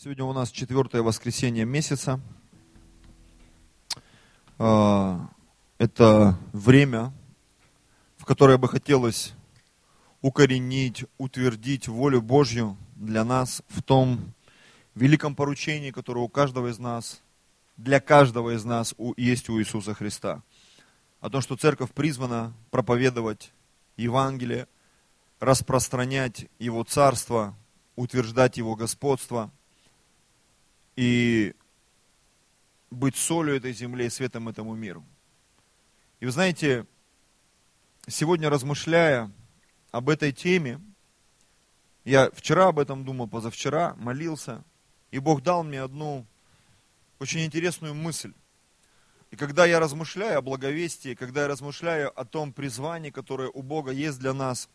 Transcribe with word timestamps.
Сегодня 0.00 0.24
у 0.26 0.32
нас 0.32 0.52
четвертое 0.52 1.02
воскресенье 1.02 1.64
месяца. 1.64 2.20
А, 4.56 5.28
это 5.78 6.38
время, 6.52 7.12
в 8.16 8.24
которое 8.24 8.58
бы 8.58 8.68
хотелось 8.68 9.34
укоренить, 10.22 11.04
утвердить 11.18 11.88
волю 11.88 12.22
Божью 12.22 12.76
для 12.94 13.24
нас 13.24 13.60
в 13.66 13.82
том 13.82 14.34
великом 14.94 15.34
поручении, 15.34 15.90
которое 15.90 16.20
у 16.20 16.28
каждого 16.28 16.68
из 16.68 16.78
нас, 16.78 17.20
для 17.76 17.98
каждого 17.98 18.54
из 18.54 18.64
нас 18.64 18.94
есть 19.16 19.48
у 19.48 19.58
Иисуса 19.58 19.94
Христа. 19.94 20.44
О 21.20 21.28
том, 21.28 21.40
что 21.40 21.56
церковь 21.56 21.90
призвана 21.90 22.52
проповедовать 22.70 23.50
Евангелие, 23.96 24.68
распространять 25.40 26.46
Его 26.60 26.84
Царство, 26.84 27.56
утверждать 27.96 28.58
Его 28.58 28.76
господство– 28.76 29.50
и 30.98 31.54
быть 32.90 33.14
солью 33.14 33.54
этой 33.54 33.72
земли 33.72 34.06
и 34.06 34.10
светом 34.10 34.48
этому 34.48 34.74
миру. 34.74 35.06
И 36.18 36.26
вы 36.26 36.32
знаете, 36.32 36.86
сегодня 38.08 38.50
размышляя 38.50 39.30
об 39.92 40.08
этой 40.08 40.32
теме, 40.32 40.80
я 42.04 42.32
вчера 42.32 42.66
об 42.66 42.80
этом 42.80 43.04
думал, 43.04 43.28
позавчера 43.28 43.94
молился, 43.94 44.64
и 45.12 45.20
Бог 45.20 45.44
дал 45.44 45.62
мне 45.62 45.82
одну 45.82 46.26
очень 47.20 47.44
интересную 47.44 47.94
мысль. 47.94 48.32
И 49.30 49.36
когда 49.36 49.66
я 49.66 49.78
размышляю 49.78 50.38
о 50.38 50.42
благовестии, 50.42 51.14
когда 51.14 51.42
я 51.42 51.46
размышляю 51.48 52.10
о 52.18 52.24
том 52.24 52.52
призвании, 52.52 53.10
которое 53.10 53.50
у 53.50 53.62
Бога 53.62 53.92
есть 53.92 54.18
для 54.18 54.32
нас, 54.32 54.68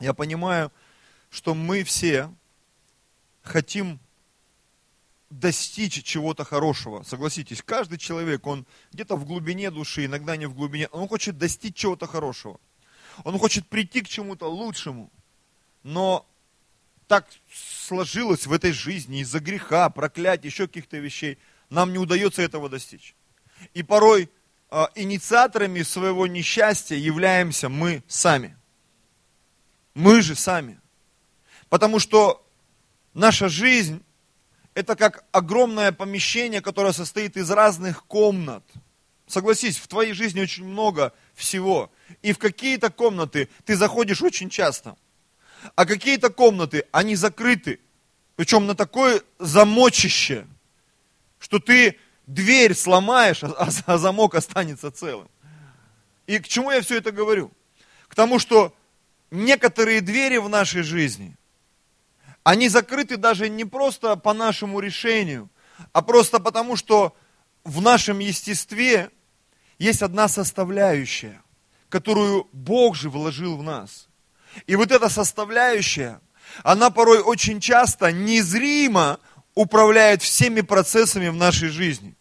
я 0.00 0.14
понимаю, 0.14 0.72
что 1.28 1.54
мы 1.54 1.84
все 1.84 2.32
хотим 3.42 4.00
достичь 5.32 6.02
чего-то 6.04 6.44
хорошего. 6.44 7.02
Согласитесь, 7.02 7.62
каждый 7.62 7.98
человек, 7.98 8.46
он 8.46 8.66
где-то 8.92 9.16
в 9.16 9.24
глубине 9.24 9.70
души, 9.70 10.04
иногда 10.04 10.36
не 10.36 10.46
в 10.46 10.54
глубине, 10.54 10.88
он 10.88 11.08
хочет 11.08 11.38
достичь 11.38 11.74
чего-то 11.74 12.06
хорошего. 12.06 12.60
Он 13.24 13.38
хочет 13.38 13.66
прийти 13.66 14.02
к 14.02 14.08
чему-то 14.08 14.50
лучшему. 14.50 15.10
Но 15.82 16.26
так 17.06 17.26
сложилось 17.52 18.46
в 18.46 18.52
этой 18.52 18.72
жизни 18.72 19.20
из-за 19.20 19.40
греха, 19.40 19.88
проклятия, 19.90 20.48
еще 20.48 20.66
каких-то 20.66 20.98
вещей, 20.98 21.38
нам 21.70 21.92
не 21.92 21.98
удается 21.98 22.42
этого 22.42 22.68
достичь. 22.68 23.14
И 23.74 23.82
порой 23.82 24.30
э, 24.70 24.84
инициаторами 24.94 25.82
своего 25.82 26.26
несчастья 26.26 26.96
являемся 26.96 27.68
мы 27.68 28.02
сами. 28.06 28.56
Мы 29.94 30.22
же 30.22 30.34
сами. 30.34 30.80
Потому 31.68 31.98
что 31.98 32.46
наша 33.14 33.48
жизнь 33.48 34.02
это 34.74 34.96
как 34.96 35.24
огромное 35.32 35.92
помещение, 35.92 36.60
которое 36.60 36.92
состоит 36.92 37.36
из 37.36 37.50
разных 37.50 38.04
комнат. 38.06 38.64
Согласись, 39.26 39.78
в 39.78 39.86
твоей 39.86 40.12
жизни 40.14 40.40
очень 40.40 40.64
много 40.64 41.12
всего. 41.34 41.90
И 42.22 42.32
в 42.32 42.38
какие-то 42.38 42.90
комнаты 42.90 43.48
ты 43.64 43.76
заходишь 43.76 44.22
очень 44.22 44.50
часто. 44.50 44.96
А 45.76 45.86
какие-то 45.86 46.30
комнаты, 46.30 46.84
они 46.90 47.16
закрыты. 47.16 47.80
Причем 48.36 48.66
на 48.66 48.74
такое 48.74 49.22
замочище, 49.38 50.46
что 51.38 51.58
ты 51.58 51.98
дверь 52.26 52.74
сломаешь, 52.74 53.44
а, 53.44 53.68
а 53.86 53.98
замок 53.98 54.34
останется 54.34 54.90
целым. 54.90 55.28
И 56.26 56.38
к 56.38 56.48
чему 56.48 56.70
я 56.70 56.80
все 56.80 56.96
это 56.96 57.12
говорю? 57.12 57.52
К 58.08 58.14
тому, 58.14 58.38
что 58.38 58.74
некоторые 59.30 60.00
двери 60.00 60.38
в 60.38 60.48
нашей 60.48 60.82
жизни– 60.82 61.36
они 62.44 62.68
закрыты 62.68 63.16
даже 63.16 63.48
не 63.48 63.64
просто 63.64 64.16
по 64.16 64.32
нашему 64.32 64.80
решению, 64.80 65.48
а 65.92 66.02
просто 66.02 66.40
потому, 66.40 66.76
что 66.76 67.16
в 67.64 67.80
нашем 67.80 68.18
естестве 68.18 69.10
есть 69.78 70.02
одна 70.02 70.28
составляющая, 70.28 71.40
которую 71.88 72.48
Бог 72.52 72.96
же 72.96 73.10
вложил 73.10 73.56
в 73.56 73.62
нас. 73.62 74.08
И 74.66 74.76
вот 74.76 74.90
эта 74.90 75.08
составляющая, 75.08 76.20
она 76.64 76.90
порой 76.90 77.20
очень 77.20 77.60
часто 77.60 78.10
незримо 78.10 79.18
управляет 79.54 80.22
всеми 80.22 80.62
процессами 80.62 81.28
в 81.28 81.36
нашей 81.36 81.68
жизни. 81.68 82.16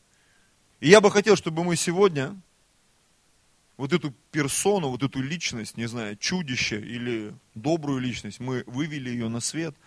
И 0.80 0.90
я 0.90 1.02
бы 1.02 1.12
хотел, 1.12 1.36
чтобы 1.36 1.64
мы 1.64 1.76
сегодня 1.76 2.40
вот 3.78 3.94
эту 3.94 4.14
персону, 4.32 4.90
вот 4.90 5.02
эту 5.02 5.22
личность, 5.22 5.78
не 5.78 5.88
знаю, 5.88 6.16
чудище 6.18 6.80
или 6.80 7.34
добрую 7.56 8.00
личность, 8.00 8.40
мы 8.40 8.64
вывели 8.68 9.10
ее 9.10 9.28
на 9.28 9.40
свет– 9.40 9.76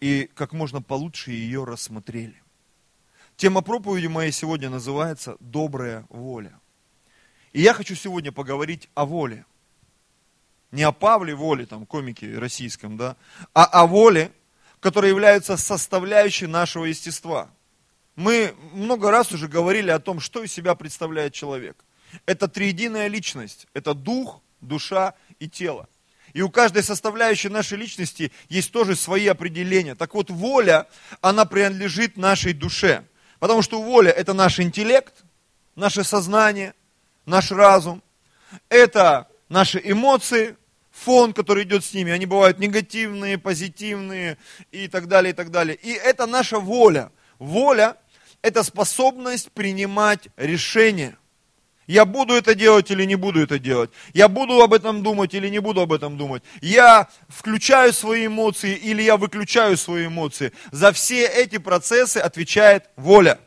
и 0.00 0.30
как 0.34 0.52
можно 0.52 0.82
получше 0.82 1.30
ее 1.30 1.64
рассмотрели. 1.64 2.42
Тема 3.36 3.62
проповеди 3.62 4.06
моей 4.06 4.32
сегодня 4.32 4.70
называется 4.70 5.36
«Добрая 5.40 6.06
воля». 6.08 6.58
И 7.52 7.62
я 7.62 7.74
хочу 7.74 7.94
сегодня 7.94 8.32
поговорить 8.32 8.88
о 8.94 9.04
воле. 9.04 9.44
Не 10.72 10.82
о 10.84 10.92
Павле 10.92 11.34
воле, 11.34 11.66
там, 11.66 11.84
комике 11.84 12.38
российском, 12.38 12.96
да, 12.96 13.16
а 13.54 13.64
о 13.64 13.86
воле, 13.86 14.30
которая 14.78 15.10
является 15.10 15.56
составляющей 15.56 16.46
нашего 16.46 16.84
естества. 16.84 17.50
Мы 18.14 18.54
много 18.72 19.10
раз 19.10 19.32
уже 19.32 19.48
говорили 19.48 19.90
о 19.90 19.98
том, 19.98 20.20
что 20.20 20.42
из 20.42 20.52
себя 20.52 20.74
представляет 20.74 21.32
человек. 21.32 21.84
Это 22.26 22.46
триединая 22.46 23.08
личность, 23.08 23.66
это 23.74 23.94
дух, 23.94 24.42
душа 24.60 25.14
и 25.38 25.48
тело. 25.48 25.88
И 26.32 26.42
у 26.42 26.50
каждой 26.50 26.82
составляющей 26.82 27.48
нашей 27.48 27.78
личности 27.78 28.32
есть 28.48 28.72
тоже 28.72 28.96
свои 28.96 29.26
определения. 29.26 29.94
Так 29.94 30.14
вот, 30.14 30.30
воля, 30.30 30.86
она 31.20 31.44
принадлежит 31.44 32.16
нашей 32.16 32.52
душе. 32.52 33.04
Потому 33.38 33.62
что 33.62 33.82
воля– 33.82 34.10
это 34.16 34.34
наш 34.34 34.60
интеллект, 34.60 35.14
наше 35.74 36.04
сознание, 36.04 36.74
наш 37.26 37.50
разум. 37.50 38.02
Это 38.68 39.28
наши 39.48 39.80
эмоции, 39.82 40.56
фон, 40.90 41.32
который 41.32 41.64
идет 41.64 41.84
с 41.84 41.94
ними. 41.94 42.12
Они 42.12 42.26
бывают 42.26 42.58
негативные, 42.58 43.38
позитивные 43.38 44.38
и 44.70 44.88
так 44.88 45.08
далее, 45.08 45.32
и 45.32 45.34
так 45.34 45.50
далее. 45.50 45.76
И 45.76 45.92
это 45.92 46.26
наша 46.26 46.58
воля. 46.58 47.10
Воля– 47.38 47.96
это 48.42 48.62
способность 48.62 49.50
принимать 49.52 50.28
решения. 50.36 51.16
Я 51.90 52.04
буду 52.04 52.34
это 52.34 52.54
делать 52.54 52.88
или 52.92 53.04
не 53.04 53.16
буду 53.16 53.42
это 53.42 53.58
делать. 53.58 53.90
Я 54.14 54.28
буду 54.28 54.62
об 54.62 54.72
этом 54.74 55.02
думать 55.02 55.34
или 55.34 55.48
не 55.48 55.58
буду 55.58 55.80
об 55.80 55.92
этом 55.92 56.16
думать. 56.16 56.44
Я 56.60 57.08
включаю 57.28 57.92
свои 57.92 58.28
эмоции 58.28 58.76
или 58.76 59.02
я 59.02 59.16
выключаю 59.16 59.76
свои 59.76 60.06
эмоции. 60.06 60.52
За 60.70 60.92
все 60.92 61.26
эти 61.26 61.58
процессы 61.58 62.18
отвечает 62.18 62.84
воля. 62.94 63.40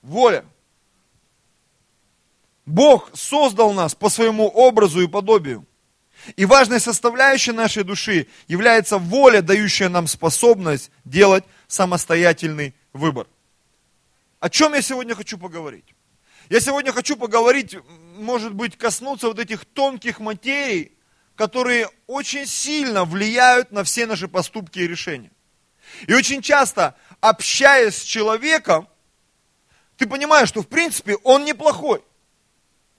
Воля. 0.00 0.46
Бог 2.64 3.10
создал 3.12 3.74
нас 3.74 3.94
по 3.94 4.08
своему 4.08 4.46
образу 4.46 5.02
и 5.02 5.06
подобию. 5.06 5.66
И 6.36 6.46
важной 6.46 6.80
составляющей 6.80 7.52
нашей 7.52 7.84
души 7.84 8.28
является 8.48 8.96
воля, 8.96 9.42
дающая 9.42 9.90
нам 9.90 10.06
способность 10.06 10.90
делать 11.04 11.44
самостоятельный 11.66 12.74
выбор. 12.94 13.26
О 14.40 14.48
чем 14.48 14.72
я 14.72 14.80
сегодня 14.80 15.14
хочу 15.14 15.36
поговорить? 15.36 15.95
Я 16.48 16.60
сегодня 16.60 16.92
хочу 16.92 17.16
поговорить, 17.16 17.76
может 18.16 18.54
быть, 18.54 18.76
коснуться 18.76 19.28
вот 19.28 19.38
этих 19.38 19.64
тонких 19.64 20.20
материй, 20.20 20.92
которые 21.34 21.88
очень 22.06 22.46
сильно 22.46 23.04
влияют 23.04 23.72
на 23.72 23.82
все 23.82 24.06
наши 24.06 24.28
поступки 24.28 24.78
и 24.78 24.86
решения. 24.86 25.32
И 26.06 26.14
очень 26.14 26.42
часто, 26.42 26.94
общаясь 27.20 27.96
с 27.96 28.02
человеком, 28.02 28.88
ты 29.96 30.06
понимаешь, 30.06 30.48
что 30.48 30.62
в 30.62 30.68
принципе 30.68 31.16
он 31.24 31.44
неплохой. 31.44 32.02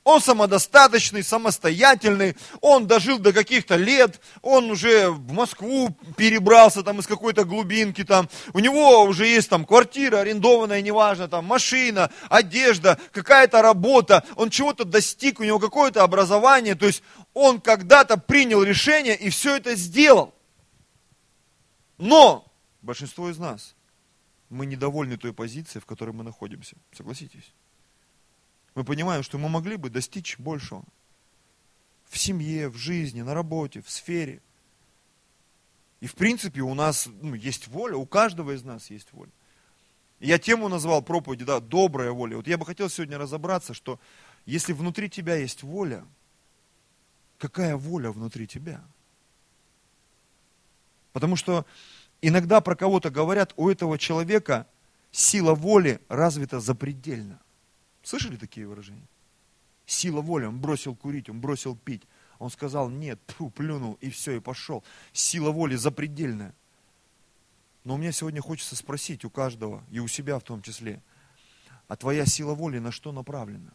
Он 0.07 0.22
самодостаточный, 0.22 1.22
самостоятельный, 1.22 2.38
он 2.62 2.88
дожил 2.88 3.19
до 3.19 3.34
каких-то 3.34 3.75
лет, 3.75 4.22
он 4.41 4.72
уже 4.72 5.09
в 5.09 5.34
Москву 5.34 5.90
перебрался 6.16 6.81
там 6.81 7.01
из 7.01 7.07
какой-то 7.07 7.44
глубинки 7.44 8.06
там, 8.06 8.29
у 8.53 8.59
него 8.59 9.03
уже 9.03 9.28
есть 9.28 9.49
там 9.49 9.66
квартира 9.66 10.20
арендованная, 10.20 10.82
неважно, 10.82 11.28
там 11.28 11.43
машина, 11.43 12.09
одежда, 12.29 12.97
какая-то 13.11 13.61
работа, 13.61 14.23
он 14.37 14.49
чего-то 14.49 14.85
достиг, 14.85 15.41
у 15.41 15.43
него 15.43 15.59
какое-то 15.59 16.03
образование, 16.03 16.76
то 16.76 16.85
есть 16.85 17.03
он 17.34 17.59
когда-то 17.59 18.16
принял 18.16 18.64
решение 18.64 19.17
и 19.17 19.29
все 19.29 19.58
это 19.58 19.76
сделал. 19.76 20.34
Но 21.97 22.49
большинство 22.82 23.29
из 23.29 23.37
нас, 23.40 23.76
мы 24.47 24.67
недовольны 24.67 25.17
той 25.17 25.34
позицией, 25.34 25.82
в 25.82 25.85
которой 25.85 26.11
мы 26.11 26.23
находимся. 26.23 26.78
Согласитесь? 26.93 27.52
Мы 28.78 28.84
понимаем, 28.84 29.24
что 29.24 29.40
мы 29.40 29.50
могли 29.50 29.76
бы 29.76 29.90
достичь 29.90 30.38
большего. 30.38 30.84
В 32.06 32.20
семье, 32.20 32.70
в 32.70 32.76
жизни, 32.76 33.24
на 33.24 33.34
работе, 33.34 33.82
в 33.82 33.90
сфере. 33.90 34.40
И 36.00 36.06
в 36.06 36.14
принципе 36.14 36.62
у 36.62 36.76
нас 36.76 37.09
ну, 37.24 37.34
есть 37.34 37.68
воля, 37.70 37.97
у 37.97 38.06
каждого 38.06 38.52
из 38.52 38.64
нас 38.64 38.91
есть 38.91 39.12
воля. 39.14 39.32
Я 40.20 40.38
тему 40.38 40.68
назвал 40.68 41.02
проповеди, 41.02 41.44
да, 41.44 41.59
добрая 41.59 42.12
воля. 42.12 42.38
Вот 42.38 42.46
я 42.46 42.56
бы 42.59 42.68
хотел 42.68 42.88
сегодня 42.88 43.18
разобраться, 43.18 43.74
что 43.74 44.00
если 44.46 44.74
внутри 44.74 45.09
тебя 45.09 45.35
есть 45.38 45.64
воля, 45.64 46.06
какая 47.40 47.76
воля 47.76 48.12
внутри 48.12 48.46
тебя? 48.46 48.84
Потому 51.14 51.35
что 51.35 51.66
иногда 52.22 52.62
про 52.62 52.76
кого-то 52.76 53.09
говорят, 53.09 53.53
у 53.58 53.70
этого 53.70 53.97
человека 53.97 54.68
сила 55.12 55.56
воли 55.56 56.00
развита 56.09 56.59
запредельно. 56.59 57.40
Слышали 58.08 58.38
такие 58.38 58.66
выражения? 58.66 59.09
Сила 59.86 60.22
воли, 60.22 60.46
он 60.46 60.62
бросил 60.62 60.96
курить, 60.96 61.30
он 61.30 61.42
бросил 61.42 61.76
пить. 61.76 62.04
Он 62.40 62.50
сказал, 62.50 62.90
нет, 62.90 63.20
тьфу, 63.28 63.50
плюнул, 63.50 63.98
и 64.00 64.09
все, 64.09 64.38
и 64.38 64.40
пошел. 64.40 64.86
Сила 65.12 65.52
воли 65.52 65.76
запредельная. 65.76 66.56
Но 67.84 67.96
у 67.96 67.98
меня 67.98 68.14
сегодня 68.14 68.42
хочется 68.42 68.78
спросить 68.78 69.26
у 69.26 69.30
каждого, 69.30 69.84
и 69.92 70.00
у 70.00 70.08
себя 70.08 70.40
в 70.40 70.44
том 70.44 70.62
числе, 70.62 71.04
а 71.90 71.98
твоя 71.98 72.26
сила 72.26 72.54
воли 72.54 72.80
на 72.80 72.94
что 72.94 73.12
направлена? 73.12 73.74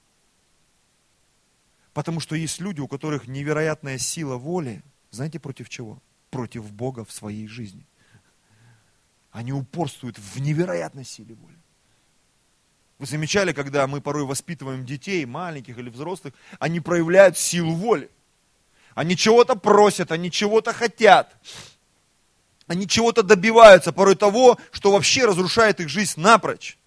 Потому 1.93 2.19
что 2.19 2.34
есть 2.34 2.58
люди, 2.58 2.81
у 2.81 2.88
которых 2.88 3.29
невероятная 3.29 3.99
сила 3.99 4.37
воли, 4.37 4.82
знаете, 5.11 5.40
против 5.40 5.69
чего? 5.69 6.00
Против 6.31 6.73
Бога 6.73 7.05
в 7.05 7.12
своей 7.12 7.49
жизни. 7.49 7.84
Они 9.31 9.52
упорствуют 9.52 10.19
в 10.19 10.40
невероятной 10.40 11.05
силе 11.05 11.34
воли. 11.34 11.61
Вы 13.02 13.08
замечали, 13.08 13.52
когда 13.52 13.88
мы 13.88 14.00
порой 14.00 14.25
воспитываем 14.25 14.87
детей, 14.87 15.26
маленьких 15.26 15.76
или 15.76 15.90
взрослых, 15.90 16.34
они 16.60 16.78
проявляют 16.78 17.37
силу 17.37 17.75
воли. 17.75 18.08
Они 18.94 19.16
чего-то 19.16 19.56
просят, 19.56 20.12
они 20.12 20.31
чего-то 20.31 20.72
хотят. 20.72 21.34
Они 22.69 22.87
чего-то 22.87 23.25
добиваются, 23.25 23.90
порой 23.90 24.14
того, 24.14 24.56
что 24.70 24.93
вообще 24.93 25.25
разрушает 25.25 25.81
их 25.81 25.88
жизнь 25.88 26.20
напрочь. 26.20 26.78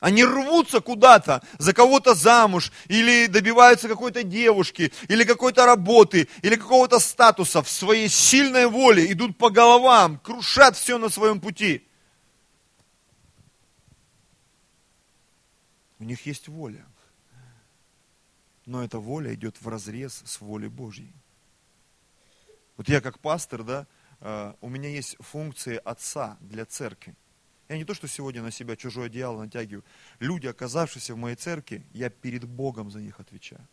Они 0.00 0.24
рвутся 0.24 0.80
куда-то, 0.80 1.40
за 1.56 1.72
кого-то 1.72 2.16
замуж, 2.16 2.72
или 2.88 3.28
добиваются 3.28 3.86
какой-то 3.86 4.24
девушки, 4.24 4.92
или 5.06 5.22
какой-то 5.22 5.66
работы, 5.66 6.26
или 6.42 6.56
какого-то 6.56 6.98
статуса 6.98 7.62
в 7.62 7.70
своей 7.70 8.08
сильной 8.08 8.66
воле, 8.66 9.12
идут 9.12 9.38
по 9.38 9.50
головам, 9.50 10.18
крушат 10.18 10.76
все 10.76 10.98
на 10.98 11.10
своем 11.10 11.38
пути. 11.38 11.86
У 15.98 16.04
них 16.04 16.26
есть 16.26 16.48
воля. 16.48 16.86
Но 18.64 18.82
эта 18.82 18.98
воля 18.98 19.34
идет 19.34 19.60
в 19.60 19.68
разрез 19.68 20.22
с 20.24 20.40
волей 20.40 20.68
Божьей. 20.68 21.14
Вот 22.76 22.88
я 22.88 23.00
как 23.00 23.18
пастор, 23.20 23.62
да, 23.62 23.86
э, 24.20 24.54
у 24.60 24.68
меня 24.68 24.88
есть 24.88 25.16
функции 25.20 25.80
отца 25.82 26.36
для 26.40 26.66
церкви. 26.66 27.16
Я 27.68 27.78
не 27.78 27.84
то, 27.84 27.94
что 27.94 28.06
сегодня 28.06 28.42
на 28.42 28.50
себя 28.50 28.76
чужое 28.76 29.06
одеяло 29.06 29.42
натягиваю. 29.42 29.84
Люди, 30.20 30.46
оказавшиеся 30.46 31.14
в 31.14 31.16
моей 31.16 31.36
церкви, 31.36 31.86
я 31.92 32.10
перед 32.10 32.44
Богом 32.44 32.90
за 32.90 33.00
них 33.00 33.18
отвечаю. 33.18 33.66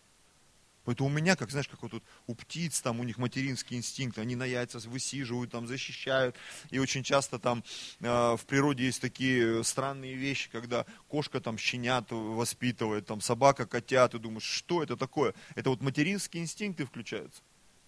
Поэтому 0.86 1.10
у 1.10 1.12
меня, 1.12 1.36
как 1.36 1.50
знаешь, 1.50 1.68
как 1.68 1.82
вот 1.82 1.92
тут 1.92 2.04
у 2.28 2.36
птиц, 2.36 2.82
там 2.82 3.00
у 3.00 3.04
них 3.04 3.18
материнский 3.18 3.78
инстинкт, 3.78 4.18
они 4.18 4.36
на 4.36 4.46
яйца 4.46 4.80
высиживают, 4.80 5.52
там 5.52 5.66
защищают. 5.66 6.36
И 6.72 6.80
очень 6.80 7.04
часто 7.04 7.40
там 7.40 7.64
э, 8.02 8.06
в 8.06 8.42
природе 8.48 8.86
есть 8.86 9.02
такие 9.02 9.64
странные 9.64 10.16
вещи, 10.16 10.50
когда 10.52 10.86
кошка 11.08 11.40
там 11.40 11.58
щенят 11.58 12.12
воспитывает, 12.12 13.06
там 13.06 13.22
собака 13.22 13.66
котят, 13.66 14.14
и 14.14 14.20
думаешь, 14.20 14.44
что 14.44 14.84
это 14.84 14.98
такое? 14.98 15.34
Это 15.56 15.70
вот 15.70 15.82
материнские 15.82 16.44
инстинкты 16.44 16.86
включаются. 16.86 17.42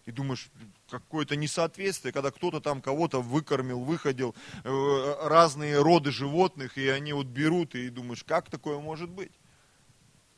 И 0.05 0.11
думаешь, 0.11 0.49
какое-то 0.89 1.35
несоответствие, 1.35 2.13
когда 2.13 2.29
кто-то 2.29 2.61
там 2.61 2.81
кого-то 2.81 3.21
выкормил, 3.21 3.79
выходил, 3.79 4.35
э, 4.63 5.27
разные 5.27 5.81
роды 5.81 6.11
животных, 6.11 6.77
и 6.77 6.87
они 6.87 7.11
вот 7.11 7.25
берут, 7.25 7.73
и 7.75 7.89
думаешь, 7.89 8.23
как 8.23 8.49
такое 8.49 8.79
может 8.79 9.09
быть? 9.09 9.31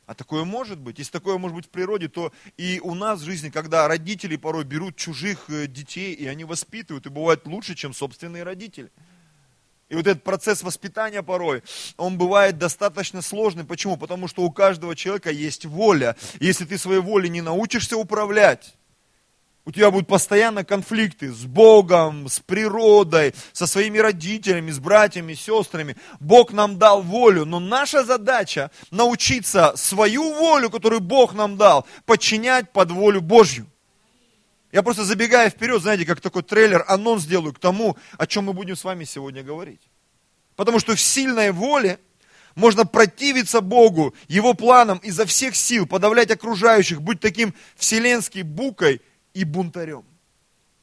А 0.08 0.14
такое 0.14 0.44
может 0.44 0.78
быть. 0.78 0.98
Если 0.98 1.12
такое 1.12 1.36
может 1.36 1.54
быть 1.54 1.66
в 1.66 1.68
природе, 1.68 2.08
то 2.08 2.32
и 2.56 2.80
у 2.82 2.94
нас 2.94 3.20
в 3.20 3.24
жизни, 3.26 3.50
когда 3.50 3.86
родители 3.86 4.36
порой 4.36 4.64
берут 4.64 4.96
чужих 4.96 5.50
э, 5.50 5.66
детей, 5.66 6.14
и 6.14 6.26
они 6.26 6.44
воспитывают, 6.44 7.04
и 7.04 7.10
бывает 7.10 7.46
лучше, 7.46 7.74
чем 7.74 7.92
собственные 7.92 8.42
родители. 8.42 8.90
И 9.90 9.94
вот 9.94 10.06
этот 10.06 10.24
процесс 10.24 10.62
воспитания 10.62 11.22
порой, 11.22 11.62
он 11.98 12.16
бывает 12.16 12.56
достаточно 12.56 13.20
сложный. 13.20 13.64
Почему? 13.64 13.98
Потому 13.98 14.28
что 14.28 14.44
у 14.44 14.50
каждого 14.50 14.96
человека 14.96 15.30
есть 15.30 15.66
воля. 15.66 16.16
если 16.40 16.64
ты 16.64 16.78
своей 16.78 17.00
волей 17.02 17.28
не 17.28 17.42
научишься 17.42 17.98
управлять, 17.98 18.77
у 19.68 19.70
тебя 19.70 19.90
будут 19.90 20.08
постоянно 20.08 20.64
конфликты 20.64 21.30
с 21.30 21.44
Богом, 21.44 22.26
с 22.26 22.40
природой, 22.40 23.34
со 23.52 23.66
своими 23.66 23.98
родителями, 23.98 24.70
с 24.70 24.78
братьями, 24.78 25.34
сестрами. 25.34 25.94
Бог 26.20 26.52
нам 26.54 26.78
дал 26.78 27.02
волю, 27.02 27.44
но 27.44 27.60
наша 27.60 28.02
задача 28.02 28.70
научиться 28.90 29.74
свою 29.76 30.32
волю, 30.32 30.70
которую 30.70 31.02
Бог 31.02 31.34
нам 31.34 31.58
дал, 31.58 31.86
подчинять 32.06 32.72
под 32.72 32.92
волю 32.92 33.20
Божью. 33.20 33.66
Я 34.72 34.82
просто 34.82 35.04
забегая 35.04 35.50
вперед, 35.50 35.82
знаете, 35.82 36.06
как 36.06 36.22
такой 36.22 36.44
трейлер, 36.44 36.82
анонс 36.88 37.26
делаю 37.26 37.52
к 37.52 37.58
тому, 37.58 37.98
о 38.16 38.26
чем 38.26 38.44
мы 38.44 38.54
будем 38.54 38.74
с 38.74 38.84
вами 38.84 39.04
сегодня 39.04 39.42
говорить. 39.42 39.82
Потому 40.56 40.80
что 40.80 40.94
в 40.94 41.00
сильной 41.00 41.50
воле 41.50 41.98
можно 42.54 42.86
противиться 42.86 43.60
Богу, 43.60 44.14
Его 44.28 44.54
планам 44.54 44.96
изо 45.02 45.26
всех 45.26 45.54
сил, 45.54 45.86
подавлять 45.86 46.30
окружающих, 46.30 47.02
быть 47.02 47.20
таким 47.20 47.52
вселенской 47.76 48.40
букой, 48.44 49.02
и 49.38 49.44
бунтарем. 49.44 50.04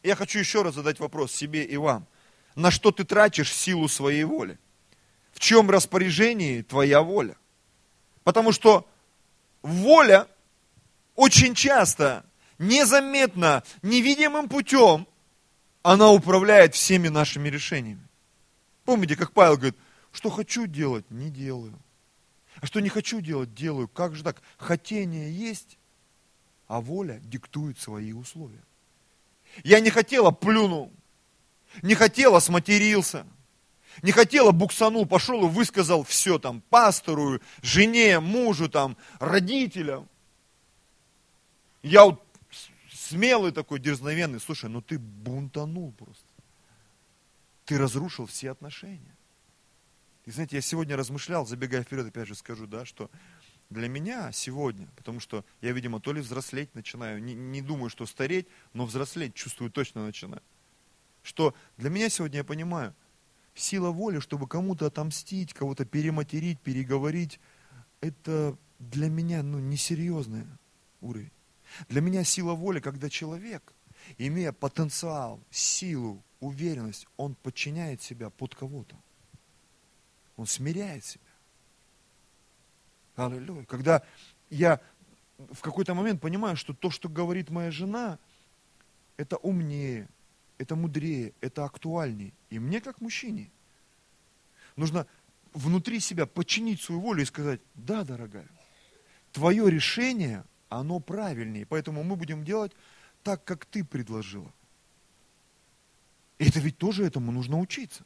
Я 0.02 0.16
хочу 0.16 0.40
еще 0.40 0.62
раз 0.62 0.76
задать 0.76 1.00
вопрос 1.02 1.34
себе 1.34 1.66
и 1.66 1.76
вам. 1.76 2.08
На 2.56 2.72
что 2.72 2.92
ты 2.92 3.04
тратишь 3.04 3.52
силу 3.52 3.90
своей 3.90 4.24
воли? 4.24 4.58
В 5.34 5.42
чем 5.42 5.70
распоряжении 5.70 6.62
твоя 6.62 7.02
воля? 7.02 7.36
Потому 8.24 8.54
что 8.54 8.88
воля 9.62 10.30
очень 11.16 11.54
часто, 11.54 12.26
незаметно, 12.58 13.62
невидимым 13.82 14.48
путем, 14.48 15.06
она 15.84 16.10
управляет 16.12 16.76
всеми 16.76 17.10
нашими 17.10 17.50
решениями. 17.50 18.08
Помните, 18.86 19.18
как 19.18 19.34
Павел 19.34 19.58
говорит, 19.58 19.76
что 20.14 20.30
хочу 20.30 20.66
делать, 20.66 21.12
не 21.12 21.30
делаю. 21.30 21.78
А 22.62 22.68
что 22.68 22.80
не 22.80 22.88
хочу 22.88 23.20
делать, 23.20 23.54
делаю. 23.54 23.90
Как 23.90 24.16
же 24.16 24.24
так? 24.24 24.42
Хотение 24.58 25.30
есть, 25.30 25.78
а 26.68 26.82
воля 26.82 27.20
диктует 27.24 27.80
свои 27.80 28.14
условия. 28.14 28.64
Я 29.64 29.80
не 29.80 29.90
хотела, 29.90 30.32
плюнул. 30.32 30.92
Не 31.82 31.96
хотела, 31.96 32.40
сматерился. 32.40 33.26
Не 34.02 34.12
хотела, 34.12 34.52
буксанул, 34.52 35.06
пошел 35.06 35.46
и 35.46 35.50
высказал 35.50 36.04
все 36.04 36.38
там 36.38 36.62
пастору, 36.70 37.40
жене, 37.62 38.20
мужу, 38.20 38.70
там, 38.70 38.98
родителям. 39.20 40.10
Я 41.82 42.06
вот 42.06 42.22
смелый 42.92 43.52
такой, 43.52 43.80
дерзновенный. 43.80 44.40
Слушай, 44.40 44.70
ну 44.70 44.82
ты 44.82 45.00
бунтанул 45.00 45.94
просто. 45.94 46.26
Ты 47.66 47.78
разрушил 47.78 48.26
все 48.26 48.52
отношения. 48.52 49.16
И 50.26 50.32
знаете, 50.32 50.56
я 50.56 50.62
сегодня 50.62 50.98
размышлял, 50.98 51.46
забегая 51.46 51.84
вперед, 51.84 52.08
опять 52.08 52.28
же 52.28 52.36
скажу, 52.36 52.66
да, 52.66 52.84
что 52.84 53.10
для 53.76 53.88
меня 53.88 54.32
сегодня, 54.32 54.88
потому 54.96 55.20
что 55.20 55.46
я, 55.62 55.72
видимо, 55.72 56.00
то 56.00 56.14
ли 56.14 56.22
взрослеть 56.22 56.74
начинаю, 56.74 57.22
не, 57.22 57.36
не 57.36 57.62
думаю, 57.62 57.90
что 57.90 58.06
стареть, 58.06 58.48
но 58.74 58.86
взрослеть 58.86 59.36
чувствую 59.36 59.70
точно 59.70 60.06
начинаю. 60.06 60.42
Что 61.22 61.54
для 61.78 61.90
меня 61.90 62.10
сегодня 62.10 62.38
я 62.38 62.44
понимаю, 62.44 62.96
сила 63.54 63.92
воли, 63.92 64.20
чтобы 64.20 64.48
кому-то 64.48 64.88
отомстить, 64.88 65.54
кого-то 65.54 65.86
перематерить, 65.86 66.60
переговорить, 66.60 67.40
это 68.02 68.58
для 68.80 69.10
меня 69.10 69.44
ну, 69.44 69.60
несерьезный 69.60 70.46
уровень. 71.02 71.32
Для 71.90 72.02
меня 72.02 72.24
сила 72.24 72.54
воли, 72.54 72.80
когда 72.80 73.10
человек, 73.10 73.74
имея 74.18 74.52
потенциал, 74.52 75.40
силу, 75.52 76.24
уверенность, 76.40 77.08
он 77.18 77.36
подчиняет 77.36 78.02
себя 78.02 78.30
под 78.30 78.56
кого-то. 78.56 78.96
Он 80.38 80.46
смиряет 80.46 81.04
себя. 81.04 81.25
Аллилуйя. 83.16 83.66
Когда 83.66 84.04
я 84.50 84.82
в 85.38 85.62
какой-то 85.62 85.94
момент 85.94 86.22
понимаю, 86.22 86.56
что 86.56 86.74
то, 86.74 86.90
что 86.90 87.10
говорит 87.10 87.50
моя 87.50 87.72
жена, 87.72 88.20
это 89.18 89.38
умнее, 89.38 90.08
это 90.58 90.76
мудрее, 90.76 91.34
это 91.42 91.66
актуальнее. 91.66 92.34
И 92.50 92.60
мне, 92.60 92.82
как 92.82 93.02
мужчине, 93.02 93.50
нужно 94.76 95.08
внутри 95.54 96.00
себя 96.00 96.26
подчинить 96.26 96.82
свою 96.82 97.02
волю 97.02 97.22
и 97.22 97.26
сказать, 97.26 97.62
да, 97.76 98.04
дорогая, 98.04 98.48
твое 99.32 99.70
решение, 99.70 100.44
оно 100.70 101.00
правильнее, 101.00 101.66
поэтому 101.66 102.04
мы 102.04 102.16
будем 102.16 102.44
делать 102.44 102.74
так, 103.24 103.44
как 103.44 103.66
ты 103.66 103.84
предложила. 103.84 104.52
И 106.38 106.50
это 106.50 106.60
ведь 106.60 106.78
тоже 106.78 107.06
этому 107.06 107.32
нужно 107.32 107.60
учиться. 107.60 108.04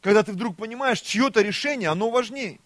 Когда 0.00 0.22
ты 0.22 0.32
вдруг 0.32 0.56
понимаешь, 0.56 1.00
чье-то 1.00 1.42
решение, 1.42 1.90
оно 1.90 2.10
важнее. 2.10 2.58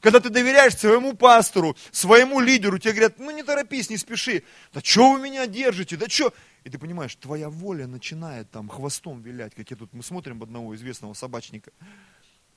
Когда 0.00 0.20
ты 0.20 0.30
доверяешь 0.30 0.76
своему 0.76 1.14
пастору, 1.14 1.76
своему 1.90 2.40
лидеру, 2.40 2.78
тебе 2.78 2.92
говорят, 2.92 3.18
ну 3.18 3.30
не 3.30 3.42
торопись, 3.42 3.90
не 3.90 3.96
спеши. 3.96 4.44
Да 4.72 4.80
что 4.82 5.12
вы 5.12 5.20
меня 5.20 5.46
держите, 5.46 5.96
да 5.96 6.08
что? 6.08 6.32
И 6.64 6.70
ты 6.70 6.78
понимаешь, 6.78 7.14
твоя 7.16 7.50
воля 7.50 7.86
начинает 7.86 8.50
там 8.50 8.68
хвостом 8.68 9.22
вилять, 9.22 9.54
как 9.54 9.70
я 9.70 9.76
тут, 9.76 9.92
мы 9.92 10.02
смотрим 10.02 10.42
одного 10.42 10.74
известного 10.74 11.14
собачника. 11.14 11.70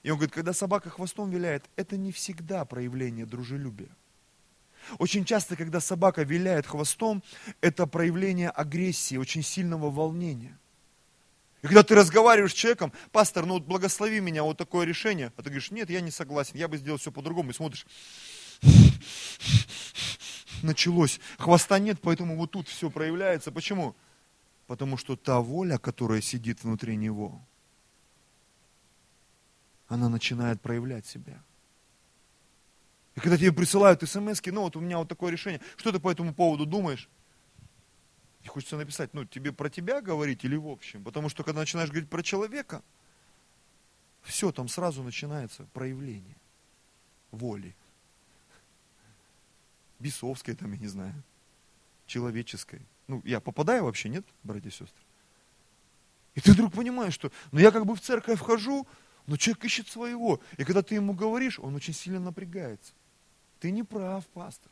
И 0.04 0.10
он 0.10 0.18
говорит, 0.18 0.34
когда 0.34 0.54
собака 0.54 0.90
хвостом 0.90 1.30
виляет, 1.30 1.66
это 1.76 1.98
не 1.98 2.12
всегда 2.12 2.64
проявление 2.66 3.26
дружелюбия. 3.26 3.90
Очень 5.00 5.26
часто, 5.26 5.56
когда 5.56 5.80
собака 5.80 6.24
виляет 6.24 6.66
хвостом, 6.66 7.24
это 7.62 7.88
проявление 7.88 8.50
агрессии, 8.50 9.18
очень 9.18 9.44
сильного 9.44 9.90
волнения. 9.90 10.58
И 11.62 11.68
когда 11.68 11.84
ты 11.84 11.96
разговариваешь 11.96 12.52
с 12.52 12.56
человеком, 12.56 12.94
пастор, 13.12 13.46
ну 13.46 13.56
вот 13.56 13.64
благослови 13.64 14.20
меня, 14.20 14.44
вот 14.44 14.58
такое 14.58 14.86
решение, 14.86 15.34
а 15.36 15.42
ты 15.42 15.50
говоришь, 15.50 15.72
нет, 15.72 15.90
я 15.90 16.02
не 16.02 16.12
согласен, 16.12 16.56
я 16.56 16.68
бы 16.68 16.78
сделал 16.78 17.00
все 17.00 17.12
по-другому, 17.12 17.50
и 17.50 17.54
смотришь, 17.54 17.86
началось, 20.62 21.20
хвоста 21.38 21.80
нет, 21.80 22.00
поэтому 22.02 22.38
вот 22.38 22.52
тут 22.52 22.68
все 22.68 22.92
проявляется. 22.92 23.52
Почему? 23.52 23.96
Потому 24.68 24.98
что 24.98 25.16
та 25.16 25.40
воля, 25.40 25.78
которая 25.78 26.22
сидит 26.22 26.64
внутри 26.64 26.96
него, 26.96 27.42
она 29.88 30.10
начинает 30.10 30.62
проявлять 30.62 31.08
себя. 31.08 31.42
И 33.16 33.20
когда 33.20 33.36
тебе 33.36 33.52
присылают 33.52 34.08
смс 34.08 34.42
ну 34.46 34.62
вот 34.62 34.76
у 34.76 34.80
меня 34.80 35.00
вот 35.00 35.10
такое 35.10 35.32
решение, 35.32 35.60
что 35.76 35.92
ты 35.92 36.00
по 36.00 36.12
этому 36.12 36.36
поводу 36.36 36.68
думаешь? 36.68 37.10
И 38.48 38.50
хочется 38.50 38.78
написать, 38.78 39.14
ну 39.14 39.26
тебе 39.26 39.52
про 39.52 39.70
тебя 39.70 40.00
говорить 40.00 40.46
или 40.46 40.56
в 40.56 40.70
общем? 40.70 41.04
Потому 41.04 41.28
что 41.28 41.44
когда 41.44 41.60
начинаешь 41.60 41.90
говорить 41.90 42.10
про 42.10 42.24
человека, 42.24 42.82
все, 44.22 44.54
там 44.54 44.70
сразу 44.70 45.04
начинается 45.04 45.68
проявление 45.74 46.38
воли. 47.32 47.76
Бесовской 50.00 50.56
там, 50.56 50.72
я 50.72 50.78
не 50.78 50.88
знаю, 50.88 51.14
человеческой. 52.06 52.80
Ну, 53.10 53.22
я 53.26 53.42
попадаю 53.42 53.84
вообще, 53.84 54.08
нет, 54.08 54.26
братья 54.44 54.70
и 54.70 54.72
сестры? 54.72 55.04
И 56.34 56.40
ты 56.40 56.54
вдруг 56.54 56.72
понимаешь, 56.72 57.14
что, 57.14 57.34
ну 57.52 57.60
я 57.60 57.72
как 57.72 57.86
бы 57.86 57.98
в 57.98 58.00
церковь 58.00 58.40
вхожу, 58.40 58.88
но 59.26 59.36
человек 59.36 59.66
ищет 59.66 59.90
своего. 59.90 60.40
И 60.56 60.64
когда 60.64 60.82
ты 60.82 60.96
ему 60.96 61.12
говоришь, 61.12 61.60
он 61.60 61.76
очень 61.76 61.94
сильно 61.94 62.22
напрягается. 62.22 62.94
Ты 63.60 63.72
не 63.72 63.84
прав, 63.84 64.26
пастор. 64.28 64.72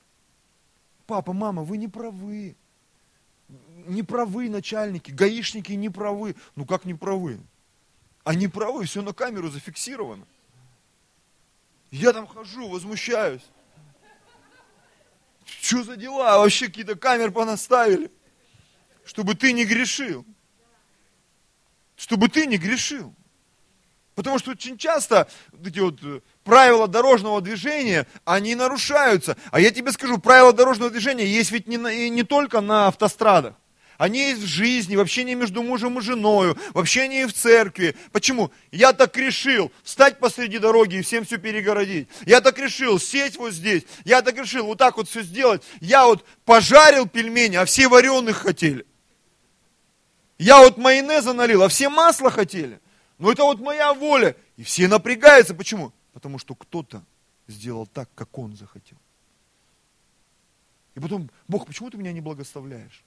Папа, 1.08 1.34
мама, 1.34 1.66
вы 1.66 1.76
не 1.76 1.90
правы. 1.90 2.56
Не 3.48 4.04
правы 4.04 4.50
начальники, 4.50 5.12
гаишники 5.12 5.74
не 5.74 5.90
правы. 5.90 6.36
Ну 6.56 6.66
как 6.66 6.86
не 6.86 6.94
правы? 6.94 7.40
Они 8.24 8.48
правы, 8.48 8.86
все 8.86 9.02
на 9.02 9.14
камеру 9.14 9.50
зафиксировано. 9.50 10.26
Я 11.92 12.12
там 12.12 12.26
хожу, 12.28 12.68
возмущаюсь. 12.68 13.44
Что 15.46 15.84
за 15.84 15.96
дела? 15.96 16.40
Вообще 16.40 16.66
какие-то 16.66 16.96
камеры 16.96 17.32
понаставили. 17.32 18.12
Чтобы 19.06 19.36
ты 19.36 19.54
не 19.54 19.66
грешил. 19.66 20.26
Чтобы 21.96 22.28
ты 22.28 22.48
не 22.48 22.58
грешил. 22.58 23.14
Потому 24.16 24.40
что 24.40 24.52
очень 24.52 24.78
часто 24.78 25.28
эти 25.64 25.80
вот 25.80 26.00
э, 26.02 26.22
правила 26.46 26.88
дорожного 26.88 27.42
движения, 27.42 28.08
они 28.24 28.56
нарушаются. 28.56 29.36
А 29.52 29.60
я 29.60 29.72
тебе 29.72 29.92
скажу, 29.92 30.18
правила 30.18 30.54
дорожного 30.54 30.90
движения 30.90 31.26
есть 31.26 31.52
ведь 31.52 31.68
не, 31.68 31.78
на, 31.78 31.94
не 31.94 32.24
только 32.24 32.62
на 32.62 32.88
автострадах. 32.88 33.56
Они 33.98 34.20
есть 34.20 34.42
в 34.42 34.48
жизни, 34.48 34.96
в 34.96 35.02
общении 35.02 35.36
между 35.36 35.64
мужем 35.64 36.00
и 36.00 36.02
женой, 36.02 36.56
в 36.74 36.80
общении 36.80 37.26
в 37.26 37.34
церкви. 37.34 37.96
Почему? 38.12 38.52
Я 38.72 38.94
так 38.94 39.16
решил 39.18 39.72
встать 39.84 40.20
посреди 40.20 40.60
дороги 40.60 40.98
и 40.98 41.02
всем 41.02 41.26
все 41.26 41.38
перегородить. 41.38 42.10
Я 42.26 42.42
так 42.42 42.58
решил 42.58 43.00
сесть 43.00 43.38
вот 43.38 43.54
здесь. 43.54 43.84
Я 44.04 44.22
так 44.22 44.38
решил 44.38 44.66
вот 44.66 44.78
так 44.78 44.98
вот 44.98 45.10
все 45.10 45.22
сделать. 45.22 45.62
Я 45.80 46.06
вот 46.06 46.26
пожарил 46.46 47.08
пельмени, 47.08 47.56
а 47.56 47.66
все 47.66 47.88
вареных 47.88 48.38
хотели. 48.38 48.86
Я 50.38 50.60
вот 50.60 50.78
майонеза 50.78 51.32
налил, 51.32 51.64
а 51.64 51.70
все 51.70 51.90
масло 51.90 52.30
хотели. 52.30 52.82
Но 53.18 53.32
это 53.32 53.44
вот 53.44 53.60
моя 53.60 53.94
воля. 53.94 54.36
И 54.58 54.64
все 54.64 54.88
напрягаются. 54.88 55.54
Почему? 55.54 55.94
Потому 56.14 56.38
что 56.38 56.56
кто-то 56.56 57.04
сделал 57.48 57.88
так, 57.88 58.10
как 58.16 58.38
он 58.38 58.56
захотел. 58.56 58.98
И 60.96 61.00
потом, 61.00 61.30
Бог, 61.48 61.66
почему 61.66 61.90
ты 61.90 61.98
меня 61.98 62.14
не 62.14 62.22
благословляешь? 62.22 63.04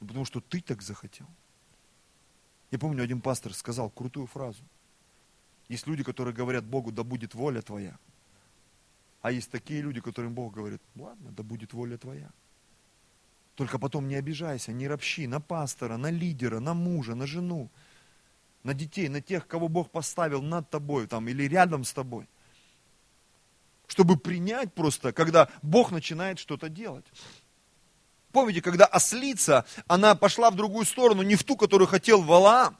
Ну, 0.00 0.06
потому 0.06 0.24
что 0.24 0.40
ты 0.40 0.60
так 0.60 0.82
захотел. 0.82 1.26
Я 2.70 2.78
помню, 2.78 3.02
один 3.02 3.20
пастор 3.20 3.54
сказал 3.54 3.90
крутую 3.90 4.26
фразу. 4.26 4.62
Есть 5.68 5.86
люди, 5.86 6.02
которые 6.02 6.34
говорят 6.34 6.64
Богу, 6.64 6.92
да 6.92 7.04
будет 7.04 7.34
воля 7.34 7.62
твоя. 7.62 7.98
А 9.22 9.30
есть 9.30 9.50
такие 9.50 9.80
люди, 9.80 10.00
которым 10.00 10.34
Бог 10.34 10.52
говорит, 10.52 10.82
ладно, 10.96 11.30
да 11.30 11.42
будет 11.42 11.72
воля 11.72 11.96
твоя. 11.96 12.30
Только 13.54 13.78
потом 13.78 14.08
не 14.08 14.16
обижайся, 14.16 14.72
не 14.72 14.88
ропщи 14.88 15.26
на 15.26 15.40
пастора, 15.40 15.96
на 15.96 16.10
лидера, 16.10 16.58
на 16.58 16.74
мужа, 16.74 17.14
на 17.14 17.26
жену, 17.26 17.70
на 18.64 18.74
детей, 18.74 19.08
на 19.08 19.20
тех, 19.20 19.46
кого 19.46 19.68
Бог 19.68 19.90
поставил 19.90 20.42
над 20.42 20.68
тобой 20.70 21.06
там, 21.06 21.28
или 21.28 21.44
рядом 21.44 21.84
с 21.84 21.92
тобой. 21.92 22.26
Чтобы 23.86 24.16
принять 24.16 24.72
просто, 24.72 25.12
когда 25.12 25.48
Бог 25.62 25.92
начинает 25.92 26.38
что-то 26.38 26.68
делать. 26.68 27.04
Помните, 28.32 28.62
когда 28.62 28.86
ослица, 28.86 29.64
она 29.86 30.14
пошла 30.14 30.50
в 30.50 30.56
другую 30.56 30.86
сторону, 30.86 31.22
не 31.22 31.36
в 31.36 31.44
ту, 31.44 31.56
которую 31.56 31.86
хотел 31.86 32.22
Валаам. 32.22 32.76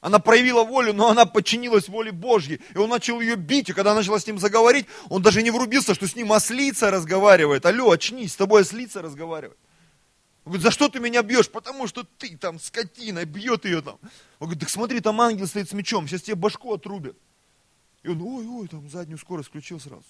Она 0.00 0.18
проявила 0.18 0.64
волю, 0.64 0.94
но 0.94 1.10
она 1.10 1.26
подчинилась 1.26 1.88
воле 1.88 2.10
Божьей. 2.10 2.60
И 2.74 2.78
он 2.78 2.88
начал 2.88 3.20
ее 3.20 3.36
бить, 3.36 3.68
и 3.68 3.72
когда 3.72 3.94
начала 3.94 4.18
с 4.18 4.26
ним 4.26 4.38
заговорить, 4.38 4.86
он 5.10 5.22
даже 5.22 5.42
не 5.42 5.50
врубился, 5.50 5.94
что 5.94 6.08
с 6.08 6.16
ним 6.16 6.32
ослица 6.32 6.90
разговаривает. 6.90 7.66
Алло, 7.66 7.90
очнись, 7.90 8.32
с 8.32 8.36
тобой 8.36 8.62
ослица 8.62 9.02
разговаривает. 9.02 9.58
Он 10.44 10.50
говорит, 10.52 10.62
за 10.64 10.70
что 10.72 10.88
ты 10.88 10.98
меня 10.98 11.22
бьешь? 11.22 11.48
Потому 11.48 11.86
что 11.86 12.04
ты 12.18 12.36
там 12.36 12.58
скотина, 12.58 13.24
бьет 13.24 13.64
ее 13.64 13.80
там. 13.80 13.98
Он 14.40 14.46
говорит, 14.48 14.60
так 14.60 14.70
смотри, 14.70 15.00
там 15.00 15.20
ангел 15.20 15.46
стоит 15.46 15.68
с 15.68 15.72
мечом, 15.72 16.08
сейчас 16.08 16.22
тебе 16.22 16.34
башку 16.34 16.74
отрубят. 16.74 17.16
И 18.02 18.08
он, 18.08 18.20
ой, 18.20 18.46
ой, 18.48 18.68
там 18.68 18.88
заднюю 18.88 19.18
скорость 19.18 19.50
включил 19.50 19.78
сразу. 19.78 20.04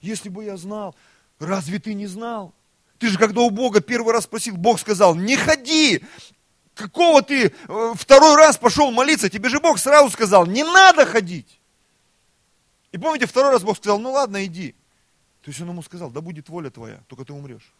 Если 0.00 0.30
бы 0.30 0.44
я 0.44 0.56
знал, 0.56 0.96
разве 1.38 1.78
ты 1.78 1.92
не 1.92 2.06
знал? 2.06 2.54
Ты 2.98 3.08
же 3.08 3.18
когда 3.18 3.42
у 3.42 3.50
Бога 3.50 3.82
первый 3.82 4.14
раз 4.14 4.24
спросил, 4.24 4.56
Бог 4.56 4.80
сказал, 4.80 5.14
не 5.14 5.36
ходи. 5.36 6.02
Какого 6.74 7.20
ты 7.20 7.52
э, 7.68 7.92
второй 7.96 8.36
раз 8.36 8.56
пошел 8.56 8.90
молиться? 8.90 9.28
Тебе 9.28 9.50
же 9.50 9.60
Бог 9.60 9.78
сразу 9.78 10.08
сказал, 10.08 10.46
не 10.46 10.64
надо 10.64 11.04
ходить. 11.04 11.60
И 12.92 12.98
помните, 12.98 13.26
второй 13.26 13.52
раз 13.52 13.62
Бог 13.62 13.76
сказал, 13.76 13.98
ну 13.98 14.12
ладно, 14.12 14.44
иди. 14.46 14.74
То 15.42 15.50
есть 15.50 15.60
он 15.60 15.68
ему 15.68 15.82
сказал, 15.82 16.10
да 16.10 16.22
будет 16.22 16.48
воля 16.48 16.70
твоя, 16.70 17.02
только 17.08 17.26
ты 17.26 17.34
умрешь. 17.34 17.74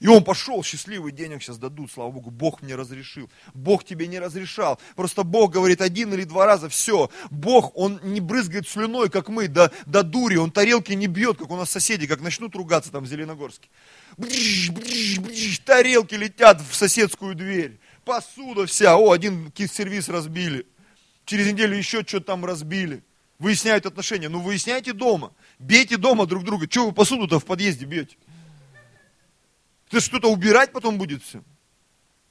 И 0.00 0.06
он 0.06 0.22
пошел, 0.22 0.62
счастливый 0.62 1.10
денег 1.10 1.42
сейчас 1.42 1.58
дадут, 1.58 1.90
слава 1.90 2.12
Богу, 2.12 2.30
Бог 2.30 2.62
мне 2.62 2.76
разрешил. 2.76 3.28
Бог 3.52 3.84
тебе 3.84 4.06
не 4.06 4.20
разрешал. 4.20 4.78
Просто 4.94 5.24
Бог 5.24 5.52
говорит 5.52 5.80
один 5.80 6.14
или 6.14 6.22
два 6.22 6.46
раза, 6.46 6.68
все. 6.68 7.10
Бог, 7.30 7.76
он 7.76 7.98
не 8.04 8.20
брызгает 8.20 8.68
слюной, 8.68 9.10
как 9.10 9.28
мы, 9.28 9.48
до, 9.48 9.72
до 9.86 10.04
дури, 10.04 10.36
он 10.36 10.52
тарелки 10.52 10.92
не 10.92 11.08
бьет, 11.08 11.38
как 11.38 11.50
у 11.50 11.56
нас 11.56 11.70
соседи, 11.70 12.06
как 12.06 12.20
начнут 12.20 12.54
ругаться 12.54 12.92
там 12.92 13.04
в 13.04 13.08
Зеленогорске. 13.08 13.68
Бриш, 14.16 14.70
бриш, 14.70 15.18
бриш, 15.18 15.58
тарелки 15.60 16.14
летят 16.14 16.60
в 16.60 16.74
соседскую 16.74 17.34
дверь. 17.34 17.80
Посуда 18.04 18.66
вся, 18.66 18.96
о, 18.96 19.10
один 19.10 19.52
сервис 19.56 20.08
разбили. 20.08 20.64
Через 21.24 21.46
неделю 21.52 21.76
еще 21.76 22.04
что-то 22.04 22.26
там 22.26 22.44
разбили. 22.44 23.02
Выясняют 23.38 23.84
отношения. 23.84 24.28
Ну, 24.28 24.40
выясняйте 24.40 24.92
дома. 24.92 25.32
Бейте 25.58 25.96
дома 25.96 26.26
друг 26.26 26.44
друга. 26.44 26.66
Чего 26.66 26.86
вы 26.86 26.92
посуду-то 26.92 27.38
в 27.38 27.44
подъезде 27.44 27.84
бьете? 27.84 28.16
Ты 29.88 30.00
что-то 30.00 30.30
убирать 30.30 30.72
потом 30.72 30.98
будет 30.98 31.22
все. 31.22 31.42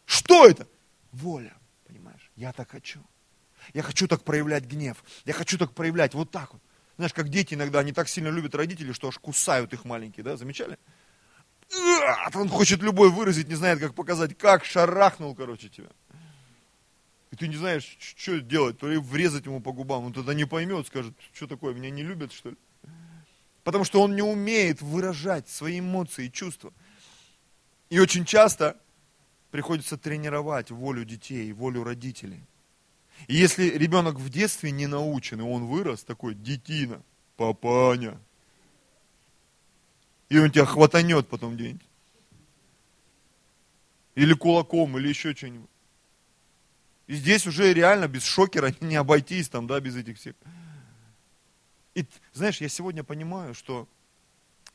Что 0.05 0.45
это? 0.45 0.67
Воля, 1.11 1.55
понимаешь? 1.85 2.31
Я 2.35 2.53
так 2.53 2.71
хочу. 2.71 2.99
Я 3.73 3.81
хочу 3.83 4.07
так 4.07 4.23
проявлять 4.23 4.65
гнев. 4.65 5.03
Я 5.25 5.33
хочу 5.33 5.57
так 5.57 5.73
проявлять 5.73 6.13
вот 6.13 6.31
так 6.31 6.53
вот. 6.53 6.61
Знаешь, 6.97 7.13
как 7.13 7.29
дети 7.29 7.53
иногда, 7.53 7.79
они 7.79 7.91
так 7.91 8.07
сильно 8.07 8.29
любят 8.29 8.55
родителей, 8.55 8.93
что 8.93 9.07
аж 9.07 9.17
кусают 9.19 9.73
их 9.73 9.85
маленькие, 9.85 10.23
да? 10.23 10.37
Замечали? 10.37 10.77
Он 12.33 12.49
хочет 12.49 12.81
любой 12.81 13.11
выразить, 13.11 13.49
не 13.49 13.55
знает, 13.55 13.79
как 13.79 13.93
показать, 13.93 14.37
как 14.37 14.63
шарахнул, 14.63 15.35
короче, 15.35 15.69
тебя. 15.69 15.89
И 17.31 17.35
ты 17.35 17.47
не 17.47 17.57
знаешь, 17.57 17.97
что 17.99 18.39
делать, 18.39 18.79
то 18.79 18.87
ли 18.87 18.97
врезать 18.97 19.45
ему 19.45 19.59
по 19.59 19.73
губам, 19.73 20.05
он 20.05 20.13
тогда 20.13 20.33
не 20.33 20.45
поймет, 20.45 20.87
скажет, 20.87 21.13
что 21.33 21.45
такое, 21.45 21.73
меня 21.73 21.89
не 21.89 22.03
любят, 22.03 22.31
что 22.31 22.51
ли? 22.51 22.57
Потому 23.63 23.83
что 23.83 24.01
он 24.01 24.15
не 24.15 24.21
умеет 24.21 24.81
выражать 24.81 25.49
свои 25.49 25.79
эмоции 25.79 26.27
и 26.27 26.31
чувства. 26.31 26.71
И 27.89 27.99
очень 27.99 28.25
часто 28.25 28.77
приходится 29.51 29.97
тренировать 29.97 30.71
волю 30.71 31.05
детей, 31.05 31.51
волю 31.53 31.83
родителей. 31.83 32.43
И 33.27 33.35
если 33.35 33.69
ребенок 33.69 34.15
в 34.15 34.29
детстве 34.29 34.71
не 34.71 34.87
научен, 34.87 35.39
и 35.39 35.43
он 35.43 35.65
вырос 35.65 36.03
такой, 36.03 36.35
детина, 36.35 37.01
папаня, 37.35 38.19
и 40.29 40.37
он 40.37 40.51
тебя 40.51 40.65
хватанет 40.65 41.27
потом 41.27 41.55
где-нибудь. 41.55 41.81
Или 44.15 44.33
кулаком, 44.33 44.97
или 44.97 45.07
еще 45.07 45.33
что-нибудь. 45.33 45.69
И 47.07 47.15
здесь 47.15 47.47
уже 47.47 47.73
реально 47.73 48.07
без 48.07 48.23
шокера 48.23 48.73
не 48.81 48.95
обойтись, 48.95 49.49
там, 49.49 49.67
да, 49.67 49.79
без 49.79 49.95
этих 49.95 50.17
всех. 50.17 50.35
И 51.95 52.05
знаешь, 52.33 52.61
я 52.61 52.69
сегодня 52.69 53.03
понимаю, 53.03 53.53
что 53.53 53.87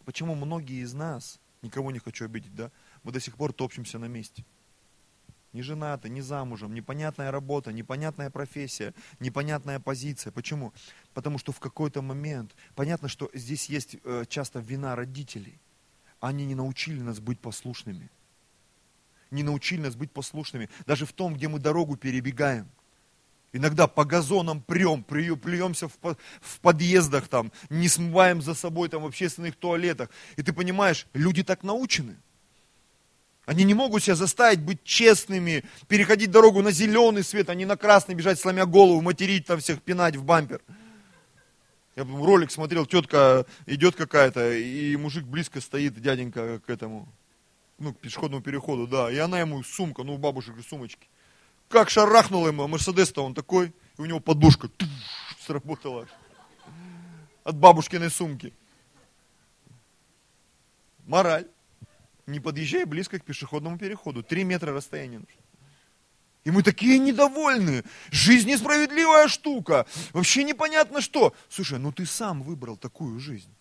почему 0.04 0.34
многие 0.34 0.82
из 0.82 0.92
нас, 0.94 1.38
никого 1.60 1.92
не 1.92 2.00
хочу 2.00 2.24
обидеть, 2.24 2.54
да, 2.54 2.70
мы 3.02 3.12
до 3.12 3.20
сих 3.20 3.36
пор 3.36 3.52
топчемся 3.52 3.98
на 3.98 4.06
месте. 4.06 4.44
Не 5.52 5.62
женаты, 5.62 6.08
не 6.08 6.22
замужем, 6.22 6.72
непонятная 6.72 7.30
работа, 7.30 7.72
непонятная 7.72 8.30
профессия, 8.30 8.94
непонятная 9.20 9.80
позиция. 9.80 10.30
Почему? 10.30 10.72
Потому 11.12 11.38
что 11.38 11.52
в 11.52 11.60
какой-то 11.60 12.00
момент, 12.00 12.56
понятно, 12.74 13.08
что 13.08 13.30
здесь 13.34 13.68
есть 13.68 13.96
э, 14.02 14.24
часто 14.28 14.60
вина 14.60 14.96
родителей. 14.96 15.60
Они 16.20 16.46
не 16.46 16.54
научили 16.54 17.00
нас 17.00 17.20
быть 17.20 17.38
послушными. 17.38 18.08
не 19.30 19.42
научили 19.42 19.80
нас 19.80 19.96
быть 19.96 20.12
послушными. 20.12 20.68
Даже 20.86 21.04
в 21.04 21.12
том, 21.12 21.34
где 21.34 21.48
мы 21.48 21.58
дорогу 21.58 21.96
перебегаем. 21.96 22.68
Иногда 23.52 23.86
по 23.86 24.04
газонам 24.04 24.62
прем, 24.62 25.04
плюемся 25.04 25.88
в, 25.88 25.98
в 26.40 26.60
подъездах, 26.60 27.28
там, 27.28 27.52
не 27.68 27.88
смываем 27.88 28.40
за 28.40 28.54
собой 28.54 28.88
там, 28.88 29.02
в 29.02 29.06
общественных 29.06 29.56
туалетах. 29.56 30.08
И 30.36 30.42
ты 30.42 30.52
понимаешь, 30.52 31.06
люди 31.12 31.42
так 31.42 31.62
научены. 31.62 32.16
Они 33.44 33.64
не 33.64 33.74
могут 33.74 34.04
себя 34.04 34.14
заставить 34.14 34.60
быть 34.60 34.84
честными, 34.84 35.64
переходить 35.88 36.30
дорогу 36.30 36.62
на 36.62 36.70
зеленый 36.70 37.24
свет, 37.24 37.50
а 37.50 37.54
не 37.54 37.64
на 37.64 37.76
красный 37.76 38.14
бежать, 38.14 38.38
сломя 38.38 38.66
голову, 38.66 39.00
материть 39.00 39.46
там 39.46 39.58
всех, 39.58 39.82
пинать 39.82 40.14
в 40.14 40.24
бампер. 40.24 40.60
Я 41.96 42.04
ролик 42.04 42.50
смотрел, 42.50 42.86
тетка 42.86 43.44
идет 43.66 43.96
какая-то, 43.96 44.52
и 44.52 44.96
мужик 44.96 45.24
близко 45.24 45.60
стоит, 45.60 46.00
дяденька, 46.00 46.60
к 46.60 46.70
этому, 46.70 47.08
ну, 47.78 47.92
к 47.92 47.98
пешеходному 47.98 48.42
переходу, 48.42 48.86
да, 48.86 49.10
и 49.10 49.18
она 49.18 49.40
ему 49.40 49.62
сумка, 49.64 50.04
ну, 50.04 50.14
у 50.14 50.18
бабушек 50.18 50.56
же 50.56 50.62
сумочки. 50.62 51.08
Как 51.68 51.90
шарахнула 51.90 52.48
ему, 52.48 52.62
а 52.62 52.68
Мерседес-то 52.68 53.24
он 53.24 53.34
такой, 53.34 53.74
и 53.98 54.00
у 54.00 54.04
него 54.04 54.20
подушка 54.20 54.68
туш, 54.68 54.88
сработала 55.44 56.06
от 57.42 57.56
бабушкиной 57.56 58.10
сумки. 58.10 58.54
Мораль. 61.06 61.48
Не 62.26 62.40
подъезжай 62.40 62.84
близко 62.84 63.18
к 63.18 63.24
пешеходному 63.24 63.78
переходу. 63.78 64.22
Три 64.22 64.44
метра 64.44 64.72
расстояния 64.72 65.18
нужно. 65.18 65.42
И 66.44 66.50
мы 66.50 66.62
такие 66.62 66.98
недовольны. 66.98 67.84
Жизнь 68.10 68.48
несправедливая 68.48 69.28
штука. 69.28 69.86
Вообще 70.12 70.44
непонятно 70.44 71.00
что. 71.00 71.34
Слушай, 71.48 71.78
ну 71.78 71.92
ты 71.92 72.04
сам 72.06 72.42
выбрал 72.42 72.76
такую 72.76 73.18
жизнь. 73.20 73.52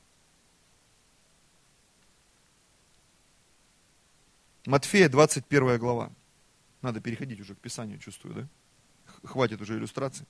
Матфея, 4.65 5.09
21 5.09 5.77
глава. 5.77 6.11
Надо 6.81 7.01
переходить 7.01 7.39
уже 7.39 7.55
к 7.55 7.59
Писанию, 7.59 7.99
чувствую, 7.99 8.35
да? 8.35 8.47
Хватит 9.23 9.61
уже 9.61 9.77
иллюстраций. 9.77 10.25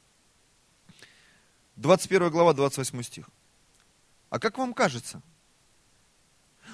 21 1.78 2.30
глава, 2.30 2.54
28 2.54 3.02
стих. 3.04 3.30
А 4.30 4.40
как 4.40 4.58
вам 4.58 4.74
кажется? 4.74 5.22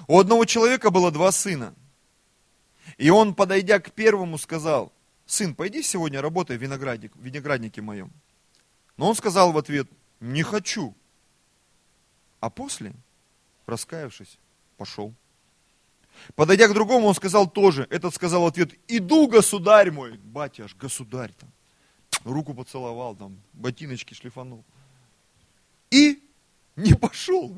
У 0.08 0.20
одного 0.20 0.46
человека 0.46 0.92
было 0.92 1.12
два 1.12 1.32
сына. 1.32 1.74
И 2.98 3.10
он, 3.10 3.34
подойдя 3.34 3.80
к 3.80 3.92
первому, 3.92 4.38
сказал, 4.38 4.92
сын, 5.26 5.56
пойди 5.56 5.84
сегодня 5.84 6.22
работай 6.22 6.58
в, 6.58 6.62
виноградник, 6.62 7.16
в 7.16 7.22
винограднике 7.22 7.82
моем. 7.82 8.12
Но 8.98 9.10
он 9.10 9.16
сказал 9.16 9.52
в 9.52 9.58
ответ, 9.58 9.88
не 10.20 10.44
хочу. 10.44 10.96
А 12.40 12.50
после, 12.50 12.94
раскаявшись, 13.66 14.38
пошел. 14.78 15.14
Подойдя 16.36 16.68
к 16.68 16.74
другому, 16.74 17.08
он 17.08 17.16
сказал 17.16 17.50
тоже. 17.50 17.88
Этот 17.90 18.16
сказал 18.16 18.44
в 18.44 18.48
ответ, 18.48 18.72
иду, 18.88 19.28
государь 19.28 19.92
мой. 19.92 20.18
Батя 20.18 20.66
аж 20.66 20.76
государь 20.76 21.34
там. 21.40 21.52
Руку 22.24 22.54
поцеловал, 22.54 23.16
там, 23.16 23.38
ботиночки 23.54 24.14
шлифанул. 24.14 24.64
И 25.92 26.24
не 26.76 26.94
пошел. 26.94 27.56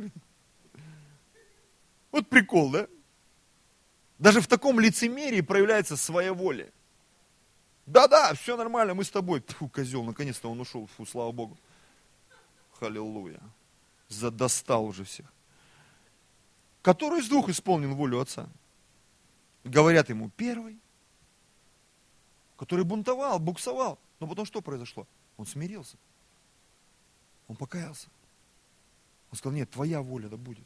Вот 2.11 2.27
прикол, 2.27 2.71
да? 2.71 2.87
Даже 4.17 4.41
в 4.41 4.47
таком 4.47 4.79
лицемерии 4.79 5.41
проявляется 5.41 5.95
своя 5.95 6.33
воля. 6.33 6.71
Да-да, 7.85 8.33
все 8.33 8.57
нормально, 8.57 8.93
мы 8.93 9.03
с 9.03 9.09
тобой. 9.09 9.43
Фу, 9.47 9.69
козел, 9.69 10.03
наконец-то 10.03 10.49
он 10.51 10.59
ушел. 10.59 10.87
Фу, 10.97 11.05
слава 11.05 11.31
Богу. 11.31 11.57
Халилуя. 12.79 13.39
Задостал 14.07 14.85
уже 14.85 15.03
всех. 15.03 15.31
Который 16.81 17.19
из 17.19 17.29
двух 17.29 17.49
исполнил 17.49 17.95
волю 17.95 18.19
отца? 18.19 18.49
Говорят 19.63 20.09
ему, 20.09 20.29
первый, 20.29 20.79
который 22.57 22.85
бунтовал, 22.85 23.39
буксовал. 23.39 23.99
Но 24.19 24.27
потом 24.27 24.45
что 24.45 24.61
произошло? 24.61 25.07
Он 25.37 25.45
смирился. 25.45 25.97
Он 27.47 27.55
покаялся. 27.55 28.07
Он 29.31 29.37
сказал, 29.37 29.55
нет, 29.55 29.69
твоя 29.69 30.01
воля 30.01 30.27
да 30.29 30.37
будет. 30.37 30.65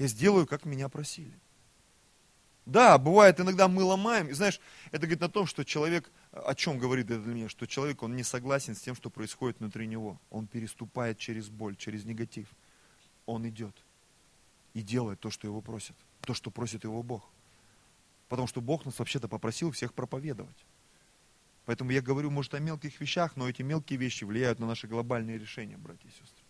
Я 0.00 0.06
сделаю, 0.06 0.46
как 0.46 0.64
меня 0.64 0.88
просили. 0.88 1.38
Да, 2.64 2.96
бывает, 2.96 3.38
иногда 3.38 3.68
мы 3.68 3.82
ломаем. 3.82 4.28
И 4.28 4.32
знаешь, 4.32 4.58
это 4.92 5.00
говорит 5.00 5.22
о 5.22 5.28
том, 5.28 5.44
что 5.44 5.62
человек, 5.62 6.10
о 6.32 6.54
чем 6.54 6.78
говорит 6.78 7.10
это 7.10 7.20
для 7.20 7.34
меня, 7.34 7.50
что 7.50 7.66
человек, 7.66 8.02
он 8.02 8.16
не 8.16 8.22
согласен 8.22 8.74
с 8.74 8.80
тем, 8.80 8.94
что 8.94 9.10
происходит 9.10 9.58
внутри 9.58 9.86
него. 9.86 10.18
Он 10.30 10.46
переступает 10.46 11.18
через 11.18 11.50
боль, 11.50 11.76
через 11.76 12.06
негатив. 12.06 12.48
Он 13.26 13.46
идет 13.46 13.76
и 14.72 14.80
делает 14.80 15.20
то, 15.20 15.30
что 15.30 15.46
его 15.46 15.60
просят, 15.60 15.96
то, 16.22 16.32
что 16.32 16.50
просит 16.50 16.84
его 16.84 17.02
Бог. 17.02 17.28
Потому 18.30 18.48
что 18.48 18.62
Бог 18.62 18.86
нас 18.86 18.98
вообще-то 18.98 19.28
попросил 19.28 19.70
всех 19.70 19.92
проповедовать. 19.92 20.64
Поэтому 21.66 21.90
я 21.90 22.00
говорю, 22.00 22.30
может, 22.30 22.54
о 22.54 22.58
мелких 22.58 22.98
вещах, 23.02 23.36
но 23.36 23.50
эти 23.50 23.60
мелкие 23.60 23.98
вещи 23.98 24.24
влияют 24.24 24.60
на 24.60 24.66
наши 24.66 24.86
глобальные 24.86 25.36
решения, 25.36 25.76
братья 25.76 26.08
и 26.08 26.12
сестры. 26.12 26.44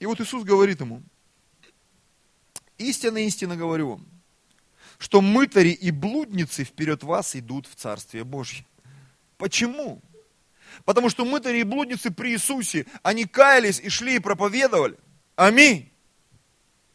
И 0.00 0.06
вот 0.06 0.20
Иисус 0.20 0.42
говорит 0.42 0.80
ему, 0.80 1.00
истинно, 2.78 3.18
истинно 3.18 3.56
говорю 3.56 3.90
вам, 3.90 4.06
что 4.98 5.20
мытари 5.20 5.70
и 5.70 5.90
блудницы 5.90 6.64
вперед 6.64 7.02
вас 7.02 7.36
идут 7.36 7.66
в 7.66 7.74
Царствие 7.74 8.24
Божье. 8.24 8.66
Почему? 9.36 10.02
Потому 10.84 11.08
что 11.08 11.24
мытари 11.24 11.58
и 11.58 11.64
блудницы 11.64 12.10
при 12.10 12.32
Иисусе, 12.32 12.86
они 13.02 13.24
каялись 13.24 13.80
и 13.80 13.88
шли 13.88 14.16
и 14.16 14.20
проповедовали. 14.20 14.98
Аминь. 15.36 15.93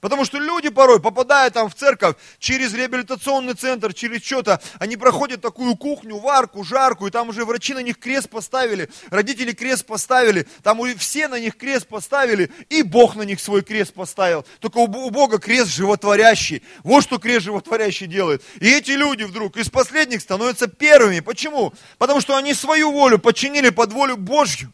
Потому 0.02 0.24
что 0.24 0.38
люди 0.38 0.70
порой, 0.70 1.02
попадая 1.02 1.50
там 1.50 1.70
в 1.70 1.76
церковь, 1.76 2.16
через 2.40 2.74
реабилитационный 2.74 3.54
центр, 3.54 3.94
через 3.94 4.24
что-то, 4.24 4.62
они 4.80 4.96
проходят 4.96 5.42
такую 5.42 5.76
кухню, 5.76 6.18
варку, 6.18 6.64
жарку, 6.64 7.08
и 7.08 7.12
там 7.12 7.30
уже 7.30 7.44
врачи 7.44 7.74
на 7.74 7.80
них 7.80 8.00
крест 8.00 8.30
поставили, 8.30 8.90
родители 9.10 9.52
крест 9.52 9.86
поставили, 9.86 10.48
там 10.64 10.80
все 10.98 11.28
на 11.28 11.40
них 11.40 11.58
крест 11.58 11.88
поставили, 11.88 12.52
и 12.70 12.82
Бог 12.82 13.16
на 13.16 13.24
них 13.24 13.42
свой 13.42 13.62
крест 13.62 13.94
поставил. 13.94 14.46
Только 14.60 14.78
у 14.78 14.88
Бога 14.88 15.38
крест 15.38 15.70
животворящий. 15.72 16.64
Вот 16.84 17.04
что 17.04 17.18
крест 17.18 17.46
животворящий 17.46 18.08
делает. 18.08 18.42
И 18.60 18.70
эти 18.70 18.92
люди 18.92 19.24
вдруг 19.24 19.58
из 19.58 19.70
последних 19.70 20.22
становятся 20.22 20.68
первыми. 20.68 21.20
Почему? 21.20 21.74
Потому 21.98 22.22
что 22.22 22.38
они 22.38 22.54
свою 22.54 22.92
волю 22.92 23.20
подчинили 23.20 23.70
под 23.70 23.92
волю 23.92 24.16
Божью. 24.16 24.74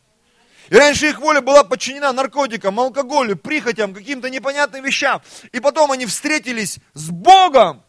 И 0.69 0.75
раньше 0.75 1.09
их 1.09 1.19
воля 1.19 1.41
была 1.41 1.63
подчинена 1.63 2.11
наркотикам, 2.13 2.79
алкоголю, 2.79 3.35
прихотям, 3.35 3.93
каким-то 3.93 4.29
непонятным 4.29 4.83
вещам. 4.83 5.21
И 5.51 5.59
потом 5.59 5.91
они 5.91 6.05
встретились 6.05 6.79
с 6.93 7.09
Богом 7.09 7.83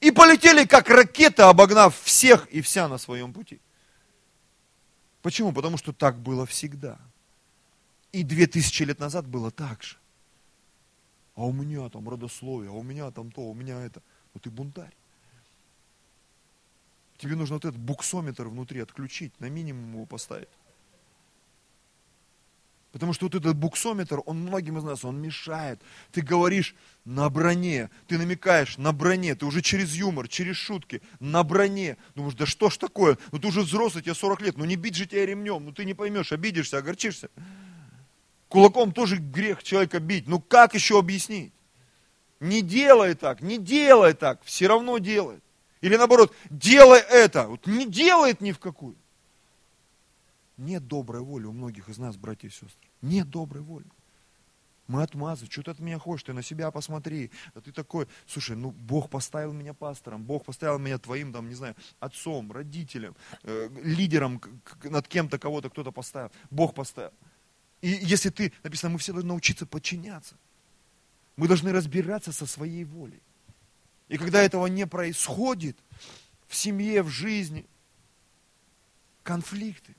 и 0.00 0.10
полетели 0.10 0.64
как 0.64 0.88
ракета, 0.88 1.48
обогнав 1.48 1.98
всех 2.00 2.46
и 2.48 2.60
вся 2.60 2.88
на 2.88 2.98
своем 2.98 3.32
пути. 3.32 3.60
Почему? 5.22 5.52
Потому 5.52 5.76
что 5.76 5.92
так 5.92 6.18
было 6.18 6.46
всегда. 6.46 6.98
И 8.12 8.24
две 8.24 8.46
тысячи 8.46 8.82
лет 8.82 8.98
назад 8.98 9.26
было 9.26 9.50
так 9.50 9.82
же. 9.82 9.96
А 11.36 11.44
у 11.44 11.52
меня 11.52 11.88
там 11.90 12.08
родословие, 12.08 12.70
а 12.70 12.74
у 12.74 12.82
меня 12.82 13.10
там 13.10 13.30
то, 13.30 13.42
у 13.42 13.54
меня 13.54 13.80
это. 13.80 14.02
Ну 14.34 14.40
ты 14.40 14.50
бунтарь. 14.50 14.94
Тебе 17.18 17.36
нужно 17.36 17.56
вот 17.56 17.64
этот 17.66 17.78
буксометр 17.78 18.48
внутри 18.48 18.80
отключить, 18.80 19.38
на 19.40 19.50
минимум 19.50 19.92
его 19.92 20.06
поставить. 20.06 20.48
Потому 22.92 23.12
что 23.12 23.26
вот 23.26 23.36
этот 23.36 23.56
буксометр, 23.56 24.20
он 24.26 24.40
многим 24.40 24.78
из 24.78 24.82
нас, 24.82 25.04
он 25.04 25.20
мешает. 25.20 25.80
Ты 26.10 26.22
говоришь 26.22 26.74
на 27.04 27.30
броне, 27.30 27.88
ты 28.08 28.18
намекаешь 28.18 28.78
на 28.78 28.92
броне, 28.92 29.36
ты 29.36 29.46
уже 29.46 29.62
через 29.62 29.94
юмор, 29.94 30.26
через 30.26 30.56
шутки, 30.56 31.00
на 31.20 31.44
броне. 31.44 31.96
Думаешь, 32.16 32.34
да 32.34 32.46
что 32.46 32.68
ж 32.68 32.78
такое? 32.78 33.16
Ну 33.30 33.38
ты 33.38 33.46
уже 33.46 33.60
взрослый, 33.60 34.02
тебе 34.02 34.14
40 34.14 34.42
лет, 34.42 34.56
ну 34.56 34.64
не 34.64 34.74
бить 34.74 34.96
же 34.96 35.06
тебя 35.06 35.24
ремнем, 35.24 35.64
ну 35.64 35.72
ты 35.72 35.84
не 35.84 35.94
поймешь, 35.94 36.32
обидишься, 36.32 36.78
огорчишься. 36.78 37.30
Кулаком 38.48 38.92
тоже 38.92 39.16
грех 39.18 39.62
человека 39.62 40.00
бить. 40.00 40.26
Ну 40.26 40.40
как 40.40 40.74
еще 40.74 40.98
объяснить? 40.98 41.52
Не 42.40 42.62
делай 42.62 43.14
так, 43.14 43.40
не 43.40 43.58
делай 43.58 44.14
так, 44.14 44.42
все 44.44 44.66
равно 44.66 44.98
делает. 44.98 45.44
Или 45.80 45.96
наоборот, 45.96 46.34
делай 46.50 46.98
это, 46.98 47.46
вот 47.46 47.66
не 47.68 47.86
делает 47.86 48.40
ни 48.40 48.50
в 48.50 48.58
какую. 48.58 48.96
Нет 50.60 50.86
доброй 50.86 51.22
воли 51.22 51.46
у 51.46 51.52
многих 51.52 51.88
из 51.88 51.96
нас, 51.96 52.18
братья 52.18 52.48
и 52.48 52.50
сестры. 52.50 52.90
Нет 53.00 53.30
доброй 53.30 53.62
воли. 53.62 53.86
Мы 54.88 55.02
отмазываем, 55.02 55.50
что 55.50 55.62
ты 55.62 55.70
от 55.70 55.78
меня 55.78 55.98
хочешь, 55.98 56.24
ты 56.24 56.34
на 56.34 56.42
себя 56.42 56.70
посмотри. 56.70 57.30
Да 57.54 57.62
ты 57.62 57.72
такой, 57.72 58.06
слушай, 58.26 58.56
ну 58.56 58.70
Бог 58.70 59.08
поставил 59.08 59.54
меня 59.54 59.72
пастором, 59.72 60.22
Бог 60.22 60.44
поставил 60.44 60.78
меня 60.78 60.98
твоим, 60.98 61.32
там, 61.32 61.48
не 61.48 61.54
знаю, 61.54 61.76
отцом, 61.98 62.52
родителем, 62.52 63.16
э, 63.42 63.70
лидером, 63.82 64.42
над 64.84 65.08
кем-то 65.08 65.38
кого-то 65.38 65.70
кто-то 65.70 65.92
поставил. 65.92 66.30
Бог 66.50 66.74
поставил. 66.74 67.12
И 67.80 67.88
если 67.88 68.28
ты, 68.28 68.52
написано, 68.62 68.92
мы 68.92 68.98
все 68.98 69.12
должны 69.12 69.28
научиться 69.28 69.64
подчиняться. 69.64 70.34
Мы 71.36 71.48
должны 71.48 71.72
разбираться 71.72 72.32
со 72.32 72.44
своей 72.44 72.84
волей. 72.84 73.22
И 74.08 74.18
когда 74.18 74.42
этого 74.42 74.66
не 74.66 74.86
происходит, 74.86 75.78
в 76.48 76.54
семье, 76.54 77.02
в 77.02 77.08
жизни, 77.08 77.64
конфликты 79.22 79.94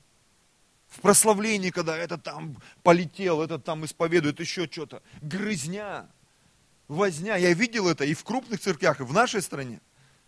в 0.92 1.00
прославлении, 1.00 1.70
когда 1.70 1.96
этот 1.96 2.22
там 2.22 2.60
полетел, 2.82 3.40
этот 3.40 3.64
там 3.64 3.84
исповедует 3.84 4.40
еще 4.40 4.68
что-то. 4.70 5.02
Грызня, 5.22 6.06
возня. 6.86 7.36
Я 7.36 7.54
видел 7.54 7.88
это 7.88 8.04
и 8.04 8.12
в 8.12 8.22
крупных 8.24 8.60
церквях, 8.60 9.00
и 9.00 9.04
в 9.04 9.12
нашей 9.12 9.40
стране. 9.40 9.80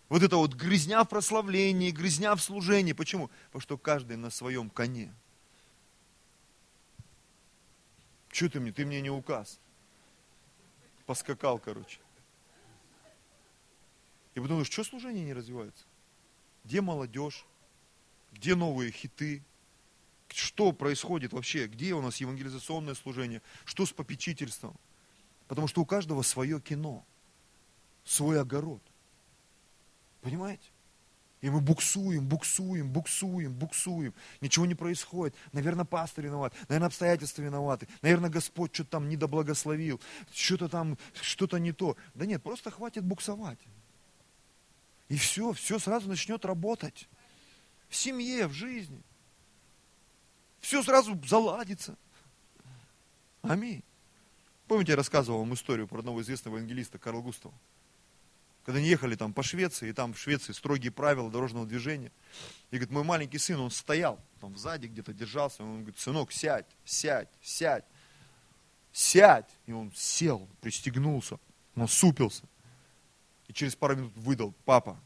Вот 0.08 0.22
это 0.22 0.36
вот 0.36 0.54
грызня 0.54 1.04
в 1.04 1.08
прославлении, 1.08 1.90
грызня 1.90 2.34
в 2.34 2.40
служении. 2.40 2.94
Почему? 2.94 3.30
Потому 3.46 3.60
что 3.60 3.76
каждый 3.76 4.16
на 4.16 4.30
своем 4.30 4.70
коне. 4.70 5.12
Что 8.30 8.48
ты 8.48 8.58
мне? 8.58 8.72
Ты 8.72 8.86
мне 8.86 9.02
не 9.02 9.10
указ. 9.10 9.60
Поскакал, 11.04 11.58
короче. 11.58 11.98
И 14.34 14.40
потом 14.40 14.48
думаешь, 14.48 14.70
что 14.70 14.82
служение 14.82 15.24
не 15.24 15.34
развивается? 15.34 15.84
Где 16.64 16.80
молодежь? 16.80 17.44
Где 18.32 18.54
новые 18.54 18.90
хиты? 18.90 19.42
Что 20.34 20.72
происходит 20.72 21.32
вообще? 21.32 21.68
Где 21.68 21.94
у 21.94 22.02
нас 22.02 22.16
евангелизационное 22.16 22.96
служение? 22.96 23.40
Что 23.64 23.86
с 23.86 23.92
попечительством? 23.92 24.74
Потому 25.46 25.68
что 25.68 25.80
у 25.80 25.86
каждого 25.86 26.22
свое 26.22 26.60
кино, 26.60 27.04
свой 28.04 28.40
огород. 28.40 28.82
Понимаете? 30.22 30.64
И 31.40 31.48
мы 31.50 31.60
буксуем, 31.60 32.26
буксуем, 32.26 32.90
буксуем, 32.90 33.52
буксуем. 33.54 34.12
Ничего 34.40 34.66
не 34.66 34.74
происходит. 34.74 35.36
Наверное, 35.52 35.84
пастор 35.84 36.24
виноват. 36.24 36.52
Наверное, 36.68 36.88
обстоятельства 36.88 37.42
виноваты. 37.42 37.86
Наверное, 38.02 38.28
Господь 38.28 38.74
что-то 38.74 38.90
там 38.90 39.08
недоблагословил. 39.08 40.00
Что-то 40.32 40.68
там, 40.68 40.98
что-то 41.20 41.58
не 41.58 41.70
то. 41.70 41.96
Да 42.14 42.26
нет, 42.26 42.42
просто 42.42 42.72
хватит 42.72 43.04
буксовать. 43.04 43.60
И 45.08 45.16
все, 45.16 45.52
все 45.52 45.78
сразу 45.78 46.08
начнет 46.08 46.44
работать. 46.44 47.08
В 47.88 47.94
семье, 47.94 48.48
в 48.48 48.52
жизни. 48.52 49.00
Все 50.64 50.82
сразу 50.82 51.20
заладится. 51.26 51.94
Аминь. 53.42 53.82
Помните, 54.66 54.92
я 54.92 54.96
рассказывал 54.96 55.40
вам 55.40 55.52
историю 55.52 55.86
про 55.86 55.98
одного 55.98 56.22
известного 56.22 56.56
евангелиста 56.56 56.98
Карла 56.98 57.20
Густава? 57.20 57.54
Когда 58.64 58.78
они 58.78 58.88
ехали 58.88 59.14
там 59.14 59.34
по 59.34 59.42
Швеции, 59.42 59.90
и 59.90 59.92
там 59.92 60.14
в 60.14 60.18
Швеции 60.18 60.54
строгие 60.54 60.90
правила 60.90 61.30
дорожного 61.30 61.66
движения. 61.66 62.10
И 62.70 62.76
говорит, 62.76 62.90
мой 62.90 63.04
маленький 63.04 63.36
сын, 63.36 63.60
он 63.60 63.70
стоял 63.70 64.18
там 64.40 64.56
сзади 64.56 64.86
где-то 64.86 65.12
держался, 65.12 65.62
он 65.62 65.82
говорит, 65.82 65.98
сынок, 65.98 66.32
сядь, 66.32 66.66
сядь, 66.86 67.28
сядь, 67.42 67.84
сядь. 68.90 69.50
И 69.66 69.72
он 69.72 69.92
сел, 69.94 70.48
пристегнулся, 70.62 71.38
насупился. 71.74 72.44
И 73.48 73.52
через 73.52 73.76
пару 73.76 73.96
минут 73.96 74.16
выдал, 74.16 74.54
папа, 74.64 74.98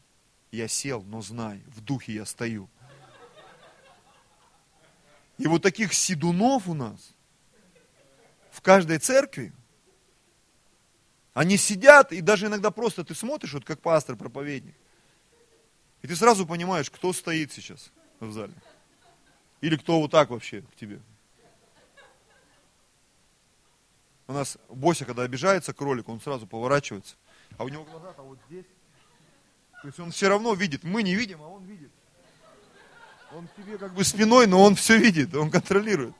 я 0.53 0.69
сел, 0.69 1.03
но 1.03 1.21
знай, 1.21 1.61
в 1.67 1.81
духе 1.81 2.13
я 2.13 2.25
стою. 2.25 2.69
И 5.39 5.47
вот 5.47 5.63
таких 5.63 5.93
седунов 5.93 6.67
у 6.67 6.75
нас 6.75 7.15
в 8.51 8.61
каждой 8.61 8.99
церкви, 8.99 9.51
они 11.33 11.57
сидят, 11.57 12.11
и 12.11 12.21
даже 12.21 12.45
иногда 12.45 12.69
просто 12.69 13.03
ты 13.03 13.15
смотришь, 13.15 13.53
вот 13.53 13.65
как 13.65 13.81
пастор, 13.81 14.15
проповедник, 14.15 14.75
и 16.03 16.07
ты 16.07 16.15
сразу 16.15 16.45
понимаешь, 16.45 16.91
кто 16.91 17.11
стоит 17.11 17.51
сейчас 17.51 17.91
в 18.19 18.31
зале. 18.31 18.53
Или 19.61 19.75
кто 19.75 19.99
вот 19.99 20.11
так 20.11 20.29
вообще 20.29 20.61
к 20.61 20.75
тебе. 20.75 21.01
У 24.27 24.33
нас 24.33 24.59
Бося, 24.69 25.05
когда 25.05 25.23
обижается 25.23 25.73
кролик, 25.73 26.07
он 26.07 26.21
сразу 26.21 26.45
поворачивается– 26.45 27.15
а 27.57 27.65
у 27.65 27.67
него 27.67 27.83
глаза-то 27.83 28.21
вот 28.21 28.39
здесь. 28.47 28.65
То 29.81 29.87
есть 29.87 29.99
он 29.99 30.11
все 30.11 30.29
равно 30.29 30.53
видит. 30.53 30.83
Мы 30.83 31.03
не 31.03 31.15
видим, 31.15 31.41
а 31.41 31.47
он 31.47 31.65
видит. 31.65 31.91
Он 33.31 33.47
тебе 33.55 33.77
как 33.77 33.93
бы 33.93 34.03
спиной, 34.03 34.47
но 34.47 34.63
он 34.63 34.75
все 34.75 34.97
видит, 34.97 35.35
он 35.35 35.51
контролирует. 35.51 36.15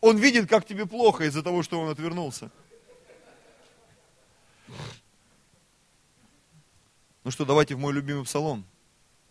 Он 0.00 0.18
видит, 0.18 0.48
как 0.48 0.66
тебе 0.66 0.86
плохо 0.86 1.24
из-за 1.24 1.42
того, 1.42 1.62
что 1.62 1.80
он 1.80 1.90
отвернулся. 1.90 2.50
Ну 7.24 7.30
что, 7.30 7.44
давайте 7.44 7.74
в 7.74 7.78
мой 7.78 7.92
любимый 7.92 8.24
псалом. 8.24 8.64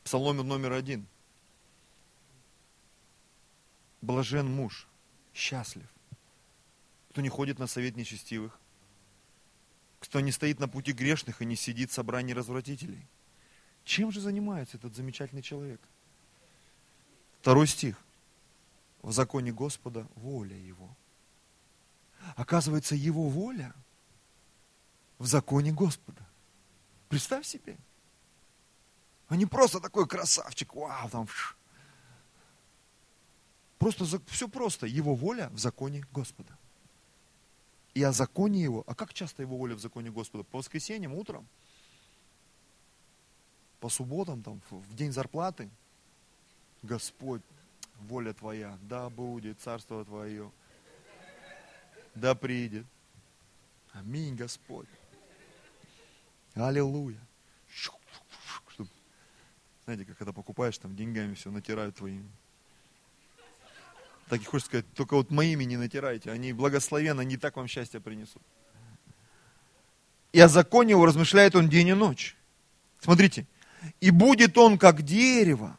Псалом 0.03 0.37
номер 0.37 0.73
один. 0.73 1.07
Блажен 4.01 4.49
муж, 4.49 4.87
счастлив, 5.33 5.87
кто 7.09 7.21
не 7.21 7.29
ходит 7.29 7.59
на 7.59 7.67
совет 7.67 7.97
нечестивых, 7.97 8.57
кто 9.99 10.21
не 10.21 10.31
стоит 10.31 10.59
на 10.59 10.67
пути 10.67 10.93
грешных 10.93 11.41
и 11.41 11.45
не 11.45 11.55
сидит 11.55 11.91
в 11.91 11.93
собрании 11.93 12.33
развратителей. 12.33 13.05
Чем 13.83 14.11
же 14.11 14.21
занимается 14.21 14.77
этот 14.77 14.95
замечательный 14.95 15.41
человек? 15.41 15.81
Второй 17.41 17.67
стих. 17.67 17.97
В 19.01 19.11
законе 19.11 19.51
Господа 19.51 20.05
воля 20.15 20.57
его. 20.57 20.89
Оказывается, 22.35 22.95
его 22.95 23.29
воля 23.29 23.73
в 25.17 25.25
законе 25.25 25.71
Господа. 25.71 26.25
Представь 27.07 27.45
себе. 27.45 27.77
А 29.29 29.35
не 29.35 29.45
просто 29.45 29.79
такой 29.79 30.07
красавчик, 30.07 30.73
вау, 30.75 31.09
там. 31.09 31.27
Просто 33.77 34.05
все 34.27 34.49
просто. 34.49 34.85
Его 34.85 35.15
воля 35.15 35.49
в 35.49 35.59
законе 35.59 36.05
Господа 36.11 36.57
и 37.93 38.03
о 38.03 38.11
законе 38.11 38.61
Его. 38.61 38.83
А 38.87 38.95
как 38.95 39.13
часто 39.13 39.41
Его 39.41 39.57
воля 39.57 39.75
в 39.75 39.79
законе 39.79 40.09
Господа? 40.09 40.43
По 40.43 40.57
воскресеньям, 40.57 41.13
утром? 41.13 41.47
По 43.79 43.89
субботам, 43.89 44.41
там, 44.41 44.61
в 44.69 44.95
день 44.95 45.11
зарплаты? 45.11 45.69
Господь, 46.81 47.41
воля 48.01 48.33
Твоя, 48.33 48.77
да 48.81 49.09
будет 49.09 49.59
царство 49.59 50.03
Твое, 50.05 50.51
да 52.15 52.35
придет. 52.35 52.85
Аминь, 53.91 54.35
Господь. 54.35 54.87
Аллилуйя. 56.55 57.19
Знаете, 59.85 60.05
как 60.05 60.17
когда 60.17 60.33
покупаешь, 60.33 60.77
там 60.77 60.95
деньгами 60.95 61.33
все 61.33 61.49
натирают 61.49 61.95
твоими 61.95 62.29
так 64.29 64.41
и 64.41 64.45
хочется 64.45 64.69
сказать, 64.69 64.93
только 64.93 65.15
вот 65.15 65.31
моими 65.31 65.63
не 65.63 65.75
натирайте, 65.75 66.31
они 66.31 66.53
благословенно, 66.53 67.21
не 67.21 67.35
так 67.35 67.57
вам 67.57 67.67
счастье 67.67 67.99
принесут. 67.99 68.43
И 70.31 70.39
о 70.39 70.47
законе 70.47 70.91
его 70.91 71.05
размышляет 71.05 71.55
он 71.55 71.67
день 71.67 71.87
и 71.87 71.93
ночь. 71.93 72.37
Смотрите, 72.99 73.47
и 73.99 74.11
будет 74.11 74.55
он 74.57 74.77
как 74.77 75.01
дерево, 75.01 75.77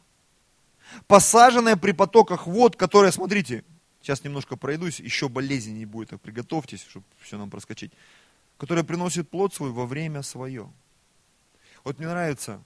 посаженное 1.07 1.76
при 1.76 1.92
потоках 1.92 2.46
вод, 2.46 2.76
которое, 2.76 3.12
смотрите, 3.12 3.64
сейчас 4.03 4.24
немножко 4.24 4.57
пройдусь, 4.57 5.00
еще 5.00 5.29
болезненней 5.29 5.87
будет, 5.87 6.11
так 6.11 6.20
приготовьтесь, 6.20 6.85
чтобы 6.88 7.07
все 7.20 7.38
нам 7.38 7.50
проскочить, 7.50 7.92
которое 8.59 8.85
приносит 8.85 9.29
плод 9.29 9.55
свой 9.55 9.70
во 9.70 9.87
время 9.87 10.22
свое. 10.22 10.70
Вот 11.85 11.98
мне 11.98 12.09
нравится 12.09 12.62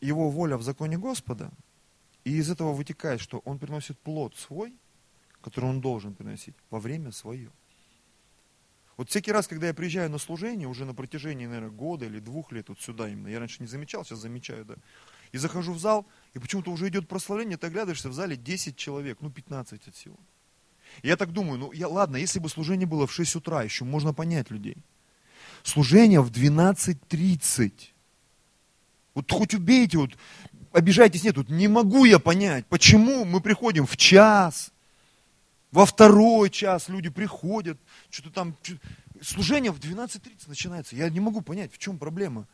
его 0.00 0.30
воля 0.30 0.56
в 0.56 0.62
законе 0.62 0.96
Господа– 0.96 1.50
и 2.24 2.36
из 2.36 2.50
этого 2.50 2.72
вытекает, 2.72 3.20
что 3.20 3.38
он 3.44 3.58
приносит 3.58 3.98
плод 3.98 4.36
свой, 4.36 4.74
который 5.40 5.66
он 5.66 5.80
должен 5.80 6.14
приносить 6.14 6.54
во 6.70 6.78
время 6.78 7.12
свое. 7.12 7.50
Вот 8.96 9.08
всякий 9.08 9.32
раз, 9.32 9.48
когда 9.48 9.68
я 9.68 9.74
приезжаю 9.74 10.10
на 10.10 10.18
служение, 10.18 10.68
уже 10.68 10.84
на 10.84 10.94
протяжении, 10.94 11.46
наверное, 11.46 11.70
года 11.70 12.04
или 12.04 12.18
двух 12.18 12.52
лет, 12.52 12.68
вот 12.68 12.78
сюда 12.80 13.08
именно, 13.08 13.28
я 13.28 13.38
раньше 13.38 13.62
не 13.62 13.66
замечал, 13.66 14.04
сейчас 14.04 14.18
замечаю, 14.18 14.66
да, 14.66 14.74
и 15.32 15.38
захожу 15.38 15.72
в 15.72 15.78
зал, 15.78 16.06
и 16.34 16.38
почему-то 16.38 16.70
уже 16.70 16.88
идет 16.88 17.08
прославление, 17.08 17.56
ты 17.56 17.66
оглядываешься, 17.66 18.08
в 18.08 18.12
зале 18.12 18.36
10 18.36 18.76
человек, 18.76 19.18
ну 19.20 19.30
15 19.30 19.86
от 19.86 19.94
всего. 19.94 20.16
И 21.02 21.08
я 21.08 21.16
так 21.16 21.32
думаю, 21.32 21.58
ну 21.58 21.72
я, 21.72 21.88
ладно, 21.88 22.16
если 22.16 22.38
бы 22.38 22.48
служение 22.48 22.86
было 22.86 23.06
в 23.06 23.12
6 23.12 23.36
утра, 23.36 23.62
еще 23.62 23.84
можно 23.84 24.12
понять 24.12 24.50
людей. 24.50 24.76
Служение 25.62 26.20
в 26.20 26.30
12.30. 26.30 27.72
Вот 29.14 29.30
хоть 29.30 29.54
убейте, 29.54 29.98
вот 29.98 30.16
обижайтесь, 30.72 31.24
нет, 31.24 31.34
тут 31.34 31.48
не 31.48 31.68
могу 31.68 32.04
я 32.04 32.18
понять, 32.18 32.66
почему 32.66 33.24
мы 33.24 33.40
приходим 33.40 33.86
в 33.86 33.96
час, 33.96 34.72
во 35.72 35.86
второй 35.86 36.50
час 36.50 36.88
люди 36.88 37.10
приходят, 37.10 37.78
что-то 38.08 38.30
там, 38.30 38.56
служение 39.20 39.72
в 39.72 39.78
12.30 39.78 40.48
начинается, 40.48 40.96
я 40.96 41.08
не 41.10 41.20
могу 41.20 41.40
понять, 41.40 41.72
в 41.72 41.78
чем 41.78 41.98
проблема. 41.98 42.46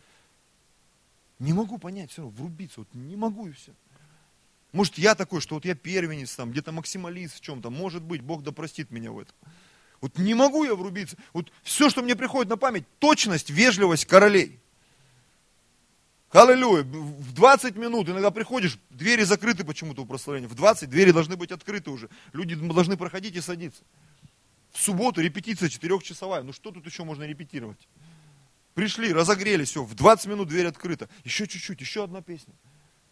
Не 1.39 1.53
могу 1.53 1.79
понять, 1.79 2.11
все 2.11 2.23
равно, 2.23 2.37
врубиться, 2.37 2.81
вот 2.81 2.89
не 2.95 3.17
могу 3.17 3.49
и 3.49 3.53
все. 3.53 3.73
Может, 4.73 4.99
я 4.99 5.15
такой, 5.15 5.41
что 5.41 5.55
вот 5.55 5.65
я 5.65 5.75
первенец, 5.75 6.35
там, 6.35 6.51
где-то 6.51 6.73
максималист 6.73 7.37
в 7.37 7.41
чем-то, 7.41 7.71
может 7.71 8.03
быть, 8.03 8.23
Бог 8.23 8.43
да 8.43 8.53
меня 8.91 9.13
в 9.13 9.19
этом. 9.19 9.35
Вот 10.01 10.19
не 10.19 10.35
могу 10.35 10.65
я 10.65 10.75
врубиться. 10.75 11.17
Вот 11.33 11.51
все, 11.63 11.89
что 11.89 12.03
мне 12.03 12.17
приходит 12.17 12.51
на 12.51 12.57
память, 12.57 12.85
точность, 12.99 13.51
вежливость 13.51 14.05
королей. 14.05 14.61
Аллилуйя. 16.31 16.83
В 16.83 17.33
20 17.33 17.77
минут 17.77 18.09
иногда 18.09 18.31
приходишь, 18.31 18.79
двери 18.91 19.23
закрыты 19.23 19.65
почему-то 19.65 20.03
у 20.03 20.07
прославления. 20.07 20.49
В 20.49 20.55
20 20.55 20.91
двери 20.91 21.13
должны 21.13 21.37
быть 21.37 21.51
открыты 21.51 21.91
уже. 21.91 22.11
Люди 22.33 22.55
должны 22.55 22.97
проходить 22.97 23.37
и 23.37 23.41
садиться. 23.41 23.83
В 24.73 24.83
субботу 24.83 25.23
репетиция 25.23 25.71
четырехчасовая. 25.71 26.43
Ну 26.43 26.53
что 26.53 26.71
тут 26.71 26.85
еще 26.85 27.05
можно 27.05 27.23
репетировать? 27.23 27.89
Пришли, 28.77 29.11
разогрели, 29.11 29.65
все, 29.65 29.83
в 29.83 29.95
20 29.95 30.27
минут 30.27 30.49
дверь 30.49 30.67
открыта. 30.67 31.09
Еще 31.25 31.47
чуть-чуть, 31.47 31.81
еще 31.81 32.05
одна 32.05 32.21
песня. 32.21 32.53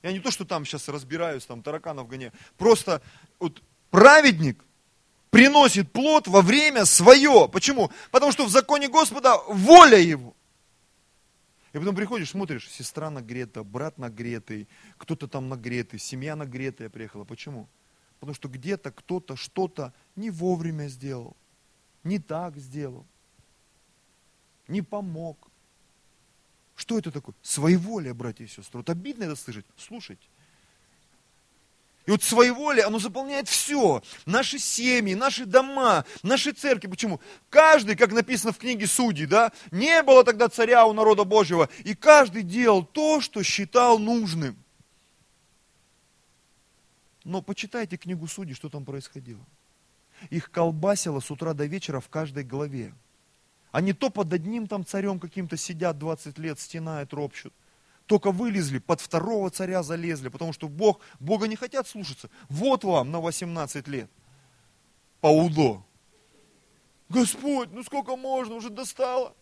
Я 0.02 0.12
не 0.12 0.20
то, 0.20 0.30
что 0.30 0.44
там 0.44 0.66
сейчас 0.66 0.88
разбираюсь, 0.88 1.46
там 1.46 1.62
тараканов 1.62 2.06
гоняю. 2.06 2.32
Просто 2.58 3.00
вот 3.40 3.62
праведник 3.90 4.62
приносит 5.30 5.90
плод 5.90 6.28
во 6.28 6.42
время 6.42 6.84
свое. 6.84 7.48
Почему? 7.48 7.90
Потому 8.10 8.30
что 8.30 8.44
в 8.44 8.50
законе 8.50 8.90
Господа 8.90 9.38
воля 9.48 9.98
его. 9.98 10.36
И 11.72 11.78
потом 11.78 11.96
приходишь, 11.96 12.32
смотришь, 12.32 12.68
сестра 12.68 13.08
нагрета, 13.08 13.64
брат 13.64 13.96
нагретый, 13.96 14.68
кто-то 14.98 15.28
там 15.28 15.48
нагретый, 15.48 15.98
семья 15.98 16.36
нагретая 16.36 16.90
приехала. 16.90 17.24
Почему? 17.24 17.68
Потому 18.20 18.34
что 18.34 18.48
где-то 18.48 18.90
кто-то 18.90 19.34
что-то 19.34 19.94
не 20.14 20.28
вовремя 20.28 20.88
сделал, 20.88 21.34
не 22.02 22.18
так 22.18 22.58
сделал, 22.58 23.06
не 24.68 24.82
помог. 24.82 25.38
Что 26.76 26.98
это 26.98 27.10
такое? 27.10 27.34
Своеволие, 27.42 28.14
братья 28.14 28.44
и 28.44 28.48
сестры. 28.48 28.78
Вот 28.78 28.90
обидно 28.90 29.24
это 29.24 29.36
слышать. 29.36 29.64
Слушайте. 29.76 30.26
И 32.06 32.10
вот 32.10 32.22
своеволие, 32.22 32.84
оно 32.84 32.98
заполняет 32.98 33.48
все. 33.48 34.02
Наши 34.26 34.58
семьи, 34.58 35.14
наши 35.14 35.46
дома, 35.46 36.04
наши 36.22 36.52
церкви. 36.52 36.88
Почему? 36.88 37.18
Каждый, 37.48 37.96
как 37.96 38.12
написано 38.12 38.52
в 38.52 38.58
книге 38.58 38.86
Судей, 38.86 39.26
да, 39.26 39.52
не 39.70 40.02
было 40.02 40.22
тогда 40.22 40.48
царя 40.48 40.84
у 40.84 40.92
народа 40.92 41.24
Божьего. 41.24 41.70
И 41.84 41.94
каждый 41.94 42.42
делал 42.42 42.84
то, 42.84 43.22
что 43.22 43.42
считал 43.42 43.98
нужным. 43.98 44.56
Но 47.24 47.40
почитайте 47.40 47.96
книгу 47.96 48.26
Судей, 48.26 48.54
что 48.54 48.68
там 48.68 48.84
происходило. 48.84 49.44
Их 50.28 50.50
колбасило 50.50 51.20
с 51.20 51.30
утра 51.30 51.54
до 51.54 51.64
вечера 51.64 52.00
в 52.00 52.08
каждой 52.10 52.44
главе. 52.44 52.92
Они 53.74 53.92
то 53.92 54.08
под 54.08 54.32
одним 54.32 54.68
там 54.68 54.86
царем 54.86 55.18
каким-то 55.18 55.56
сидят 55.56 55.98
20 55.98 56.38
лет, 56.38 56.60
стенают, 56.60 57.12
ропщут 57.12 57.52
только 58.06 58.30
вылезли, 58.30 58.78
под 58.78 59.00
второго 59.00 59.50
царя 59.50 59.82
залезли, 59.82 60.28
потому 60.28 60.52
что 60.52 60.68
Бог, 60.68 61.00
Бога 61.20 61.48
не 61.48 61.56
хотят 61.56 61.88
слушаться. 61.88 62.28
Вот 62.50 62.84
вам 62.84 63.10
на 63.10 63.18
18 63.18 63.88
лет. 63.88 64.10
Паудо. 65.22 65.82
Господь, 67.08 67.70
ну 67.72 67.82
сколько 67.82 68.14
можно, 68.14 68.56
уже 68.56 68.68
достало. 68.68 69.34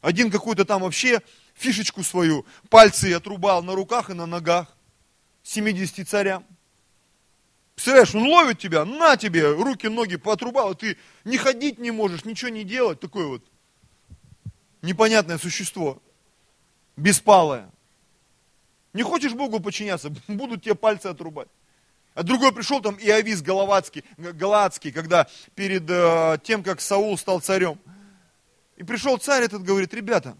Один 0.00 0.30
какой-то 0.30 0.64
там 0.64 0.82
вообще 0.82 1.22
фишечку 1.54 2.02
свою, 2.02 2.44
пальцы 2.68 3.12
отрубал 3.14 3.62
на 3.62 3.76
руках 3.76 4.10
и 4.10 4.14
на 4.14 4.26
ногах. 4.26 4.76
70 5.44 6.08
царям. 6.08 6.44
Представляешь, 7.78 8.12
он 8.12 8.24
ловит 8.24 8.58
тебя, 8.58 8.84
на 8.84 9.16
тебе, 9.16 9.52
руки, 9.52 9.86
ноги 9.86 10.16
поотрубал, 10.16 10.72
и 10.72 10.74
ты 10.74 10.96
не 11.24 11.38
ходить 11.38 11.78
не 11.78 11.92
можешь, 11.92 12.24
ничего 12.24 12.48
не 12.48 12.64
делать. 12.64 12.98
Такое 12.98 13.28
вот 13.28 13.44
непонятное 14.82 15.38
существо 15.38 16.02
беспалая. 16.96 17.70
Не 18.94 19.04
хочешь 19.04 19.32
Богу 19.32 19.60
подчиняться, 19.60 20.12
будут 20.26 20.64
тебе 20.64 20.74
пальцы 20.74 21.06
отрубать. 21.06 21.46
А 22.14 22.24
другой 22.24 22.50
пришел 22.52 22.80
там 22.80 22.96
Иовис 22.96 23.42
Галаватский, 23.42 24.02
Галатский, 24.16 24.90
когда 24.90 25.28
перед 25.54 25.88
э, 25.88 26.38
тем, 26.42 26.64
как 26.64 26.80
Саул 26.80 27.16
стал 27.16 27.38
царем. 27.38 27.78
И 28.76 28.82
пришел 28.82 29.18
царь 29.18 29.44
этот, 29.44 29.62
говорит, 29.62 29.94
ребята, 29.94 30.36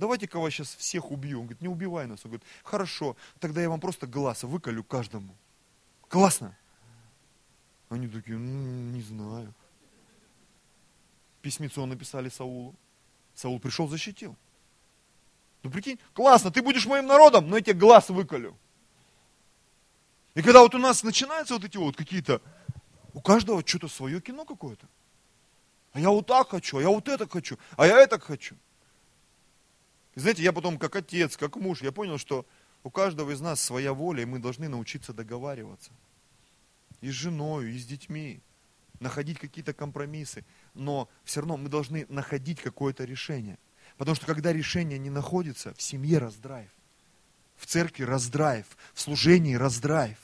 давайте-ка 0.00 0.40
вас 0.40 0.52
сейчас 0.52 0.74
всех 0.74 1.12
убью. 1.12 1.40
Он 1.40 1.44
говорит, 1.46 1.62
не 1.62 1.68
убивай 1.68 2.06
нас. 2.06 2.24
Он 2.24 2.30
говорит, 2.30 2.46
хорошо, 2.64 3.16
тогда 3.38 3.60
я 3.60 3.70
вам 3.70 3.78
просто 3.78 4.06
глаз 4.06 4.42
выколю 4.42 4.82
каждому. 4.82 5.36
Классно. 6.08 6.56
Они 7.88 8.08
такие, 8.08 8.36
ну, 8.36 8.90
не 8.90 9.02
знаю. 9.02 9.54
Письмецо 11.42 11.86
написали 11.86 12.28
Саулу. 12.28 12.74
Саул 13.34 13.60
пришел, 13.60 13.88
защитил. 13.88 14.36
Ну 15.62 15.70
прикинь, 15.70 15.98
классно, 16.14 16.50
ты 16.50 16.62
будешь 16.62 16.86
моим 16.86 17.06
народом, 17.06 17.48
но 17.48 17.56
я 17.56 17.62
тебе 17.62 17.74
глаз 17.74 18.08
выколю. 18.08 18.56
И 20.34 20.42
когда 20.42 20.60
вот 20.60 20.74
у 20.74 20.78
нас 20.78 21.02
начинаются 21.02 21.54
вот 21.54 21.64
эти 21.64 21.76
вот 21.76 21.96
какие-то, 21.96 22.40
у 23.12 23.20
каждого 23.20 23.66
что-то 23.66 23.88
свое 23.88 24.20
кино 24.20 24.44
какое-то. 24.44 24.86
А 25.92 26.00
я 26.00 26.10
вот 26.10 26.26
так 26.26 26.48
хочу, 26.48 26.78
а 26.78 26.82
я 26.82 26.88
вот 26.88 27.08
это 27.08 27.28
хочу, 27.28 27.58
а 27.76 27.86
я 27.86 27.98
это 28.00 28.18
хочу. 28.18 28.56
Знаете, 30.20 30.42
я 30.42 30.52
потом 30.52 30.78
как 30.78 30.96
отец, 30.96 31.36
как 31.36 31.56
муж, 31.56 31.82
я 31.82 31.92
понял, 31.92 32.18
что 32.18 32.46
у 32.82 32.90
каждого 32.90 33.30
из 33.30 33.40
нас 33.40 33.60
своя 33.60 33.92
воля, 33.92 34.22
и 34.22 34.26
мы 34.26 34.38
должны 34.38 34.68
научиться 34.68 35.12
договариваться. 35.12 35.92
И 37.00 37.10
с 37.10 37.14
женой, 37.14 37.72
и 37.72 37.78
с 37.78 37.86
детьми. 37.86 38.40
Находить 39.00 39.38
какие-то 39.38 39.72
компромиссы. 39.72 40.44
Но 40.74 41.08
все 41.24 41.40
равно 41.40 41.56
мы 41.56 41.68
должны 41.68 42.06
находить 42.08 42.60
какое-то 42.60 43.04
решение– 43.04 43.58
Потому 44.00 44.14
что 44.14 44.24
когда 44.24 44.50
решение 44.50 44.98
не 44.98 45.10
находится, 45.10 45.74
в 45.74 45.82
семье 45.82 46.16
раздрайв, 46.16 46.70
в 47.56 47.66
церкви 47.66 48.04
раздрайв, 48.04 48.64
в 48.94 49.00
служении 49.02 49.54
раздрайв. 49.56 50.16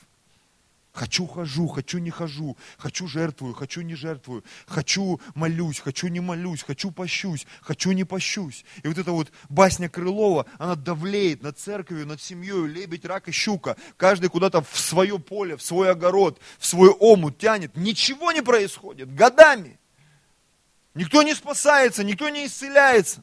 Хочу 0.96 1.26
хожу, 1.26 1.68
хочу 1.68 1.98
не 1.98 2.08
хожу, 2.08 2.56
хочу 2.78 3.06
жертвую, 3.06 3.52
хочу 3.52 3.82
не 3.82 3.94
жертвую, 3.94 4.42
хочу 4.66 5.20
молюсь, 5.34 5.78
хочу 5.78 6.08
не 6.08 6.20
молюсь, 6.20 6.62
хочу 6.62 6.90
пощусь, 6.90 7.46
хочу 7.60 7.92
не 7.92 8.04
пощусь. 8.04 8.64
И 8.82 8.88
вот 8.88 8.96
эта 8.96 9.12
вот 9.12 9.30
басня 9.50 9.90
Крылова, 9.90 10.46
она 10.56 10.74
давлеет 10.74 11.42
над 11.42 11.58
церковью, 11.58 12.06
над 12.06 12.22
семьей, 12.22 12.66
лебедь, 12.66 13.04
рак 13.04 13.28
и 13.28 13.30
щука. 13.30 13.76
Каждый 13.98 14.30
куда-то 14.30 14.62
в 14.62 14.78
свое 14.78 15.18
поле, 15.18 15.58
в 15.58 15.62
свой 15.62 15.90
огород, 15.90 16.40
в 16.58 16.64
свой 16.64 16.88
омут 16.88 17.36
тянет. 17.36 17.76
Ничего 17.76 18.32
не 18.32 18.40
происходит, 18.40 19.14
годами. 19.14 19.78
Никто 20.94 21.22
не 21.22 21.34
спасается, 21.34 22.04
никто 22.04 22.30
не 22.30 22.46
исцеляется. 22.46 23.22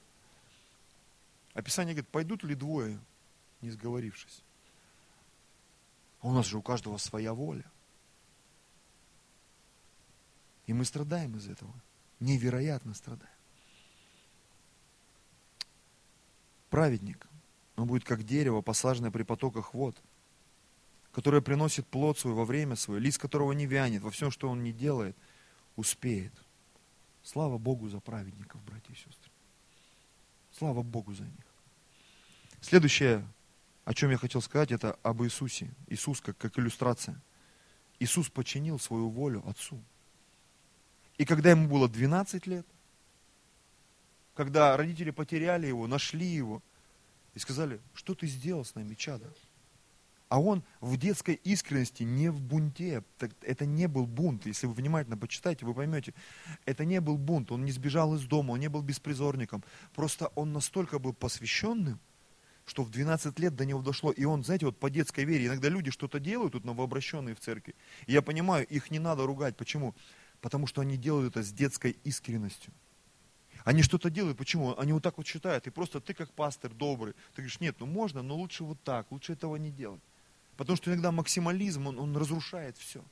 Описание 1.55 1.95
говорит, 1.95 2.11
пойдут 2.11 2.43
ли 2.43 2.53
двое, 2.53 2.99
не 3.61 3.71
сговорившись. 3.71 4.43
А 6.23 6.27
у 6.27 6.31
нас 6.31 6.45
же 6.45 6.57
у 6.57 6.61
каждого 6.61 6.97
своя 6.97 7.33
воля. 7.33 7.65
И 10.65 10.73
мы 10.73 10.85
страдаем 10.85 11.35
из 11.35 11.49
этого. 11.49 11.73
Невероятно 12.21 12.93
страдаем. 12.93 13.29
Праведник, 16.69 17.27
он 17.75 17.87
будет 17.87 18.05
как 18.05 18.23
дерево, 18.23 18.61
посаженное 18.61 19.11
при 19.11 19.23
потоках 19.23 19.73
вод, 19.73 20.01
которое 21.11 21.41
приносит 21.41 21.85
плод 21.87 22.17
свой 22.17 22.33
во 22.33 22.45
время 22.45 22.77
свое, 22.77 23.01
лист 23.01 23.19
которого 23.19 23.51
не 23.51 23.65
вянет, 23.65 24.01
во 24.01 24.09
всем, 24.09 24.31
что 24.31 24.49
он 24.49 24.63
не 24.63 24.71
делает, 24.71 25.17
успеет. 25.75 26.33
Слава 27.21 27.57
Богу 27.57 27.89
за 27.89 27.99
праведников, 27.99 28.63
братья 28.63 28.93
и 28.93 28.95
сестры. 28.95 29.29
Слава 30.51 30.83
Богу 30.83 31.13
за 31.13 31.23
них. 31.23 31.45
Следующее, 32.61 33.27
о 33.85 33.93
чем 33.93 34.11
я 34.11 34.17
хотел 34.17 34.41
сказать, 34.41 34.71
это 34.71 34.97
об 35.03 35.23
Иисусе. 35.23 35.71
Иисус 35.87 36.21
как, 36.21 36.37
как 36.37 36.57
иллюстрация. 36.57 37.21
Иисус 37.99 38.29
починил 38.29 38.79
свою 38.79 39.09
волю 39.09 39.43
Отцу. 39.47 39.83
И 41.17 41.25
когда 41.25 41.51
ему 41.51 41.67
было 41.67 41.87
12 41.87 42.47
лет, 42.47 42.65
когда 44.35 44.75
родители 44.77 45.11
потеряли 45.11 45.67
его, 45.67 45.87
нашли 45.87 46.25
его, 46.25 46.61
и 47.33 47.39
сказали, 47.39 47.79
что 47.93 48.15
ты 48.15 48.27
сделал 48.27 48.63
с 48.63 48.75
нами, 48.75 48.93
чада? 48.93 49.31
А 50.29 50.39
он 50.39 50.63
в 50.81 50.97
детской 50.97 51.35
искренности, 51.35 52.01
не 52.01 52.29
в 52.29 52.41
бунте. 52.41 53.03
Это 53.41 53.67
не 53.67 53.87
был 53.87 54.07
бунт. 54.07 54.47
Если 54.47 54.65
вы 54.65 54.73
внимательно 54.73 55.15
почитаете, 55.15 55.65
вы 55.65 55.75
поймете. 55.75 56.13
Это 56.65 56.85
не 56.85 56.99
был 57.01 57.17
бунт. 57.17 57.51
Он 57.51 57.63
не 57.63 57.71
сбежал 57.71 58.15
из 58.15 58.25
дома, 58.25 58.53
он 58.53 58.59
не 58.59 58.67
был 58.67 58.81
беспризорником. 58.81 59.63
Просто 59.93 60.27
он 60.29 60.51
настолько 60.51 60.97
был 60.97 61.13
посвященным, 61.13 61.99
что 62.65 62.83
в 62.83 62.89
12 62.89 63.39
лет 63.39 63.55
до 63.55 63.65
него 63.65 63.81
дошло. 63.81 64.11
И 64.11 64.23
он, 64.25 64.43
знаете, 64.43 64.65
вот 64.65 64.77
по 64.77 64.89
детской 64.89 65.25
вере, 65.25 65.47
иногда 65.47 65.69
люди 65.69 65.91
что-то 65.91 66.19
делают, 66.19 66.53
тут 66.53 66.65
новообращенные 66.65 67.35
в 67.35 67.39
церкви. 67.39 67.75
И 68.07 68.13
я 68.13 68.21
понимаю, 68.21 68.65
их 68.67 68.91
не 68.91 68.99
надо 68.99 69.25
ругать. 69.25 69.57
Почему? 69.57 69.95
Потому 70.41 70.67
что 70.67 70.81
они 70.81 70.97
делают 70.97 71.35
это 71.35 71.43
с 71.43 71.51
детской 71.51 71.97
искренностью. 72.03 72.73
Они 73.63 73.81
что-то 73.81 74.09
делают, 74.09 74.37
почему? 74.37 74.77
Они 74.77 74.91
вот 74.91 75.03
так 75.03 75.17
вот 75.17 75.25
считают. 75.25 75.67
И 75.67 75.69
просто 75.69 76.01
ты 76.01 76.13
как 76.13 76.31
пастор 76.33 76.71
добрый, 76.73 77.13
ты 77.33 77.41
говоришь, 77.41 77.59
нет, 77.59 77.77
ну 77.79 77.85
можно, 77.85 78.21
но 78.21 78.35
лучше 78.35 78.63
вот 78.63 78.81
так, 78.83 79.11
лучше 79.11 79.33
этого 79.33 79.55
не 79.55 79.71
делать. 79.71 80.01
Потому 80.57 80.75
что 80.75 80.91
иногда 80.91 81.11
максимализм, 81.11 81.87
он, 81.87 81.99
он 81.99 82.15
разрушает 82.15 82.77
все. 82.77 83.03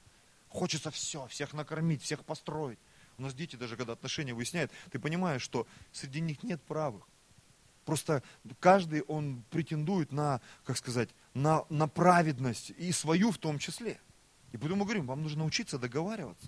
Хочется 0.50 0.92
все, 0.92 1.26
всех 1.28 1.54
накормить, 1.54 2.02
всех 2.04 2.26
построить. 2.26 2.80
У 3.18 3.22
нас 3.22 3.34
дети 3.34 3.56
даже, 3.56 3.78
когда 3.78 3.94
отношения 3.94 4.34
выясняют, 4.34 4.72
ты 4.92 5.00
понимаешь, 5.00 5.42
что 5.42 5.66
среди 5.92 6.20
них 6.20 6.44
нет 6.44 6.62
правых. 6.64 7.08
Просто 7.86 8.24
каждый, 8.60 9.02
он 9.04 9.44
претендует 9.50 10.12
на, 10.12 10.42
как 10.64 10.78
сказать, 10.78 11.10
на, 11.34 11.66
на 11.70 11.88
праведность, 11.88 12.72
и 12.78 12.92
свою 12.92 13.32
в 13.32 13.38
том 13.38 13.60
числе. 13.60 14.00
И 14.52 14.58
поэтому 14.58 14.82
мы 14.82 14.86
говорим, 14.86 15.08
вам 15.08 15.24
нужно 15.24 15.40
научиться 15.40 15.78
договариваться. 15.78 16.48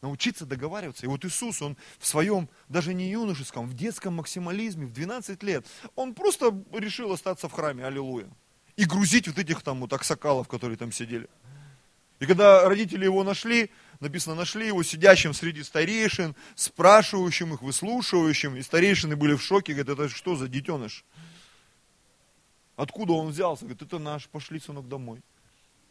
Научиться 0.00 0.46
договариваться. 0.46 1.06
И 1.06 1.08
вот 1.08 1.24
Иисус, 1.24 1.62
он 1.62 1.76
в 1.98 2.06
своем, 2.06 2.48
даже 2.68 2.92
не 2.92 3.10
юношеском, 3.10 3.66
в 3.66 3.74
детском 3.74 4.14
максимализме, 4.14 4.86
в 4.86 4.92
12 4.92 5.42
лет, 5.44 5.64
он 5.94 6.14
просто 6.14 6.60
решил 6.72 7.12
остаться 7.12 7.48
в 7.48 7.52
храме, 7.52 7.84
аллилуйя. 7.86 8.28
И 8.76 8.84
грузить 8.84 9.28
вот 9.28 9.38
этих 9.38 9.62
там 9.62 9.80
вот 9.80 9.92
аксакалов, 9.92 10.48
которые 10.48 10.76
там 10.76 10.90
сидели. 10.90 11.28
И 12.18 12.26
когда 12.26 12.68
родители 12.68 13.04
его 13.04 13.22
нашли, 13.22 13.70
написано, 14.02 14.34
нашли 14.34 14.66
его 14.66 14.82
сидящим 14.82 15.32
среди 15.32 15.62
старейшин, 15.62 16.34
спрашивающим 16.54 17.54
их, 17.54 17.62
выслушивающим, 17.62 18.56
и 18.56 18.62
старейшины 18.62 19.16
были 19.16 19.34
в 19.34 19.42
шоке, 19.42 19.72
говорят, 19.72 19.98
это 19.98 20.08
что 20.08 20.36
за 20.36 20.48
детеныш? 20.48 21.04
Откуда 22.76 23.12
он 23.12 23.28
взялся? 23.28 23.64
Говорит, 23.64 23.82
это 23.82 23.98
наш, 23.98 24.28
пошли, 24.28 24.58
сынок, 24.58 24.88
домой. 24.88 25.22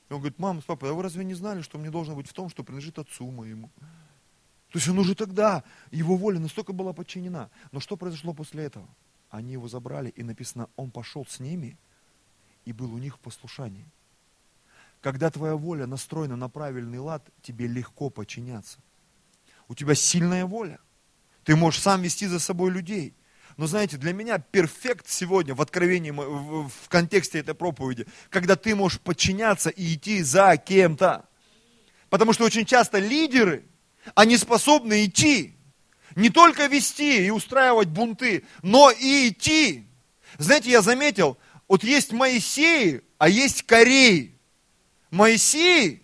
И 0.09 0.13
он 0.13 0.19
говорит, 0.19 0.39
мама 0.39 0.61
с 0.61 0.65
папой, 0.65 0.89
а 0.89 0.93
вы 0.93 1.03
разве 1.03 1.23
не 1.23 1.33
знали, 1.33 1.61
что 1.61 1.77
мне 1.77 1.89
должно 1.89 2.15
быть 2.15 2.27
в 2.27 2.33
том, 2.33 2.49
что 2.49 2.63
принадлежит 2.63 2.99
отцу 2.99 3.31
моему? 3.31 3.69
То 4.71 4.77
есть 4.77 4.87
он 4.89 4.99
уже 4.99 5.15
тогда, 5.15 5.63
его 5.89 6.17
воля 6.17 6.39
настолько 6.39 6.73
была 6.73 6.91
подчинена. 6.91 7.49
Но 7.71 7.79
что 7.79 7.95
произошло 7.95 8.33
после 8.33 8.65
этого? 8.65 8.87
Они 9.29 9.53
его 9.53 9.69
забрали, 9.69 10.09
и 10.09 10.23
написано, 10.23 10.67
он 10.75 10.91
пошел 10.91 11.25
с 11.25 11.39
ними 11.39 11.77
и 12.65 12.73
был 12.73 12.93
у 12.93 12.97
них 12.97 13.15
в 13.15 13.19
послушании. 13.19 13.85
Когда 15.01 15.31
твоя 15.31 15.55
воля 15.55 15.87
настроена 15.87 16.35
на 16.35 16.47
правильный 16.47 16.99
лад, 16.99 17.27
тебе 17.41 17.67
легко 17.67 18.09
подчиняться. 18.09 18.79
У 19.67 19.75
тебя 19.75 19.95
сильная 19.95 20.45
воля. 20.45 20.79
Ты 21.43 21.55
можешь 21.55 21.81
сам 21.81 22.03
вести 22.03 22.27
за 22.27 22.39
собой 22.39 22.71
людей. 22.71 23.15
Но 23.57 23.67
знаете, 23.67 23.97
для 23.97 24.13
меня 24.13 24.37
перфект 24.37 25.09
сегодня 25.09 25.55
в 25.55 25.61
откровении, 25.61 26.11
в 26.11 26.87
контексте 26.87 27.39
этой 27.39 27.55
проповеди, 27.55 28.05
когда 28.29 28.55
ты 28.55 28.75
можешь 28.75 28.99
подчиняться 28.99 29.69
и 29.69 29.95
идти 29.95 30.21
за 30.21 30.55
кем-то. 30.57 31.25
Потому 32.09 32.33
что 32.33 32.45
очень 32.45 32.65
часто 32.65 32.99
лидеры, 32.99 33.65
они 34.13 34.37
способны 34.37 35.05
идти, 35.05 35.55
не 36.15 36.29
только 36.29 36.67
вести 36.67 37.25
и 37.25 37.29
устраивать 37.29 37.87
бунты, 37.87 38.43
но 38.61 38.91
и 38.91 39.29
идти. 39.29 39.87
Знаете, 40.37 40.69
я 40.69 40.81
заметил, 40.81 41.37
вот 41.67 41.83
есть 41.83 42.11
Моисеи, 42.11 43.01
а 43.17 43.29
есть 43.29 43.63
Кореи. 43.63 44.30
Моисеи, 45.11 46.01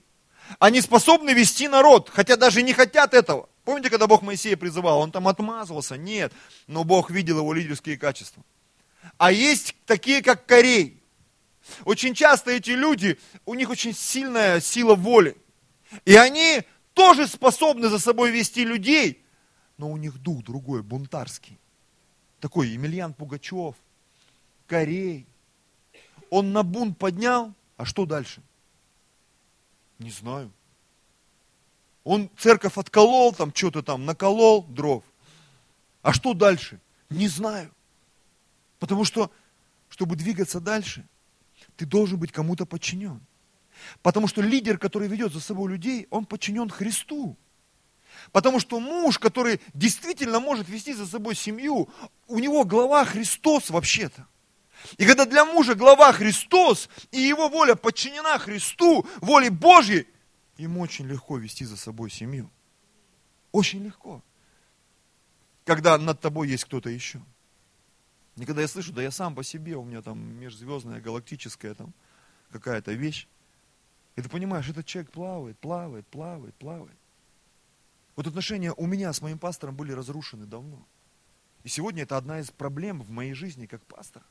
они 0.60 0.82
способны 0.82 1.32
вести 1.32 1.68
народ, 1.68 2.10
хотя 2.14 2.36
даже 2.36 2.62
не 2.62 2.74
хотят 2.74 3.14
этого. 3.14 3.50
Помните, 3.64 3.90
когда 3.90 4.08
Бог 4.08 4.22
Моисея 4.22 4.56
призывал, 4.56 5.00
он 5.00 5.12
там 5.12 5.28
отмазывался? 5.28 5.98
Нет, 5.98 6.32
но 6.68 6.84
Бог 6.84 7.10
видел 7.10 7.40
его 7.40 7.54
лидерские 7.54 7.98
качества. 7.98 8.44
А 9.18 9.32
есть 9.32 9.76
такие, 9.86 10.22
как 10.22 10.46
Корей. 10.46 11.02
Очень 11.84 12.14
часто 12.14 12.52
эти 12.52 12.72
люди, 12.72 13.20
у 13.46 13.54
них 13.54 13.70
очень 13.70 13.94
сильная 13.94 14.62
сила 14.62 14.96
воли. 14.96 15.36
И 16.06 16.16
они 16.16 16.64
тоже 16.94 17.28
способны 17.28 17.90
за 17.90 18.00
собой 18.00 18.32
вести 18.32 18.64
людей, 18.64 19.22
но 19.78 19.92
у 19.92 19.98
них 19.98 20.18
дух 20.18 20.44
другой, 20.44 20.82
бунтарский. 20.82 21.58
Такой 22.40 22.70
Емельян 22.70 23.14
Пугачев, 23.14 23.76
Корей. 24.66 25.26
Он 26.30 26.52
на 26.52 26.64
бунт 26.64 26.98
поднял, 26.98 27.54
а 27.78 27.86
что 27.86 28.06
дальше? 28.06 28.42
Не 30.00 30.12
знаю. 30.12 30.52
Он 32.04 32.30
церковь 32.38 32.78
отколол, 32.78 33.34
там 33.34 33.54
что-то 33.54 33.82
там 33.82 34.06
наколол 34.06 34.64
дров. 34.64 35.04
А 36.02 36.14
что 36.14 36.34
дальше? 36.34 36.80
Не 37.10 37.28
знаю. 37.28 37.74
Потому 38.80 39.04
что, 39.04 39.32
чтобы 39.90 40.16
двигаться 40.16 40.60
дальше, 40.60 41.06
ты 41.76 41.86
должен 41.86 42.18
быть 42.18 42.32
кому-то 42.32 42.66
подчинен. 42.66 43.22
Потому 44.02 44.28
что 44.28 44.42
лидер, 44.42 44.78
который 44.78 45.08
ведет 45.08 45.34
за 45.34 45.40
собой 45.40 45.72
людей, 45.72 46.08
он 46.10 46.26
подчинен 46.26 46.70
Христу. 46.70 47.36
Потому 48.32 48.60
что 48.60 48.80
муж, 48.80 49.20
который 49.20 49.62
действительно 49.74 50.40
может 50.40 50.70
вести 50.70 50.94
за 50.94 51.06
собой 51.06 51.36
семью, 51.36 51.90
у 52.28 52.40
него 52.40 52.64
глава 52.64 53.06
Христос 53.06 53.70
вообще-то. 53.70 54.28
И 54.98 55.06
когда 55.06 55.26
для 55.26 55.44
мужа 55.44 55.76
глава 55.76 56.14
Христос, 56.14 56.90
и 57.12 57.20
его 57.20 57.50
воля 57.50 57.76
подчинена 57.76 58.38
Христу, 58.38 59.06
воле 59.18 59.50
Божьей, 59.50 60.08
ему 60.58 60.82
очень 60.82 61.08
легко 61.08 61.38
вести 61.38 61.66
за 61.66 61.76
собой 61.78 62.10
семью. 62.10 62.50
Очень 63.52 63.84
легко. 63.84 64.24
Когда 65.66 65.98
над 65.98 66.22
тобой 66.22 66.50
есть 66.50 66.64
кто-то 66.64 66.90
еще. 66.90 67.22
И 68.38 68.46
когда 68.46 68.62
я 68.62 68.68
слышу, 68.68 68.94
да 68.94 69.02
я 69.02 69.12
сам 69.12 69.36
по 69.36 69.44
себе, 69.44 69.76
у 69.76 69.84
меня 69.84 70.02
там 70.02 70.20
межзвездная, 70.40 71.02
галактическая 71.02 71.74
там 71.74 71.94
какая-то 72.52 72.94
вещь. 72.94 73.28
И 74.16 74.22
ты 74.22 74.30
понимаешь, 74.30 74.70
этот 74.70 74.86
человек 74.86 75.12
плавает, 75.12 75.60
плавает, 75.60 76.08
плавает, 76.08 76.56
плавает. 76.56 76.98
Вот 78.16 78.28
отношения 78.28 78.74
у 78.74 78.86
меня 78.86 79.12
с 79.14 79.22
моим 79.22 79.38
пастором 79.38 79.76
были 79.76 79.92
разрушены 79.92 80.46
давно. 80.46 80.86
И 81.64 81.70
сегодня 81.70 82.04
это 82.04 82.18
одна 82.18 82.40
из 82.40 82.50
проблем 82.50 83.02
в 83.02 83.10
моей 83.10 83.34
жизни 83.34 83.66
как 83.66 83.86
пастора. 83.86 84.26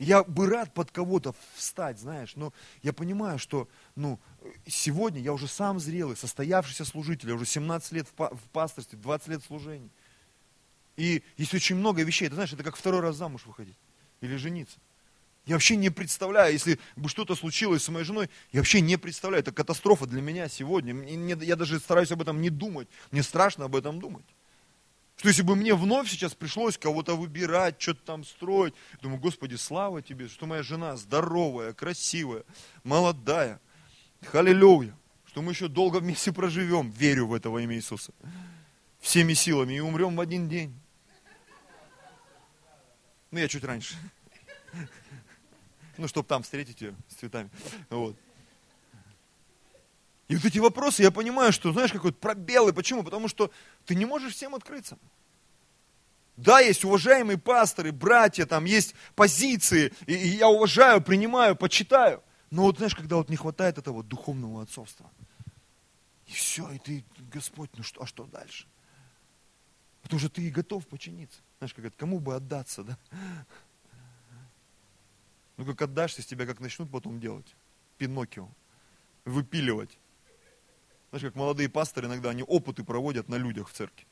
Я 0.00 0.24
бы 0.24 0.46
рад 0.46 0.72
под 0.72 0.90
кого-то 0.90 1.34
встать, 1.54 1.98
знаешь, 1.98 2.32
но 2.34 2.54
я 2.82 2.94
понимаю, 2.94 3.38
что 3.38 3.68
ну, 3.96 4.18
сегодня 4.66 5.20
я 5.20 5.34
уже 5.34 5.46
сам 5.46 5.78
зрелый, 5.78 6.16
состоявшийся 6.16 6.86
служитель, 6.86 7.28
я 7.28 7.34
уже 7.34 7.44
17 7.44 7.92
лет 7.92 8.08
в 8.16 8.48
пасторстве, 8.50 8.98
20 8.98 9.28
лет 9.28 9.44
служений. 9.44 9.90
И 10.96 11.22
есть 11.36 11.52
очень 11.52 11.76
много 11.76 12.02
вещей, 12.02 12.28
ты 12.28 12.34
знаешь, 12.34 12.50
это 12.50 12.62
как 12.62 12.76
второй 12.76 13.02
раз 13.02 13.16
замуж 13.16 13.44
выходить 13.44 13.76
или 14.22 14.36
жениться. 14.36 14.78
Я 15.44 15.56
вообще 15.56 15.76
не 15.76 15.90
представляю, 15.90 16.54
если 16.54 16.78
бы 16.96 17.10
что-то 17.10 17.34
случилось 17.34 17.82
с 17.82 17.88
моей 17.90 18.06
женой, 18.06 18.30
я 18.52 18.60
вообще 18.60 18.80
не 18.80 18.96
представляю, 18.96 19.42
это 19.42 19.52
катастрофа 19.52 20.06
для 20.06 20.22
меня 20.22 20.48
сегодня. 20.48 20.94
Я 21.44 21.56
даже 21.56 21.78
стараюсь 21.78 22.10
об 22.10 22.22
этом 22.22 22.40
не 22.40 22.48
думать, 22.48 22.88
мне 23.10 23.22
страшно 23.22 23.66
об 23.66 23.76
этом 23.76 24.00
думать. 24.00 24.24
Что 25.20 25.28
если 25.28 25.42
бы 25.42 25.54
мне 25.54 25.74
вновь 25.74 26.08
сейчас 26.08 26.34
пришлось 26.34 26.78
кого-то 26.78 27.14
выбирать, 27.14 27.78
что-то 27.78 28.00
там 28.06 28.24
строить, 28.24 28.72
думаю, 29.02 29.20
Господи, 29.20 29.54
слава 29.56 30.00
тебе, 30.00 30.28
что 30.28 30.46
моя 30.46 30.62
жена 30.62 30.96
здоровая, 30.96 31.74
красивая, 31.74 32.42
молодая. 32.84 33.60
Халилюя. 34.22 34.96
Что 35.26 35.42
мы 35.42 35.52
еще 35.52 35.68
долго 35.68 35.98
вместе 35.98 36.32
проживем. 36.32 36.88
Верю 36.92 37.26
в 37.26 37.34
это 37.34 37.50
во 37.50 37.60
имя 37.60 37.76
Иисуса. 37.76 38.14
Всеми 38.98 39.34
силами 39.34 39.74
и 39.74 39.80
умрем 39.80 40.16
в 40.16 40.22
один 40.22 40.48
день. 40.48 40.74
Ну, 43.30 43.40
я 43.40 43.46
чуть 43.46 43.64
раньше. 43.64 43.96
Ну, 45.98 46.08
чтобы 46.08 46.26
там 46.26 46.44
встретить 46.44 46.80
ее 46.80 46.94
с 47.10 47.16
цветами. 47.16 47.50
Вот. 47.90 48.16
И 50.30 50.36
вот 50.36 50.44
эти 50.44 50.60
вопросы, 50.60 51.02
я 51.02 51.10
понимаю, 51.10 51.50
что, 51.50 51.72
знаешь, 51.72 51.90
какой-то 51.90 52.16
пробелы. 52.16 52.72
Почему? 52.72 53.02
Потому 53.02 53.26
что 53.26 53.50
ты 53.84 53.96
не 53.96 54.04
можешь 54.04 54.32
всем 54.32 54.54
открыться. 54.54 54.96
Да, 56.36 56.60
есть 56.60 56.84
уважаемые 56.84 57.36
пасторы, 57.36 57.90
братья, 57.90 58.46
там 58.46 58.64
есть 58.64 58.94
позиции, 59.16 59.92
и, 60.06 60.14
я 60.14 60.48
уважаю, 60.48 61.02
принимаю, 61.02 61.56
почитаю. 61.56 62.22
Но 62.52 62.62
вот 62.62 62.76
знаешь, 62.76 62.94
когда 62.94 63.16
вот 63.16 63.28
не 63.28 63.34
хватает 63.34 63.78
этого 63.78 64.04
духовного 64.04 64.62
отцовства. 64.62 65.10
И 66.28 66.32
все, 66.32 66.70
и 66.70 66.78
ты, 66.78 67.04
Господь, 67.32 67.70
ну 67.76 67.82
что, 67.82 68.04
а 68.04 68.06
что 68.06 68.24
дальше? 68.26 68.68
Потому 70.02 70.20
что 70.20 70.28
ты 70.28 70.42
и 70.42 70.50
готов 70.50 70.86
подчиниться. 70.86 71.40
Знаешь, 71.58 71.74
как 71.74 71.86
это, 71.86 71.96
кому 71.96 72.20
бы 72.20 72.36
отдаться, 72.36 72.84
да? 72.84 72.96
Ну 75.56 75.66
как 75.66 75.82
отдашься, 75.82 76.22
с 76.22 76.26
тебя 76.26 76.46
как 76.46 76.60
начнут 76.60 76.88
потом 76.88 77.18
делать. 77.18 77.52
Пиноккио. 77.98 78.48
Выпиливать. 79.24 79.98
Знаешь, 81.10 81.24
как 81.24 81.34
молодые 81.34 81.68
пасторы 81.68 82.06
иногда, 82.06 82.30
они 82.30 82.42
опыты 82.42 82.84
проводят 82.84 83.28
на 83.28 83.36
людях 83.36 83.68
в 83.68 83.72
церкви. 83.72 84.06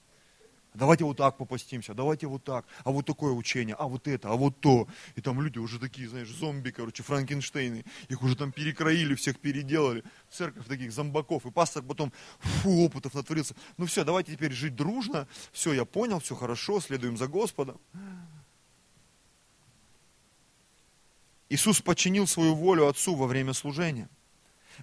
Давайте 0.75 1.05
вот 1.05 1.17
так 1.17 1.37
попастимся, 1.37 1.95
давайте 1.95 2.27
вот 2.27 2.45
так, 2.45 2.67
а 2.85 2.91
вот 2.91 3.07
такое 3.07 3.33
учение, 3.33 3.75
а 3.79 3.89
вот 3.89 4.07
это, 4.07 4.31
а 4.31 4.37
вот 4.37 4.61
то. 4.61 4.87
И 5.17 5.21
там 5.21 5.41
люди 5.41 5.59
уже 5.59 5.79
такие, 5.79 6.09
знаешь, 6.09 6.29
зомби, 6.29 6.71
короче, 6.71 7.03
Франкенштейны. 7.03 7.85
Их 8.09 8.23
уже 8.23 8.37
там 8.37 8.53
перекроили, 8.53 9.15
всех 9.15 9.41
переделали. 9.41 10.05
Церковь 10.31 10.67
таких 10.67 10.93
зомбаков. 10.93 11.47
И 11.47 11.51
пастор 11.51 11.83
потом, 11.83 12.13
фу, 12.39 12.85
опытов 12.85 13.15
натворился. 13.15 13.55
Ну 13.77 13.87
все, 13.87 14.05
давайте 14.05 14.33
теперь 14.33 14.53
жить 14.53 14.77
дружно. 14.77 15.27
Все, 15.53 15.73
я 15.73 15.85
понял, 15.85 16.21
все 16.21 16.37
хорошо, 16.37 16.81
следуем 16.81 17.17
за 17.17 17.29
Господом. 17.29 17.81
Иисус 21.49 21.81
подчинил 21.81 22.27
свою 22.27 22.55
волю 22.55 22.87
Отцу 22.89 23.15
во 23.15 23.27
время 23.27 23.55
служения. 23.55 24.09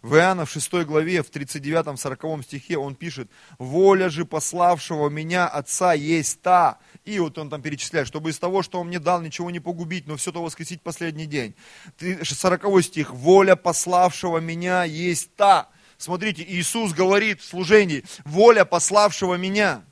В 0.01 0.15
Иоанна 0.15 0.45
в 0.45 0.51
6 0.51 0.71
главе, 0.85 1.23
в 1.23 1.29
39-40 1.29 2.43
стихе 2.43 2.77
он 2.77 2.95
пишет, 2.95 3.29
«Воля 3.57 4.09
же 4.09 4.25
пославшего 4.25 5.09
меня 5.09 5.47
Отца 5.47 5.93
есть 5.93 6.41
та». 6.41 6.79
И 7.05 7.19
вот 7.19 7.37
он 7.37 7.49
там 7.49 7.61
перечисляет, 7.61 8.07
чтобы 8.07 8.29
из 8.29 8.39
того, 8.39 8.61
что 8.61 8.79
он 8.79 8.87
мне 8.87 8.99
дал, 8.99 9.21
ничего 9.21 9.51
не 9.51 9.59
погубить, 9.59 10.07
но 10.07 10.17
все 10.17 10.31
то 10.31 10.43
воскресить 10.43 10.81
последний 10.81 11.25
день. 11.25 11.55
40 11.99 12.83
стих, 12.83 13.13
«Воля 13.13 13.55
пославшего 13.55 14.39
меня 14.39 14.83
есть 14.83 15.33
та». 15.35 15.69
Смотрите, 15.97 16.43
Иисус 16.43 16.93
говорит 16.93 17.41
в 17.41 17.45
служении, 17.45 18.03
«Воля 18.25 18.65
пославшего 18.65 19.35
меня». 19.35 19.83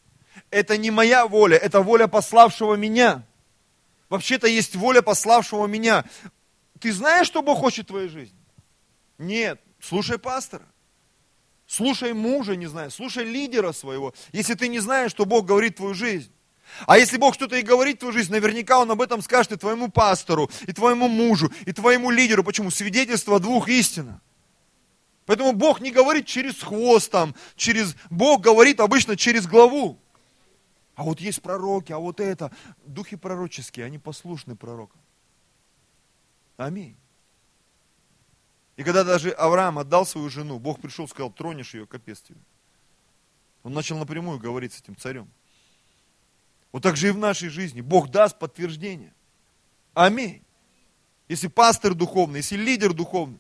Это 0.50 0.78
не 0.78 0.92
моя 0.92 1.26
воля, 1.26 1.58
это 1.58 1.82
воля 1.82 2.08
пославшего 2.08 2.76
меня. 2.76 3.24
Вообще-то 4.10 4.46
есть 4.48 4.76
воля 4.76 5.02
пославшего 5.02 5.66
меня. 5.66 6.06
Ты 6.80 6.94
знаешь, 6.94 7.26
что 7.26 7.42
Бог 7.42 7.58
хочет 7.58 7.86
в 7.86 7.88
твоей 7.88 8.08
жизни? 8.08 8.38
Нет. 9.18 9.60
Слушай 9.84 10.18
пастора. 10.18 10.66
Слушай 11.68 12.14
мужа, 12.14 12.56
не 12.56 12.68
знаю, 12.68 12.90
слушай 12.90 13.26
лидера 13.26 13.74
своего, 13.74 14.14
если 14.32 14.54
ты 14.54 14.68
не 14.68 14.80
знаешь, 14.80 15.12
что 15.12 15.26
Бог 15.26 15.46
говорит 15.46 15.78
твою 15.78 15.94
жизнь. 15.94 16.32
А 16.88 16.98
если 16.98 17.18
Бог 17.18 17.34
что-то 17.36 17.58
и 17.58 17.62
говорит 17.62 17.98
в 17.98 18.00
твою 18.00 18.14
жизнь, 18.14 18.32
наверняка 18.32 18.80
Он 18.80 18.90
об 18.92 19.02
этом 19.02 19.22
скажет 19.22 19.52
и 19.52 19.58
твоему 19.58 19.90
пастору, 19.90 20.50
и 20.68 20.72
твоему 20.72 21.08
мужу, 21.08 21.52
и 21.66 21.74
твоему 21.74 22.12
лидеру. 22.12 22.44
Почему? 22.44 22.72
Свидетельство 22.72 23.40
двух 23.40 23.68
истин. 23.68 24.20
Поэтому 25.26 25.52
Бог 25.52 25.82
не 25.82 25.92
говорит 25.92 26.26
через 26.26 26.62
хвост 26.62 27.12
там, 27.12 27.36
через... 27.56 27.96
Бог 28.10 28.42
говорит 28.42 28.80
обычно 28.80 29.18
через 29.18 29.46
главу. 29.48 30.00
А 30.96 31.04
вот 31.04 31.20
есть 31.20 31.42
пророки, 31.42 31.92
а 31.92 31.98
вот 31.98 32.20
это. 32.20 32.52
Духи 32.86 33.16
пророческие, 33.16 33.86
они 33.86 34.00
послушны 34.00 34.56
пророкам. 34.56 35.02
Аминь. 36.58 36.96
И 38.76 38.84
когда 38.84 39.04
даже 39.04 39.32
Авраам 39.32 39.78
отдал 39.78 40.06
свою 40.06 40.30
жену, 40.30 40.60
Бог 40.60 40.82
пришел 40.82 41.06
и 41.06 41.08
сказал, 41.08 41.32
тронешь 41.32 41.74
ее, 41.74 41.86
капец 41.86 42.22
тебе. 42.22 42.40
Он 43.62 43.74
начал 43.74 43.98
напрямую 43.98 44.40
говорить 44.40 44.74
с 44.74 44.82
этим 44.82 44.96
царем. 44.96 45.30
Вот 46.72 46.82
так 46.82 46.98
же 46.98 47.10
и 47.10 47.12
в 47.12 47.18
нашей 47.18 47.50
жизни. 47.50 47.82
Бог 47.82 48.10
даст 48.10 48.38
подтверждение. 48.40 49.14
Аминь. 49.94 50.42
Если 51.30 51.48
пастор 51.48 51.94
духовный, 51.94 52.40
если 52.40 52.58
лидер 52.58 52.94
духовный, 52.94 53.40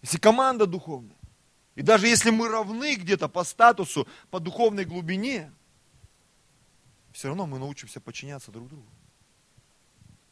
если 0.00 0.18
команда 0.18 0.66
духовная. 0.66 1.16
И 1.74 1.82
даже 1.82 2.06
если 2.06 2.30
мы 2.30 2.48
равны 2.48 2.96
где-то 2.96 3.28
по 3.28 3.44
статусу, 3.44 4.08
по 4.30 4.40
духовной 4.40 4.84
глубине, 4.84 5.52
все 7.12 7.28
равно 7.28 7.46
мы 7.46 7.58
научимся 7.58 8.00
подчиняться 8.00 8.50
друг 8.50 8.68
другу. 8.68 8.88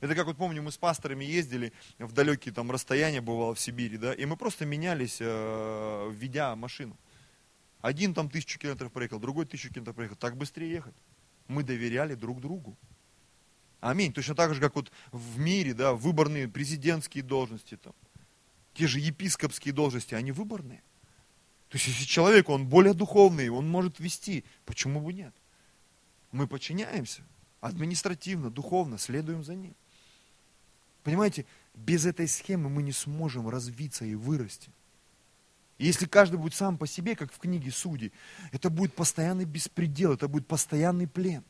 Это 0.01 0.15
как 0.15 0.27
вот 0.27 0.37
помню, 0.37 0.63
мы 0.63 0.73
с 0.73 0.79
пасторами 0.79 1.25
ездили 1.25 1.73
в 1.99 2.13
далекие 2.13 2.55
там 2.55 2.71
расстояния, 2.71 3.21
бывало 3.21 3.55
в 3.55 3.61
Сибири, 3.61 3.99
да, 3.99 4.15
и 4.15 4.25
мы 4.25 4.37
просто 4.37 4.65
менялись, 4.65 5.19
э, 5.21 6.11
ведя 6.13 6.57
машину. 6.57 6.97
Один 7.81 8.15
там 8.15 8.29
тысячу 8.31 8.59
километров 8.59 8.93
проехал, 8.93 9.19
другой 9.19 9.47
тысячу 9.47 9.71
километров 9.71 9.97
проехал. 9.97 10.17
Так 10.17 10.37
быстрее 10.37 10.71
ехать. 10.71 10.95
Мы 11.49 11.63
доверяли 11.63 12.15
друг 12.15 12.41
другу. 12.41 12.77
Аминь. 13.81 14.13
Точно 14.13 14.35
так 14.35 14.55
же, 14.55 14.61
как 14.61 14.75
вот 14.77 14.93
в 15.13 15.39
мире, 15.39 15.73
да, 15.73 15.95
выборные 15.95 16.49
президентские 16.49 17.25
должности, 17.25 17.77
там, 17.77 17.95
те 18.75 18.87
же 18.87 19.01
епископские 19.01 19.73
должности, 19.73 20.15
они 20.15 20.33
выборные. 20.33 20.83
То 21.71 21.77
есть, 21.77 21.87
если 21.87 22.05
человек, 22.05 22.49
он 22.49 22.67
более 22.67 22.95
духовный, 22.95 23.49
он 23.49 23.69
может 23.69 24.01
вести, 24.01 24.45
почему 24.67 25.01
бы 25.01 25.13
нет? 25.13 25.35
Мы 26.33 26.47
подчиняемся 26.47 27.23
административно, 27.61 28.51
духовно, 28.51 28.99
следуем 28.99 29.45
за 29.45 29.55
ним. 29.55 29.75
Понимаете, 31.03 31.47
без 31.75 32.07
этой 32.07 32.29
схемы 32.29 32.69
мы 32.69 32.83
не 32.83 32.93
сможем 32.93 33.49
развиться 33.49 34.05
и 34.05 34.15
вырасти. 34.15 34.71
Если 35.79 36.07
каждый 36.07 36.39
будет 36.39 36.55
сам 36.55 36.77
по 36.77 36.87
себе, 36.87 37.17
как 37.17 37.33
в 37.33 37.39
книге 37.39 37.71
Судей, 37.71 38.13
это 38.53 38.69
будет 38.69 38.95
постоянный 38.95 39.47
беспредел, 39.47 40.13
это 40.13 40.29
будет 40.29 40.47
постоянный 40.47 41.07
плен. 41.07 41.43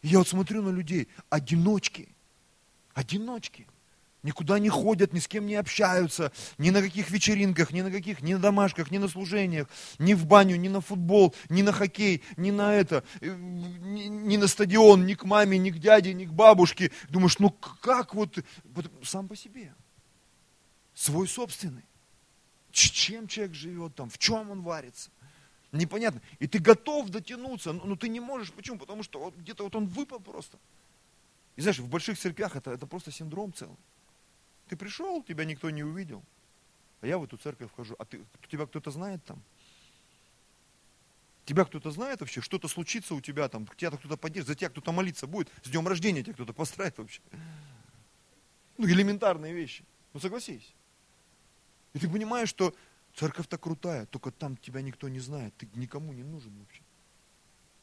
Я 0.00 0.18
вот 0.18 0.28
смотрю 0.28 0.62
на 0.62 0.70
людей, 0.70 1.08
одиночки, 1.28 2.08
одиночки– 2.94 3.66
никуда 4.22 4.58
не 4.58 4.68
ходят, 4.68 5.12
ни 5.12 5.18
с 5.18 5.28
кем 5.28 5.46
не 5.46 5.54
общаются, 5.54 6.32
ни 6.58 6.70
на 6.70 6.82
каких 6.82 7.10
вечеринках, 7.10 7.72
ни 7.72 7.82
на 7.82 7.90
каких, 7.90 8.22
ни 8.22 8.34
на 8.34 8.40
домашках, 8.40 8.90
ни 8.90 8.98
на 8.98 9.08
служениях, 9.08 9.68
ни 9.98 10.14
в 10.14 10.26
баню, 10.26 10.56
ни 10.56 10.68
на 10.68 10.80
футбол, 10.80 11.34
ни 11.48 11.62
на 11.62 11.72
хоккей, 11.72 12.22
ни 12.36 12.50
на 12.50 12.74
это, 12.74 13.04
э, 13.20 13.34
ни, 13.34 14.04
ни 14.04 14.36
на 14.36 14.46
стадион, 14.46 15.06
ни 15.06 15.14
к 15.14 15.24
маме, 15.24 15.58
ни 15.58 15.70
к 15.70 15.78
дяде, 15.78 16.14
ни 16.14 16.24
к 16.24 16.32
бабушке. 16.32 16.90
Думаешь, 17.08 17.38
ну 17.38 17.50
как 17.50 18.14
вот, 18.14 18.38
вот 18.64 18.90
сам 19.04 19.28
по 19.28 19.36
себе, 19.36 19.74
свой 20.94 21.28
собственный. 21.28 21.84
Чем 22.70 23.26
человек 23.28 23.54
живет 23.54 23.94
там, 23.94 24.10
в 24.10 24.18
чем 24.18 24.50
он 24.50 24.62
варится. 24.62 25.10
Непонятно. 25.72 26.20
И 26.38 26.46
ты 26.46 26.58
готов 26.58 27.08
дотянуться, 27.08 27.72
но 27.72 27.96
ты 27.96 28.08
не 28.08 28.20
можешь. 28.20 28.52
Почему? 28.52 28.78
Потому 28.78 29.02
что 29.02 29.20
вот 29.20 29.36
где-то 29.36 29.64
вот 29.64 29.74
он 29.74 29.86
выпал 29.86 30.20
просто. 30.20 30.58
И 31.56 31.60
знаешь, 31.60 31.78
в 31.78 31.88
больших 31.88 32.18
церквях 32.18 32.56
это, 32.56 32.70
это 32.70 32.86
просто 32.86 33.10
синдром 33.10 33.52
целый. 33.52 33.76
Ты 34.68 34.76
пришел, 34.76 35.22
тебя 35.22 35.44
никто 35.44 35.70
не 35.70 35.82
увидел. 35.82 36.22
А 37.00 37.06
я 37.06 37.18
в 37.18 37.24
эту 37.24 37.36
церковь 37.36 37.70
вхожу. 37.70 37.94
А 37.98 38.04
ты, 38.04 38.24
тебя 38.48 38.66
кто-то 38.66 38.90
знает 38.90 39.24
там? 39.24 39.42
Тебя 41.44 41.64
кто-то 41.64 41.90
знает 41.90 42.20
вообще? 42.20 42.42
Что-то 42.42 42.68
случится 42.68 43.14
у 43.14 43.20
тебя 43.20 43.48
там? 43.48 43.66
Тебя 43.76 43.90
кто-то 43.92 44.16
поддержит? 44.18 44.48
За 44.48 44.54
тебя 44.54 44.68
кто-то 44.68 44.92
молиться 44.92 45.26
будет? 45.26 45.50
С 45.64 45.70
днем 45.70 45.88
рождения 45.88 46.22
тебя 46.22 46.34
кто-то 46.34 46.52
поздравит 46.52 46.98
вообще? 46.98 47.22
Ну, 48.76 48.86
элементарные 48.86 49.54
вещи. 49.54 49.84
Ну, 50.12 50.20
согласись. 50.20 50.74
И 51.94 51.98
ты 51.98 52.08
понимаешь, 52.08 52.50
что 52.50 52.74
церковь-то 53.14 53.56
крутая, 53.56 54.04
только 54.06 54.30
там 54.30 54.56
тебя 54.58 54.82
никто 54.82 55.08
не 55.08 55.20
знает, 55.20 55.56
ты 55.56 55.68
никому 55.74 56.12
не 56.12 56.22
нужен 56.22 56.52
вообще. 56.58 56.82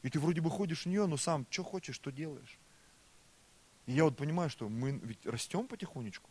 И 0.02 0.10
ты 0.10 0.20
вроде 0.20 0.40
бы 0.40 0.50
ходишь 0.50 0.82
в 0.84 0.86
нее, 0.86 1.06
но 1.06 1.16
сам 1.16 1.44
что 1.50 1.64
хочешь, 1.64 1.96
что 1.96 2.12
делаешь. 2.12 2.58
И 3.86 3.92
я 3.92 4.04
вот 4.04 4.16
понимаю, 4.16 4.50
что 4.50 4.68
мы 4.68 4.92
ведь 4.92 5.26
растем 5.26 5.66
потихонечку. 5.66 6.30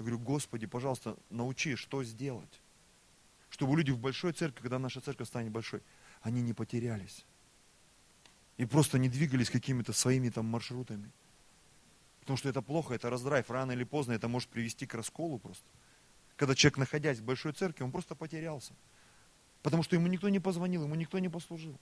Я 0.00 0.04
говорю, 0.04 0.18
Господи, 0.18 0.66
пожалуйста, 0.66 1.14
научи, 1.28 1.76
что 1.76 2.02
сделать. 2.02 2.62
Чтобы 3.50 3.76
люди 3.76 3.90
в 3.90 3.98
большой 3.98 4.32
церкви, 4.32 4.62
когда 4.62 4.78
наша 4.78 5.02
церковь 5.02 5.28
станет 5.28 5.52
большой, 5.52 5.82
они 6.22 6.40
не 6.40 6.54
потерялись. 6.54 7.26
И 8.56 8.64
просто 8.64 8.98
не 8.98 9.10
двигались 9.10 9.50
какими-то 9.50 9.92
своими 9.92 10.30
там 10.30 10.46
маршрутами. 10.46 11.10
Потому 12.20 12.38
что 12.38 12.48
это 12.48 12.62
плохо, 12.62 12.94
это 12.94 13.10
раздрайв. 13.10 13.50
Рано 13.50 13.72
или 13.72 13.84
поздно 13.84 14.12
это 14.12 14.26
может 14.26 14.48
привести 14.48 14.86
к 14.86 14.94
расколу 14.94 15.38
просто. 15.38 15.66
Когда 16.36 16.54
человек, 16.54 16.78
находясь 16.78 17.18
в 17.18 17.24
большой 17.24 17.52
церкви, 17.52 17.84
он 17.84 17.92
просто 17.92 18.14
потерялся. 18.14 18.72
Потому 19.62 19.82
что 19.82 19.96
ему 19.96 20.06
никто 20.06 20.30
не 20.30 20.40
позвонил, 20.40 20.84
ему 20.84 20.94
никто 20.94 21.18
не 21.18 21.28
послужил. 21.28 21.78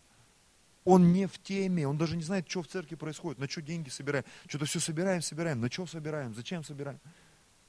Он 0.85 1.13
не 1.13 1.27
в 1.27 1.39
теме, 1.41 1.87
он 1.87 1.97
даже 1.97 2.17
не 2.17 2.25
знает, 2.25 2.51
что 2.51 2.65
в 2.65 2.67
церкви 2.67 2.97
происходит, 2.97 3.39
на 3.39 3.49
что 3.49 3.63
деньги 3.63 3.91
собираем. 3.91 4.25
Что-то 4.49 4.65
все 4.65 4.81
собираем, 4.81 5.23
собираем, 5.23 5.61
на 5.61 5.71
что 5.71 5.87
собираем, 5.87 6.35
зачем 6.35 6.65
собираем. 6.65 6.99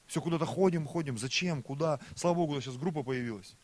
Все 0.10 0.22
куда-то 0.22 0.46
ходим, 0.48 0.88
ходим. 0.88 1.20
Зачем? 1.20 1.62
Куда? 1.62 2.00
Слава 2.16 2.34
Богу, 2.34 2.60
сейчас 2.60 2.78
группа 2.78 3.04
появилась. 3.04 3.56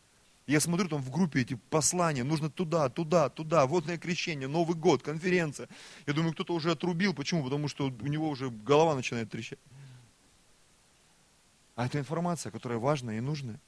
Я 0.46 0.60
смотрю 0.60 0.88
там 0.88 1.02
в 1.02 1.10
группе 1.10 1.40
эти 1.40 1.54
послания, 1.54 2.22
нужно 2.22 2.48
туда, 2.48 2.88
туда, 2.88 3.28
туда, 3.28 3.66
водное 3.66 3.98
крещение, 3.98 4.46
Новый 4.46 4.76
год, 4.76 5.02
конференция. 5.02 5.68
Я 6.06 6.12
думаю, 6.12 6.32
кто-то 6.34 6.54
уже 6.54 6.70
отрубил. 6.70 7.14
Почему? 7.14 7.42
Потому 7.42 7.66
что 7.66 7.86
у 7.88 8.06
него 8.06 8.28
уже 8.28 8.50
голова 8.50 8.94
начинает 8.94 9.28
трещать. 9.28 9.58
А 11.74 11.86
это 11.86 11.98
информация, 11.98 12.52
которая 12.52 12.78
важная 12.78 13.18
и 13.18 13.20
нужная. 13.20 13.60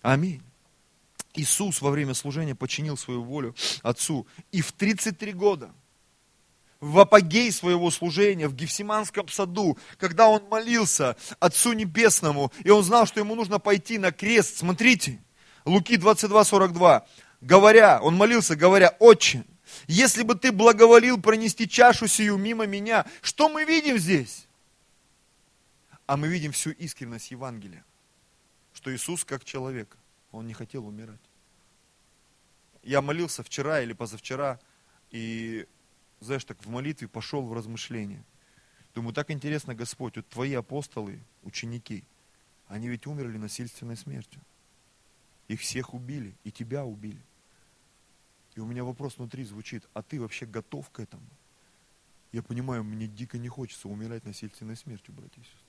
Аминь. 0.00 0.40
Иисус 1.34 1.82
во 1.82 1.90
время 1.90 2.14
служения 2.14 2.54
подчинил 2.54 2.96
свою 2.96 3.22
волю 3.22 3.54
Отцу. 3.82 4.26
И 4.52 4.62
в 4.62 4.72
33 4.72 5.34
года– 5.34 5.70
в 6.80 6.98
апогей 6.98 7.50
своего 7.52 7.90
служения 7.90 8.48
в 8.48 8.54
Гефсиманском 8.54 9.28
саду, 9.28 9.78
когда 9.98 10.28
он 10.28 10.44
молился 10.48 11.16
Отцу 11.40 11.72
Небесному, 11.72 12.52
и 12.64 12.70
он 12.70 12.82
знал, 12.82 13.06
что 13.06 13.20
ему 13.20 13.34
нужно 13.34 13.58
пойти 13.58 13.98
на 13.98 14.12
крест. 14.12 14.58
Смотрите, 14.58 15.22
Луки 15.64 15.96
22, 15.96 16.44
42. 16.44 17.06
Говоря, 17.40 18.00
он 18.02 18.16
молился, 18.16 18.56
говоря, 18.56 18.96
«Отче, 18.98 19.44
если 19.86 20.22
бы 20.22 20.34
ты 20.34 20.52
благоволил 20.52 21.20
пронести 21.20 21.68
чашу 21.68 22.06
сию 22.06 22.36
мимо 22.36 22.66
меня, 22.66 23.06
что 23.22 23.48
мы 23.48 23.64
видим 23.64 23.98
здесь?» 23.98 24.46
А 26.06 26.16
мы 26.16 26.28
видим 26.28 26.52
всю 26.52 26.70
искренность 26.70 27.32
Евангелия, 27.32 27.84
что 28.72 28.94
Иисус 28.94 29.24
как 29.24 29.44
человек, 29.44 29.96
он 30.30 30.46
не 30.46 30.54
хотел 30.54 30.86
умирать. 30.86 31.20
Я 32.84 33.02
молился 33.02 33.42
вчера 33.42 33.80
или 33.80 33.92
позавчера, 33.92 34.60
и 35.10 35.66
знаешь, 36.20 36.44
так 36.44 36.64
в 36.64 36.68
молитве 36.68 37.08
пошел 37.08 37.42
в 37.46 37.52
размышление. 37.52 38.24
Думаю, 38.94 39.12
так 39.12 39.30
интересно, 39.30 39.74
Господь, 39.74 40.16
вот 40.16 40.28
твои 40.28 40.54
апостолы, 40.54 41.20
ученики, 41.42 42.04
они 42.66 42.88
ведь 42.88 43.06
умерли 43.06 43.36
насильственной 43.36 43.96
смертью. 43.96 44.40
Их 45.48 45.60
всех 45.60 45.94
убили, 45.94 46.34
и 46.44 46.50
тебя 46.50 46.84
убили. 46.84 47.22
И 48.54 48.60
у 48.60 48.66
меня 48.66 48.84
вопрос 48.84 49.18
внутри 49.18 49.44
звучит, 49.44 49.86
а 49.92 50.02
ты 50.02 50.20
вообще 50.20 50.46
готов 50.46 50.88
к 50.90 51.00
этому? 51.00 51.26
Я 52.32 52.42
понимаю, 52.42 52.84
мне 52.84 53.06
дико 53.06 53.38
не 53.38 53.48
хочется 53.48 53.88
умирать 53.88 54.24
насильственной 54.24 54.76
смертью, 54.76 55.14
братья 55.14 55.40
и 55.40 55.44
сестры. 55.44 55.60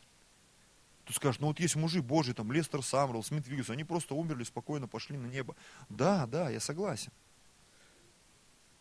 Ты 1.05 1.13
скажешь, 1.13 1.39
ну 1.39 1.47
вот 1.47 1.59
есть 1.59 1.75
мужи 1.75 2.01
Божьи, 2.01 2.33
там 2.33 2.51
Лестер 2.51 2.83
Самрел, 2.83 3.23
Смит 3.23 3.47
Виггс, 3.47 3.69
они 3.69 3.83
просто 3.83 4.15
умерли, 4.15 4.43
спокойно 4.43 4.87
пошли 4.87 5.17
на 5.17 5.27
небо. 5.27 5.55
Да, 5.89 6.25
да, 6.25 6.49
я 6.49 6.59
согласен. 6.59 7.11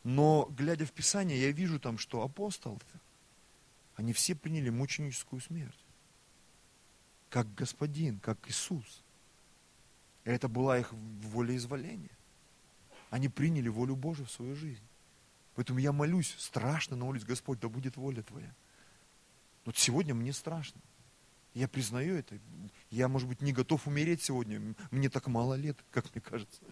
Но, 0.07 0.49
глядя 0.57 0.87
в 0.87 0.93
Писание, 0.93 1.37
я 1.37 1.51
вижу 1.51 1.81
там, 1.81 1.99
что 1.99 2.23
апостолы, 2.23 2.79
они 3.97 4.13
все 4.13 4.37
приняли 4.37 4.71
мученическую 4.71 5.41
смерть. 5.41 5.85
Как 7.29 7.53
Господин, 7.55 8.21
как 8.21 8.39
Иисус. 8.49 9.03
И 10.23 10.31
это 10.31 10.47
была 10.47 10.79
их 10.79 10.93
волеизволение. 10.93 12.17
Они 13.11 13.29
приняли 13.29 13.67
волю 13.67 13.97
Божию 13.97 14.27
в 14.27 14.31
свою 14.31 14.55
жизнь. 14.55 14.85
Поэтому 15.57 15.81
я 15.81 15.91
молюсь, 15.91 16.37
страшно, 16.39 16.95
но 16.95 17.07
молюсь, 17.07 17.25
Господь, 17.25 17.59
да 17.59 17.69
будет 17.69 17.97
воля 17.97 18.23
Твоя. 18.23 18.55
Вот 19.65 19.77
сегодня 19.77 20.15
мне 20.15 20.33
страшно. 20.33 20.81
Я 21.53 21.67
признаю 21.67 22.15
это. 22.15 22.39
Я, 22.91 23.09
может 23.09 23.29
быть, 23.29 23.43
не 23.43 23.53
готов 23.53 23.89
умереть 23.89 24.23
сегодня. 24.23 24.77
Мне 24.93 25.11
так 25.11 25.27
мало 25.27 25.55
лет, 25.55 25.77
как 25.91 26.15
мне 26.15 26.21
кажется. 26.21 26.63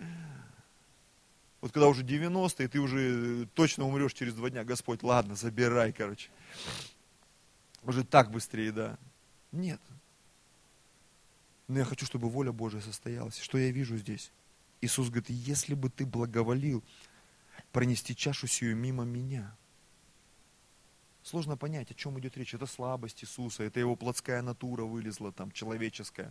Вот 1.64 1.72
когда 1.72 1.88
уже 1.88 2.02
90, 2.02 2.62
и 2.62 2.68
ты 2.68 2.78
уже 2.78 3.46
точно 3.54 3.86
умрешь 3.86 4.12
через 4.12 4.34
два 4.34 4.50
дня, 4.50 4.64
Господь, 4.64 5.02
ладно, 5.02 5.34
забирай, 5.34 5.94
короче. 5.94 6.28
Уже 7.84 8.04
так 8.04 8.30
быстрее, 8.30 8.70
да. 8.70 8.98
Нет. 9.50 9.80
Но 11.66 11.78
я 11.78 11.86
хочу, 11.86 12.04
чтобы 12.04 12.28
воля 12.28 12.52
Божия 12.52 12.82
состоялась. 12.82 13.38
Что 13.38 13.56
я 13.56 13.70
вижу 13.70 13.96
здесь? 13.96 14.30
Иисус 14.82 15.08
говорит, 15.08 15.30
если 15.30 15.72
бы 15.72 15.88
ты 15.88 16.04
благоволил 16.04 16.84
пронести 17.72 18.14
чашу 18.14 18.46
сию 18.46 18.76
мимо 18.76 19.04
меня. 19.04 19.56
Сложно 21.22 21.56
понять, 21.56 21.90
о 21.90 21.94
чем 21.94 22.20
идет 22.20 22.36
речь. 22.36 22.52
Это 22.52 22.66
слабость 22.66 23.24
Иисуса, 23.24 23.62
это 23.62 23.80
его 23.80 23.96
плотская 23.96 24.42
натура 24.42 24.84
вылезла, 24.84 25.32
там, 25.32 25.50
человеческая. 25.50 26.30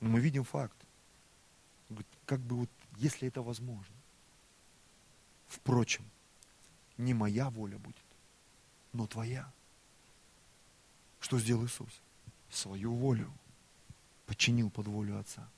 Но 0.00 0.10
мы 0.10 0.20
видим 0.20 0.44
факт. 0.44 0.76
Как 2.26 2.40
бы 2.40 2.56
вот 2.56 2.70
если 2.98 3.28
это 3.28 3.42
возможно. 3.42 3.94
Впрочем, 5.46 6.04
не 6.98 7.14
моя 7.14 7.48
воля 7.48 7.78
будет, 7.78 8.04
но 8.92 9.06
твоя. 9.06 9.50
Что 11.20 11.38
сделал 11.38 11.64
Иисус? 11.64 12.00
Свою 12.50 12.94
волю 12.94 13.32
подчинил 14.26 14.70
под 14.70 14.88
волю 14.88 15.18
Отца. 15.18 15.48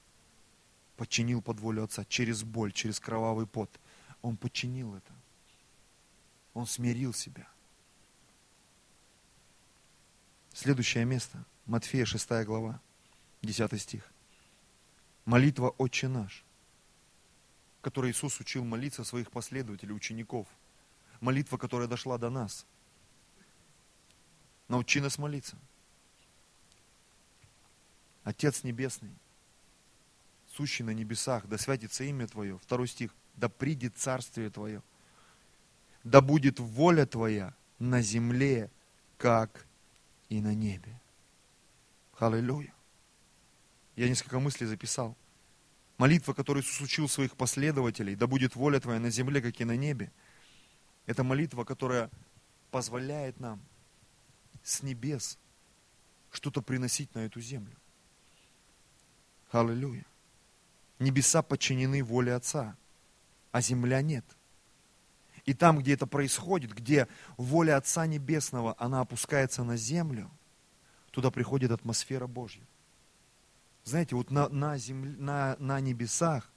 Подчинил 0.97 1.41
под 1.41 1.61
волю 1.61 1.85
Отца 1.85 2.05
через 2.05 2.43
боль, 2.43 2.73
через 2.73 3.01
кровавый 3.01 3.47
пот. 3.47 3.71
Он 4.23 4.37
подчинил 4.37 4.95
это. 4.95 5.13
Он 6.53 6.67
смирил 6.67 7.15
себя. 7.15 7.49
Следующее 10.53 11.05
место. 11.05 11.45
Матфея 11.67 12.05
6 12.05 12.45
глава, 12.45 12.81
10 13.43 13.81
стих. 13.81 14.13
Молитва 15.25 15.71
«Отче 15.79 16.09
наш», 16.09 16.45
которой 17.81 18.11
Иисус 18.11 18.39
учил 18.41 18.65
молиться 18.65 19.05
своих 19.05 19.31
последователей, 19.31 19.95
учеников. 19.95 20.47
Молитва, 21.21 21.57
которая 21.57 21.89
дошла 21.89 22.19
до 22.19 22.31
нас. 22.31 22.67
Научи 24.69 25.01
нас 25.01 25.19
молиться. 25.19 25.57
Отец 28.25 28.63
Небесный, 28.63 29.11
сущий 30.55 30.85
на 30.85 30.91
небесах, 30.91 31.47
да 31.47 31.59
святится 31.59 32.05
имя 32.05 32.27
Твое. 32.27 32.59
Второй 32.59 32.87
стих. 32.87 33.15
Да 33.37 33.49
придет 33.49 33.97
царствие 33.97 34.51
Твое. 34.51 34.83
Да 36.05 36.21
будет 36.21 36.61
воля 36.61 37.07
Твоя 37.07 37.55
на 37.79 38.03
земле, 38.03 38.71
как 39.17 39.67
и 40.29 40.41
на 40.41 40.55
небе. 40.55 41.01
Аллилуйя. 42.19 42.73
Я 43.97 44.09
несколько 44.09 44.39
мыслей 44.39 44.67
записал. 44.67 45.17
Молитва, 46.01 46.33
которую 46.33 46.65
Иисус 46.65 46.81
учил 46.81 47.11
своих 47.11 47.37
последователей, 47.37 48.15
да 48.15 48.27
будет 48.27 48.57
воля 48.57 48.81
Твоя 48.81 48.99
на 48.99 49.11
земле, 49.11 49.43
как 49.43 49.61
и 49.61 49.67
на 49.67 49.77
небе. 49.77 50.11
Это 51.05 51.23
молитва, 51.25 51.65
которая 51.65 52.09
позволяет 52.71 53.39
нам 53.39 53.61
с 54.63 54.83
небес 54.83 55.39
что-то 56.31 56.63
приносить 56.63 57.15
на 57.15 57.19
эту 57.19 57.43
землю. 57.43 57.77
Аллилуйя. 59.51 60.07
Небеса 60.99 61.43
подчинены 61.43 62.03
воле 62.03 62.33
Отца, 62.33 62.79
а 63.53 63.61
земля 63.61 64.01
нет. 64.01 64.25
И 65.45 65.53
там, 65.53 65.81
где 65.81 65.93
это 65.93 66.07
происходит, 66.07 66.73
где 66.73 67.09
воля 67.37 67.77
Отца 67.77 68.07
Небесного, 68.07 68.75
она 68.79 69.03
опускается 69.03 69.65
на 69.65 69.77
землю, 69.77 70.31
туда 71.11 71.31
приходит 71.31 71.71
атмосфера 71.73 72.27
Божья. 72.27 72.65
Знаете, 73.85 74.15
вот 74.15 74.31
на, 74.31 74.49
на, 74.49 74.79
земле, 74.79 75.15
на, 75.19 75.57
на 75.59 75.81
небесах, 75.81 76.51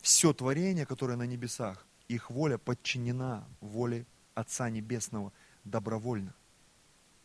все 0.00 0.32
творение, 0.32 0.86
которое 0.86 1.16
на 1.16 1.26
небесах, 1.26 1.86
их 2.08 2.30
воля 2.30 2.58
подчинена 2.58 3.44
воле 3.60 4.06
Отца 4.34 4.70
Небесного 4.70 5.32
добровольно. 5.64 6.34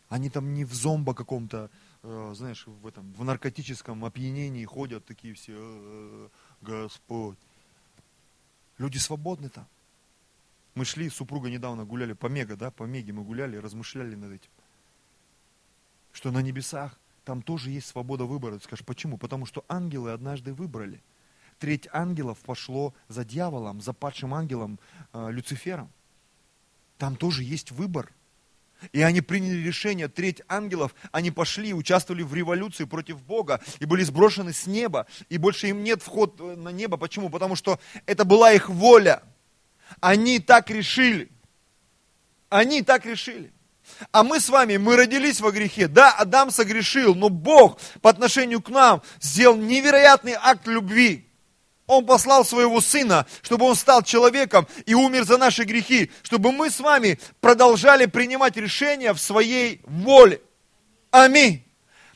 Они 0.09 0.29
там 0.29 0.53
не 0.53 0.63
в 0.63 0.73
зомбо 0.73 1.13
каком-то, 1.13 1.69
э, 2.03 2.33
знаешь, 2.35 2.65
в 2.67 2.87
этом, 2.87 3.11
в 3.13 3.23
наркотическом 3.23 4.05
опьянении 4.05 4.63
ходят 4.65 5.05
такие 5.05 5.33
все, 5.33 5.55
э, 5.57 6.29
Господь. 6.61 7.37
Люди 8.77 8.97
свободны 8.97 9.49
там. 9.49 9.67
Мы 10.75 10.85
шли, 10.85 11.09
супруга 11.09 11.49
недавно 11.49 11.85
гуляли 11.85 12.13
по 12.13 12.27
Мега, 12.27 12.55
да, 12.55 12.71
по 12.71 12.83
Меге 12.83 13.11
мы 13.11 13.23
гуляли, 13.23 13.57
размышляли 13.57 14.15
над 14.15 14.33
этим. 14.33 14.51
Что 16.13 16.31
на 16.31 16.41
небесах 16.41 16.97
там 17.27 17.41
тоже 17.41 17.71
есть 17.71 17.87
свобода 17.87 18.23
выбора. 18.23 18.57
Ты 18.57 18.63
скажешь, 18.63 18.85
почему? 18.85 19.17
Потому 19.17 19.45
что 19.45 19.65
ангелы 19.67 20.13
однажды 20.13 20.53
выбрали. 20.53 21.03
Треть 21.59 21.89
ангелов 21.91 22.37
пошло 22.37 22.93
за 23.09 23.25
дьяволом, 23.25 23.81
за 23.81 23.91
падшим 23.91 24.33
ангелом 24.33 24.79
э, 25.11 25.27
Люцифером. 25.29 25.91
Там 26.97 27.17
тоже 27.17 27.43
есть 27.43 27.71
выбор. 27.71 28.13
И 28.93 29.01
они 29.01 29.19
приняли 29.19 29.57
решение, 29.57 30.07
треть 30.07 30.41
ангелов, 30.47 30.95
они 31.11 31.29
пошли, 31.29 31.73
участвовали 31.73 32.23
в 32.23 32.33
революции 32.33 32.85
против 32.85 33.21
Бога 33.21 33.59
и 33.79 33.85
были 33.85 34.03
сброшены 34.03 34.53
с 34.53 34.65
неба. 34.65 35.05
И 35.27 35.37
больше 35.37 35.67
им 35.67 35.83
нет 35.83 36.01
вход 36.01 36.39
э, 36.39 36.55
на 36.55 36.69
небо. 36.69 36.95
Почему? 36.95 37.29
Потому 37.29 37.57
что 37.57 37.77
это 38.05 38.23
была 38.23 38.53
их 38.53 38.69
воля. 38.69 39.21
Они 39.99 40.39
так 40.39 40.69
решили. 40.69 41.29
Они 42.47 42.83
так 42.83 43.05
решили. 43.05 43.51
А 44.11 44.23
мы 44.23 44.39
с 44.39 44.49
вами, 44.49 44.77
мы 44.77 44.95
родились 44.95 45.39
во 45.39 45.51
грехе. 45.51 45.87
Да, 45.87 46.11
Адам 46.11 46.51
согрешил, 46.51 47.15
но 47.15 47.29
Бог 47.29 47.79
по 48.01 48.09
отношению 48.09 48.61
к 48.61 48.69
нам 48.69 49.01
сделал 49.19 49.55
невероятный 49.55 50.35
акт 50.39 50.67
любви. 50.67 51.27
Он 51.87 52.05
послал 52.05 52.43
своего 52.43 52.81
сына, 52.81 53.25
чтобы 53.41 53.65
он 53.65 53.75
стал 53.75 54.03
человеком 54.03 54.67
и 54.85 54.93
умер 54.93 55.23
за 55.23 55.37
наши 55.37 55.63
грехи, 55.63 56.11
чтобы 56.21 56.51
мы 56.51 56.69
с 56.69 56.81
вами 56.81 57.17
продолжали 57.39 58.05
принимать 58.05 58.57
решения 58.57 59.13
в 59.13 59.19
своей 59.19 59.81
воле. 59.85 60.41
Аминь. 61.11 61.63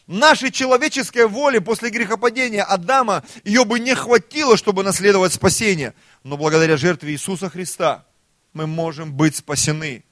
Нашей 0.08 0.52
человеческой 0.52 1.26
воли 1.26 1.60
после 1.60 1.90
грехопадения 1.90 2.64
Адама, 2.64 3.24
ее 3.46 3.64
бы 3.64 3.80
не 3.80 3.96
хватило, 3.96 4.58
чтобы 4.58 4.84
наследовать 4.84 5.32
спасение. 5.32 5.94
Но 6.24 6.36
благодаря 6.36 6.76
жертве 6.76 7.14
Иисуса 7.14 7.50
Христа 7.50 8.06
мы 8.52 8.68
можем 8.68 9.14
быть 9.14 9.38
спасены, 9.38 10.04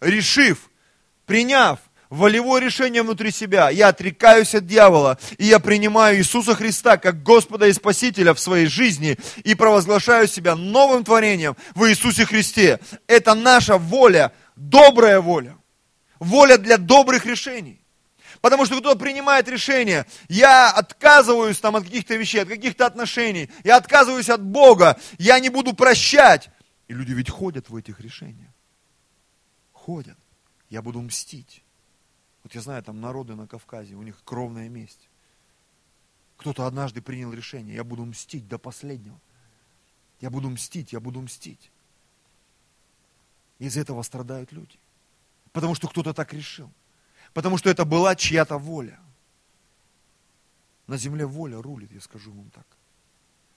решив, 0.00 0.70
приняв 1.30 1.78
волевое 2.08 2.60
решение 2.60 3.04
внутри 3.04 3.30
себя. 3.30 3.70
Я 3.70 3.86
отрекаюсь 3.86 4.52
от 4.56 4.66
дьявола, 4.66 5.16
и 5.38 5.46
я 5.46 5.60
принимаю 5.60 6.18
Иисуса 6.18 6.56
Христа 6.56 6.96
как 6.96 7.22
Господа 7.22 7.68
и 7.68 7.72
Спасителя 7.72 8.34
в 8.34 8.40
своей 8.40 8.66
жизни 8.66 9.16
и 9.44 9.54
провозглашаю 9.54 10.26
себя 10.26 10.56
новым 10.56 11.04
творением 11.04 11.56
в 11.76 11.88
Иисусе 11.88 12.26
Христе. 12.26 12.80
Это 13.06 13.34
наша 13.34 13.78
воля, 13.78 14.32
добрая 14.56 15.20
воля. 15.20 15.56
Воля 16.18 16.58
для 16.58 16.78
добрых 16.78 17.26
решений. 17.26 17.80
Потому 18.40 18.66
что 18.66 18.80
кто 18.80 18.96
принимает 18.96 19.48
решение, 19.48 20.06
я 20.28 20.68
отказываюсь 20.68 21.60
там 21.60 21.76
от 21.76 21.84
каких-то 21.84 22.16
вещей, 22.16 22.42
от 22.42 22.48
каких-то 22.48 22.86
отношений, 22.86 23.50
я 23.62 23.76
отказываюсь 23.76 24.30
от 24.30 24.42
Бога, 24.42 24.98
я 25.18 25.38
не 25.38 25.48
буду 25.48 25.74
прощать. 25.74 26.50
И 26.88 26.92
люди 26.92 27.12
ведь 27.12 27.30
ходят 27.30 27.70
в 27.70 27.76
этих 27.76 28.00
решениях. 28.00 28.50
Ходят. 29.70 30.18
Я 30.70 30.82
буду 30.82 31.02
мстить. 31.02 31.62
Вот 32.42 32.54
я 32.54 32.60
знаю, 32.60 32.82
там 32.82 33.00
народы 33.00 33.34
на 33.34 33.46
Кавказе, 33.46 33.96
у 33.96 34.02
них 34.02 34.22
кровная 34.24 34.68
месть. 34.68 35.08
Кто-то 36.38 36.66
однажды 36.66 37.02
принял 37.02 37.32
решение, 37.32 37.74
я 37.74 37.84
буду 37.84 38.04
мстить 38.06 38.48
до 38.48 38.58
последнего. 38.58 39.20
Я 40.20 40.30
буду 40.30 40.48
мстить, 40.48 40.92
я 40.92 41.00
буду 41.00 41.20
мстить. 41.20 41.70
Из 43.58 43.76
этого 43.76 44.02
страдают 44.02 44.52
люди. 44.52 44.78
Потому 45.52 45.74
что 45.74 45.88
кто-то 45.88 46.14
так 46.14 46.32
решил. 46.32 46.70
Потому 47.34 47.58
что 47.58 47.68
это 47.68 47.84
была 47.84 48.16
чья-то 48.16 48.56
воля. 48.56 48.98
На 50.86 50.96
земле 50.96 51.26
воля 51.26 51.60
рулит, 51.60 51.92
я 51.92 52.00
скажу 52.00 52.32
вам 52.32 52.50
так. 52.50 52.66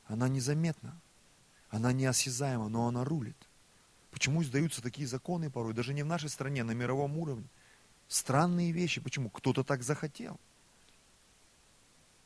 Она 0.06 0.28
незаметна, 0.28 1.00
она 1.70 1.94
неосязаема, 1.94 2.68
но 2.70 2.88
она 2.88 3.04
рулит. 3.04 3.38
Почему 4.14 4.44
издаются 4.44 4.82
такие 4.82 5.08
законы 5.08 5.50
порой, 5.50 5.74
даже 5.74 5.92
не 5.92 6.04
в 6.04 6.06
нашей 6.06 6.30
стране, 6.30 6.64
на 6.64 6.72
мировом 6.72 7.18
уровне? 7.18 7.48
Странные 8.08 8.72
вещи. 8.72 9.02
Почему? 9.02 9.32
Кто-то 9.32 9.64
так 9.64 9.82
захотел. 9.82 10.40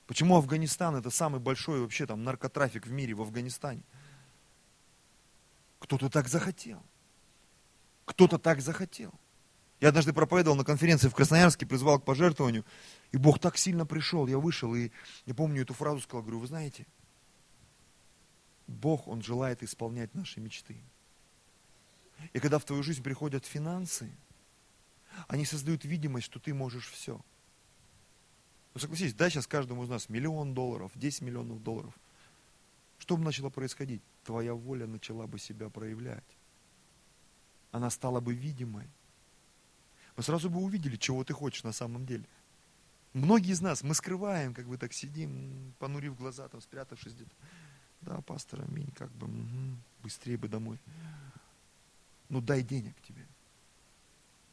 Почему 0.05 0.35
Афганистан 0.35 0.97
это 0.97 1.09
самый 1.09 1.39
большой 1.39 1.79
вообще 1.79 2.05
там 2.05 2.25
наркотрафик 2.25 2.85
в 2.85 2.91
мире 2.91 3.13
в 3.13 3.21
Афганистане? 3.21 3.83
Кто-то 5.79 6.09
так 6.09 6.27
захотел. 6.27 6.83
Кто-то 8.03 8.37
так 8.37 8.59
захотел. 8.59 9.13
Я 9.79 9.89
однажды 9.89 10.11
проповедовал 10.11 10.57
на 10.57 10.65
конференции 10.65 11.07
в 11.07 11.15
Красноярске, 11.15 11.65
призвал 11.65 11.99
к 11.99 12.05
пожертвованию, 12.05 12.65
и 13.13 13.17
Бог 13.17 13.39
так 13.39 13.57
сильно 13.57 13.85
пришел, 13.85 14.27
я 14.27 14.39
вышел, 14.39 14.75
и 14.75 14.91
я 15.25 15.33
помню 15.33 15.61
эту 15.61 15.73
фразу 15.73 16.01
сказал, 16.01 16.23
говорю, 16.23 16.39
вы 16.39 16.47
знаете, 16.47 16.85
Бог, 18.65 19.07
Он 19.07 19.21
желает 19.21 19.63
исполнять 19.63 20.13
наши 20.15 20.41
мечты. 20.41 20.81
И 22.33 22.39
когда 22.39 22.59
в 22.59 22.65
твою 22.65 22.83
жизнь 22.83 23.03
приходят 23.03 23.45
финансы, 23.45 24.11
они 25.27 25.45
создают 25.45 25.85
видимость, 25.85 26.25
что 26.25 26.39
ты 26.39 26.53
можешь 26.53 26.89
все. 26.89 27.19
Ну 28.73 28.79
согласитесь, 28.79 29.13
да, 29.13 29.29
сейчас 29.29 29.47
каждому 29.47 29.83
из 29.83 29.89
нас 29.89 30.09
миллион 30.09 30.53
долларов, 30.53 30.91
10 30.95 31.21
миллионов 31.21 31.63
долларов. 31.63 31.93
Что 32.99 33.17
бы 33.17 33.23
начало 33.23 33.49
происходить? 33.49 34.01
Твоя 34.23 34.53
воля 34.53 34.87
начала 34.87 35.27
бы 35.27 35.39
себя 35.39 35.69
проявлять. 35.69 36.23
Она 37.71 37.89
стала 37.89 38.19
бы 38.19 38.33
видимой 38.33 38.87
мы 40.17 40.23
сразу 40.23 40.49
бы 40.49 40.59
увидели, 40.59 40.95
чего 40.95 41.23
ты 41.23 41.33
хочешь 41.33 41.63
на 41.63 41.71
самом 41.71 42.05
деле. 42.05 42.25
Многие 43.13 43.51
из 43.51 43.61
нас, 43.61 43.83
мы 43.83 43.93
скрываем, 43.93 44.53
как 44.53 44.67
бы 44.67 44.77
так 44.77 44.91
сидим, 44.91 45.73
понурив 45.77 46.17
глаза, 46.17 46.47
там, 46.49 46.59
спрятавшись 46.59 47.13
где-то. 47.13 47.31
Да, 48.01 48.21
пастор, 48.21 48.63
аминь, 48.63 48.91
как 48.95 49.11
бы, 49.11 49.27
угу, 49.27 49.77
быстрее 50.01 50.37
бы 50.37 50.47
домой. 50.47 50.79
Ну, 52.29 52.41
дай 52.41 52.63
денег 52.63 52.95
тебе. 53.01 53.25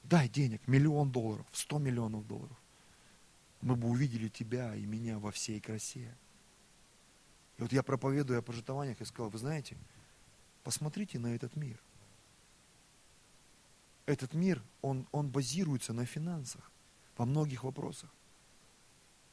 Дай 0.04 0.28
денег, 0.28 0.66
миллион 0.68 1.10
долларов, 1.10 1.46
сто 1.52 1.78
миллионов 1.78 2.26
долларов. 2.26 2.56
Мы 3.62 3.76
бы 3.76 3.88
увидели 3.88 4.28
тебя 4.28 4.74
и 4.74 4.84
меня 4.84 5.18
во 5.18 5.30
всей 5.30 5.60
красе. 5.60 6.14
И 7.56 7.62
вот 7.62 7.72
я 7.72 7.82
проповедую 7.82 8.38
о 8.38 8.42
пожитованиях 8.42 9.00
и 9.00 9.04
сказал, 9.04 9.30
вы 9.30 9.38
знаете, 9.38 9.76
посмотрите 10.62 11.18
на 11.18 11.34
этот 11.34 11.56
мир. 11.56 11.80
этот 14.06 14.34
мир, 14.34 14.62
он, 14.82 15.06
он 15.12 15.30
базируется 15.30 15.94
на 15.94 16.04
финансах 16.04 16.70
во 17.16 17.24
многих 17.24 17.64
вопросах. 17.64 18.10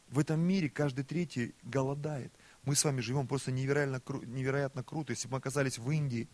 В 0.08 0.20
этом 0.20 0.40
мире 0.40 0.70
каждый 0.70 1.04
третий 1.04 1.56
голодает. 1.64 2.34
Мы 2.64 2.76
с 2.76 2.84
вами 2.84 3.02
живем 3.02 3.28
просто 3.28 3.52
невероятно, 3.52 4.02
невероятно 4.26 4.84
круто. 4.84 5.12
Если 5.12 5.28
бы 5.28 5.34
мы 5.34 5.38
оказались 5.38 5.78
в 5.78 5.90
Индии, 5.90 6.28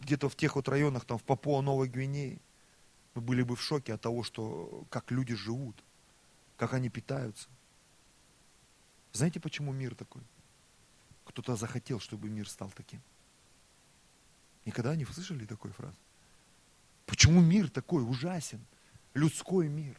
где-то 0.00 0.28
в 0.28 0.36
тех 0.36 0.56
вот 0.56 0.68
районах, 0.68 1.04
там 1.04 1.18
в 1.18 1.24
Папуа 1.24 1.62
Новой 1.62 1.88
Гвинеи, 1.88 2.40
мы 3.14 3.22
были 3.22 3.42
бы 3.42 3.56
в 3.56 3.62
шоке 3.62 3.94
от 3.94 4.00
того, 4.00 4.22
что, 4.22 4.84
как 4.90 5.10
люди 5.10 5.34
живут, 5.34 5.82
как 6.56 6.74
они 6.74 6.90
питаются. 6.90 7.48
Знаете, 9.12 9.40
почему 9.40 9.72
мир 9.72 9.94
такой? 9.94 10.22
Кто-то 11.24 11.56
захотел, 11.56 11.98
чтобы 12.00 12.28
мир 12.28 12.48
стал 12.48 12.70
таким. 12.70 13.00
Никогда 14.66 14.94
не 14.96 15.04
слышали 15.06 15.46
такой 15.46 15.72
фразы? 15.72 15.96
Почему 17.06 17.40
мир 17.40 17.70
такой 17.70 18.02
ужасен? 18.02 18.60
Людской 19.14 19.68
мир. 19.68 19.98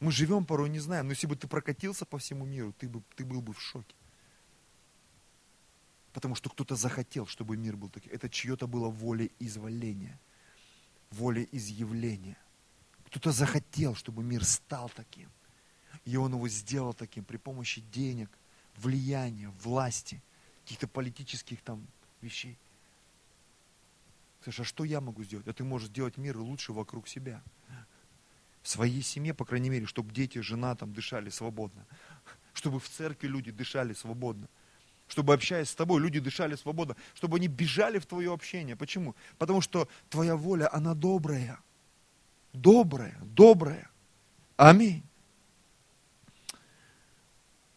Мы 0.00 0.12
живем 0.12 0.46
порой, 0.46 0.70
не 0.70 0.78
знаем, 0.78 1.06
но 1.06 1.12
если 1.12 1.26
бы 1.26 1.36
ты 1.36 1.48
прокатился 1.48 2.06
по 2.06 2.18
всему 2.18 2.46
миру, 2.46 2.72
ты, 2.72 2.88
бы, 2.88 3.02
ты 3.16 3.24
был 3.24 3.42
бы 3.42 3.52
в 3.52 3.60
шоке. 3.60 3.94
Потому 6.18 6.34
что 6.34 6.50
кто-то 6.50 6.74
захотел, 6.74 7.28
чтобы 7.28 7.56
мир 7.56 7.76
был 7.76 7.90
таким. 7.90 8.12
Это 8.12 8.28
чье-то 8.28 8.66
было 8.66 8.90
волеизволение, 8.90 10.18
волеизъявление. 11.12 12.36
Кто-то 13.06 13.30
захотел, 13.30 13.94
чтобы 13.94 14.24
мир 14.24 14.44
стал 14.44 14.88
таким. 14.88 15.30
И 16.04 16.16
он 16.16 16.34
его 16.34 16.48
сделал 16.48 16.92
таким 16.92 17.22
при 17.24 17.36
помощи 17.36 17.82
денег, 17.92 18.36
влияния, 18.78 19.50
власти, 19.62 20.20
каких-то 20.64 20.88
политических 20.88 21.62
там 21.62 21.86
вещей. 22.20 22.58
Слушай, 24.42 24.62
а 24.62 24.64
что 24.64 24.82
я 24.82 25.00
могу 25.00 25.22
сделать? 25.22 25.46
А 25.46 25.52
ты 25.52 25.62
можешь 25.62 25.88
сделать 25.88 26.16
мир 26.16 26.36
лучше 26.36 26.72
вокруг 26.72 27.06
себя. 27.06 27.40
В 28.62 28.68
своей 28.68 29.02
семье, 29.02 29.34
по 29.34 29.44
крайней 29.44 29.70
мере, 29.70 29.86
чтобы 29.86 30.12
дети, 30.12 30.40
жена 30.40 30.74
там 30.74 30.92
дышали 30.92 31.30
свободно. 31.30 31.86
Чтобы 32.54 32.80
в 32.80 32.88
церкви 32.88 33.28
люди 33.28 33.52
дышали 33.52 33.92
свободно. 33.92 34.48
Чтобы, 35.08 35.32
общаясь 35.32 35.70
с 35.70 35.74
тобой, 35.74 36.00
люди 36.00 36.20
дышали 36.20 36.54
свободно. 36.54 36.94
Чтобы 37.14 37.38
они 37.38 37.48
бежали 37.48 37.98
в 37.98 38.06
твое 38.06 38.32
общение. 38.32 38.76
Почему? 38.76 39.16
Потому 39.38 39.60
что 39.60 39.88
твоя 40.10 40.36
воля, 40.36 40.68
она 40.72 40.94
добрая. 40.94 41.58
Добрая, 42.52 43.18
добрая. 43.22 43.90
Аминь. 44.56 45.02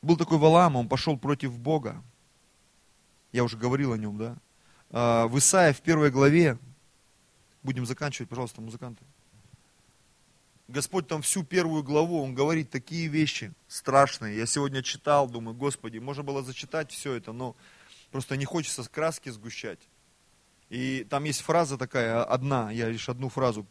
Был 0.02 0.18
такой 0.18 0.38
Валаам, 0.38 0.76
он 0.76 0.90
пошел 0.90 1.18
против 1.18 1.58
Бога. 1.58 2.04
Я 3.32 3.44
уже 3.44 3.58
говорил 3.58 3.94
о 3.94 3.98
нем, 3.98 4.18
да? 4.18 4.36
А, 4.90 5.28
в 5.28 5.38
Исаии 5.38 5.74
в 5.74 5.82
первой 5.82 6.12
главе, 6.12 6.58
будем 7.64 7.86
заканчивать, 7.86 8.30
пожалуйста, 8.30 8.62
музыканты. 8.62 9.06
Господь 10.72 11.08
там 11.08 11.22
всю 11.22 11.44
первую 11.44 11.84
главу, 11.84 12.24
Он 12.24 12.34
говорит 12.34 12.70
такие 12.70 13.08
вещи 13.08 13.54
страшные. 13.68 14.38
Я 14.38 14.46
сегодня 14.46 14.82
читал, 14.82 15.28
думаю, 15.28 15.56
Господи, 15.56 15.98
можно 16.00 16.24
было 16.24 16.44
зачитать 16.44 16.92
все 16.92 17.14
это, 17.14 17.34
но 17.34 17.56
просто 18.12 18.38
не 18.38 18.46
хочется 18.46 18.84
краски 18.90 19.30
сгущать. 19.30 19.80
И 20.70 21.06
там 21.10 21.26
есть 21.26 21.42
фраза 21.42 21.78
такая, 21.78 22.24
одна, 22.24 22.72
я 22.72 22.88
лишь 22.88 23.10
одну 23.10 23.28
фразу. 23.28 23.66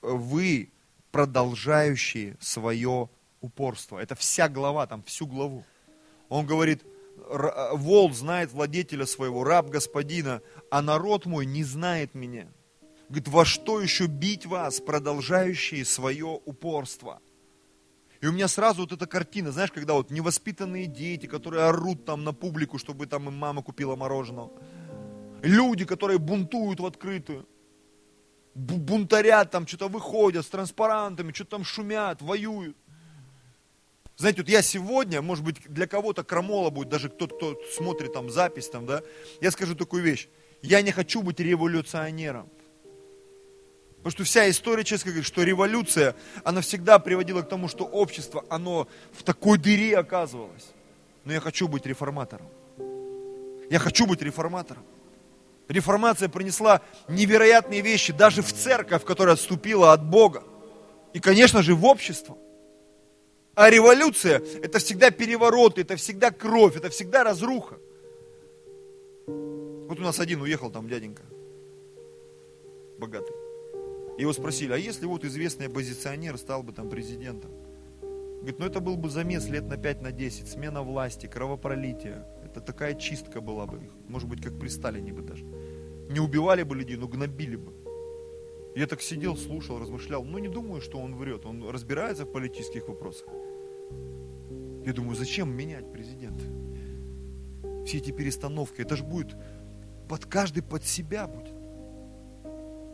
Вы 0.00 0.70
продолжающие 1.12 2.36
свое 2.40 3.10
упорство. 3.42 3.98
Это 3.98 4.14
вся 4.14 4.48
глава, 4.48 4.86
там 4.86 5.02
всю 5.02 5.26
главу. 5.26 5.64
Он 6.30 6.46
говорит, 6.46 6.82
вол 7.28 8.12
знает 8.12 8.52
владетеля 8.52 9.04
своего, 9.04 9.44
раб 9.44 9.68
господина, 9.68 10.40
а 10.70 10.80
народ 10.80 11.26
мой 11.26 11.44
не 11.44 11.64
знает 11.64 12.14
меня. 12.14 12.48
Говорит, 13.08 13.28
во 13.28 13.44
что 13.44 13.80
еще 13.80 14.06
бить 14.06 14.46
вас, 14.46 14.80
продолжающие 14.80 15.84
свое 15.84 16.40
упорство? 16.44 17.20
И 18.20 18.26
у 18.26 18.32
меня 18.32 18.48
сразу 18.48 18.80
вот 18.80 18.92
эта 18.92 19.06
картина, 19.06 19.52
знаешь, 19.52 19.70
когда 19.70 19.92
вот 19.92 20.10
невоспитанные 20.10 20.86
дети, 20.86 21.26
которые 21.26 21.64
орут 21.64 22.04
там 22.04 22.24
на 22.24 22.32
публику, 22.32 22.78
чтобы 22.78 23.06
там 23.06 23.28
им 23.28 23.36
мама 23.36 23.62
купила 23.62 23.94
мороженого. 23.94 24.50
Люди, 25.42 25.84
которые 25.84 26.18
бунтуют 26.18 26.80
в 26.80 26.86
открытую. 26.86 27.46
Бунтарят 28.54 29.50
там, 29.50 29.66
что-то 29.66 29.88
выходят 29.88 30.44
с 30.44 30.48
транспарантами, 30.48 31.32
что-то 31.32 31.50
там 31.50 31.64
шумят, 31.64 32.22
воюют. 32.22 32.76
Знаете, 34.16 34.40
вот 34.40 34.48
я 34.48 34.62
сегодня, 34.62 35.20
может 35.20 35.44
быть, 35.44 35.60
для 35.68 35.86
кого-то 35.86 36.24
крамола 36.24 36.70
будет, 36.70 36.88
даже 36.88 37.10
кто-то, 37.10 37.36
кто 37.36 37.60
смотрит 37.76 38.14
там 38.14 38.30
запись, 38.30 38.68
там, 38.68 38.86
да, 38.86 39.02
я 39.42 39.50
скажу 39.50 39.74
такую 39.74 40.02
вещь. 40.02 40.28
Я 40.62 40.80
не 40.80 40.90
хочу 40.90 41.22
быть 41.22 41.38
революционером. 41.38 42.48
Потому 43.98 44.12
что 44.12 44.24
вся 44.24 44.48
история 44.48 44.84
честно 44.84 45.10
говорит, 45.10 45.26
что 45.26 45.42
революция, 45.42 46.14
она 46.44 46.60
всегда 46.60 46.98
приводила 46.98 47.42
к 47.42 47.48
тому, 47.48 47.68
что 47.68 47.84
общество, 47.84 48.44
оно 48.48 48.86
в 49.12 49.22
такой 49.22 49.58
дыре 49.58 49.96
оказывалось. 49.98 50.66
Но 51.24 51.32
я 51.32 51.40
хочу 51.40 51.66
быть 51.66 51.86
реформатором. 51.86 52.46
Я 53.68 53.78
хочу 53.78 54.06
быть 54.06 54.22
реформатором. 54.22 54.84
Реформация 55.68 56.28
принесла 56.28 56.82
невероятные 57.08 57.80
вещи 57.80 58.12
даже 58.12 58.42
в 58.42 58.52
церковь, 58.52 59.04
которая 59.04 59.34
отступила 59.34 59.92
от 59.92 60.04
Бога. 60.04 60.44
И, 61.12 61.18
конечно 61.18 61.62
же, 61.62 61.74
в 61.74 61.84
общество. 61.84 62.38
А 63.56 63.70
революция– 63.70 64.42
это 64.62 64.78
всегда 64.78 65.10
переворот, 65.10 65.78
это 65.78 65.96
всегда 65.96 66.30
кровь, 66.30 66.76
это 66.76 66.90
всегда 66.90 67.24
разруха. 67.24 67.78
Вот 69.26 69.98
у 69.98 70.02
нас 70.02 70.20
один 70.20 70.42
уехал 70.42 70.70
там 70.70 70.88
дяденька, 70.88 71.22
богатый. 72.98 73.45
Его 74.18 74.32
спросили, 74.32 74.72
а 74.72 74.76
если 74.76 75.06
вот 75.06 75.24
известный 75.24 75.66
оппозиционер 75.66 76.38
стал 76.38 76.62
бы 76.62 76.72
там 76.72 76.88
президентом? 76.88 77.50
Говорит, 78.00 78.58
ну 78.58 78.66
это 78.66 78.80
был 78.80 78.96
бы 78.96 79.10
замес 79.10 79.48
лет 79.48 79.64
на 79.64 79.76
5 79.76 80.02
на 80.02 80.12
10, 80.12 80.48
смена 80.48 80.82
власти, 80.82 81.26
кровопролитие. 81.26 82.24
Это 82.44 82.60
такая 82.60 82.94
чистка 82.94 83.40
была 83.40 83.66
бы. 83.66 83.80
Может 84.08 84.28
быть, 84.28 84.40
как 84.40 84.58
при 84.58 84.68
Сталине 84.68 85.12
бы 85.12 85.22
даже. 85.22 85.44
Не 85.44 86.20
убивали 86.20 86.62
бы 86.62 86.76
людей, 86.76 86.96
но 86.96 87.08
гнобили 87.08 87.56
бы. 87.56 87.72
Я 88.76 88.86
так 88.86 89.02
сидел, 89.02 89.36
слушал, 89.36 89.78
размышлял. 89.78 90.22
Ну, 90.22 90.38
не 90.38 90.48
думаю, 90.48 90.80
что 90.80 90.98
он 90.98 91.16
врет. 91.16 91.44
Он 91.44 91.68
разбирается 91.68 92.24
в 92.24 92.32
политических 92.32 92.88
вопросах. 92.88 93.26
Я 94.84 94.92
думаю, 94.92 95.16
зачем 95.16 95.50
менять 95.50 95.90
президента? 95.90 96.44
Все 97.84 97.98
эти 97.98 98.12
перестановки, 98.12 98.82
это 98.82 98.96
же 98.96 99.02
будет 99.02 99.36
под 100.08 100.26
каждый 100.26 100.62
под 100.62 100.84
себя 100.84 101.26
будет. 101.26 101.55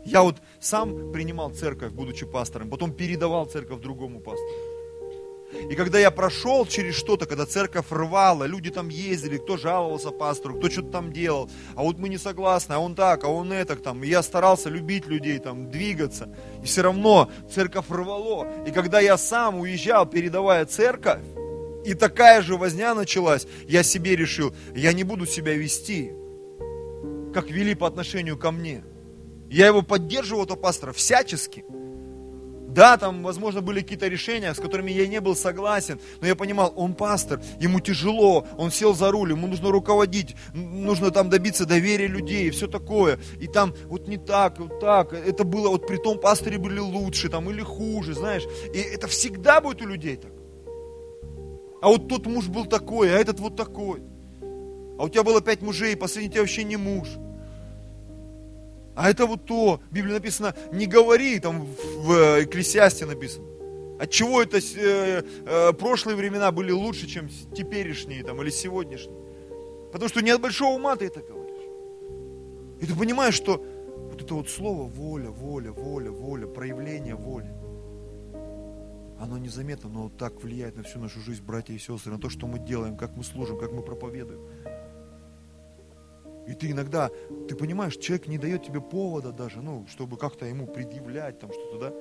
Я 0.05 0.21
вот 0.21 0.37
сам 0.59 1.11
принимал 1.11 1.51
церковь, 1.51 1.91
будучи 1.91 2.25
пастором, 2.25 2.69
потом 2.69 2.91
передавал 2.91 3.45
церковь 3.45 3.79
другому 3.79 4.19
пастору. 4.19 4.73
И 5.69 5.75
когда 5.75 5.99
я 5.99 6.11
прошел 6.11 6.65
через 6.65 6.95
что-то, 6.95 7.25
когда 7.25 7.45
церковь 7.45 7.85
рвала, 7.91 8.45
люди 8.45 8.71
там 8.71 8.89
ездили, 8.89 9.37
кто 9.37 9.57
жаловался 9.57 10.11
пастору, 10.11 10.55
кто 10.55 10.69
что-то 10.69 10.89
там 10.89 11.13
делал, 11.13 11.49
а 11.75 11.83
вот 11.83 11.99
мы 11.99 12.09
не 12.09 12.17
согласны, 12.17 12.73
а 12.73 12.79
он 12.79 12.95
так, 12.95 13.23
а 13.23 13.27
он 13.27 13.51
это 13.51 13.75
там. 13.75 14.03
И 14.03 14.07
я 14.07 14.23
старался 14.23 14.69
любить 14.69 15.07
людей, 15.07 15.39
там, 15.39 15.69
двигаться. 15.69 16.35
И 16.61 16.65
все 16.65 16.81
равно 16.81 17.29
церковь 17.53 17.85
рвало. 17.89 18.47
И 18.65 18.71
когда 18.71 18.99
я 18.99 19.17
сам 19.17 19.59
уезжал, 19.59 20.05
передавая 20.05 20.65
церковь, 20.65 21.23
и 21.85 21.93
такая 21.93 22.41
же 22.41 22.55
возня 22.55 22.95
началась, 22.95 23.45
я 23.67 23.83
себе 23.83 24.15
решил, 24.15 24.53
я 24.73 24.93
не 24.93 25.03
буду 25.03 25.25
себя 25.25 25.53
вести, 25.53 26.13
как 27.33 27.49
вели 27.49 27.75
по 27.75 27.87
отношению 27.87 28.37
ко 28.37 28.51
мне. 28.51 28.83
Я 29.53 29.67
его 29.67 29.83
поддерживал, 29.83 30.45
этого 30.45 30.57
пастора, 30.57 30.93
всячески. 30.93 31.63
Да, 32.69 32.97
там, 32.97 33.21
возможно, 33.21 33.61
были 33.61 33.81
какие-то 33.81 34.07
решения, 34.07 34.51
с 34.51 34.57
которыми 34.57 34.89
я 34.89 35.05
не 35.05 35.21
был 35.21 35.35
согласен, 35.35 35.99
но 36.21 36.25
я 36.25 36.35
понимал, 36.35 36.73
он 36.75 36.95
пастор, 36.95 37.39
ему 37.59 37.79
тяжело, 37.79 38.47
он 38.57 38.71
сел 38.71 38.95
за 38.95 39.11
руль, 39.11 39.29
ему 39.29 39.45
нужно 39.45 39.69
руководить, 39.69 40.35
нужно 40.55 41.11
там 41.11 41.29
добиться 41.29 41.67
доверия 41.67 42.07
людей 42.07 42.47
и 42.47 42.49
все 42.49 42.65
такое. 42.67 43.19
И 43.39 43.45
там 43.45 43.75
вот 43.85 44.07
не 44.07 44.17
так, 44.17 44.59
вот 44.59 44.79
так, 44.79 45.13
это 45.13 45.43
было, 45.43 45.69
вот 45.69 45.85
при 45.85 45.97
том 45.97 46.19
пасторе 46.19 46.57
были 46.57 46.79
лучше 46.79 47.29
там 47.29 47.47
или 47.51 47.61
хуже, 47.61 48.15
знаешь. 48.15 48.45
И 48.73 48.79
это 48.79 49.07
всегда 49.07 49.61
будет 49.61 49.83
у 49.83 49.85
людей 49.85 50.15
так. 50.15 50.31
А 51.79 51.89
вот 51.89 52.07
тот 52.07 52.25
муж 52.25 52.47
был 52.47 52.65
такой, 52.65 53.13
а 53.13 53.19
этот 53.19 53.39
вот 53.39 53.55
такой. 53.55 54.01
А 54.97 55.03
у 55.03 55.09
тебя 55.09 55.21
было 55.21 55.41
пять 55.41 55.61
мужей, 55.61 55.95
последний 55.95 56.31
тебя 56.31 56.41
вообще 56.41 56.63
не 56.63 56.77
муж. 56.77 57.07
А 58.95 59.09
это 59.09 59.25
вот 59.25 59.45
то, 59.45 59.79
в 59.89 59.93
Библии 59.93 60.13
написано, 60.13 60.55
не 60.71 60.85
говори, 60.85 61.39
там 61.39 61.65
в 61.97 62.11
э, 62.11 62.43
Экклесиасте 62.43 63.05
написано. 63.05 63.45
От 63.99 64.11
чего 64.11 64.41
это 64.41 64.57
э, 64.57 65.23
э, 65.45 65.73
прошлые 65.73 66.15
времена 66.15 66.51
были 66.51 66.71
лучше, 66.71 67.07
чем 67.07 67.29
теперешние 67.55 68.23
там, 68.23 68.41
или 68.41 68.49
сегодняшние? 68.49 69.17
Потому 69.91 70.09
что 70.09 70.21
не 70.21 70.31
от 70.31 70.41
большого 70.41 70.75
ума 70.75 70.95
ты 70.95 71.05
это 71.05 71.21
говоришь. 71.21 71.63
И 72.81 72.85
ты 72.85 72.95
понимаешь, 72.95 73.35
что 73.35 73.63
вот 74.11 74.21
это 74.21 74.33
вот 74.35 74.49
слово 74.49 74.83
воля, 74.83 75.29
воля, 75.29 75.71
воля, 75.71 76.11
воля, 76.11 76.47
проявление 76.47 77.15
воли, 77.15 77.51
оно 79.19 79.37
незаметно, 79.37 79.89
но 79.89 80.09
так 80.09 80.43
влияет 80.43 80.75
на 80.75 80.83
всю 80.83 80.99
нашу 80.99 81.19
жизнь, 81.21 81.43
братья 81.43 81.73
и 81.73 81.77
сестры, 81.77 82.11
на 82.11 82.19
то, 82.19 82.29
что 82.29 82.45
мы 82.45 82.59
делаем, 82.59 82.97
как 82.97 83.15
мы 83.15 83.23
служим, 83.23 83.57
как 83.57 83.71
мы 83.71 83.81
проповедуем. 83.81 84.41
И 86.47 86.53
ты 86.53 86.71
иногда, 86.71 87.09
ты 87.47 87.55
понимаешь, 87.55 87.97
человек 87.97 88.27
не 88.27 88.37
дает 88.37 88.63
тебе 88.63 88.81
повода 88.81 89.31
даже, 89.31 89.61
ну, 89.61 89.85
чтобы 89.87 90.17
как-то 90.17 90.45
ему 90.45 90.67
предъявлять 90.67 91.39
там 91.39 91.51
что-то, 91.51 91.77
да? 91.79 91.93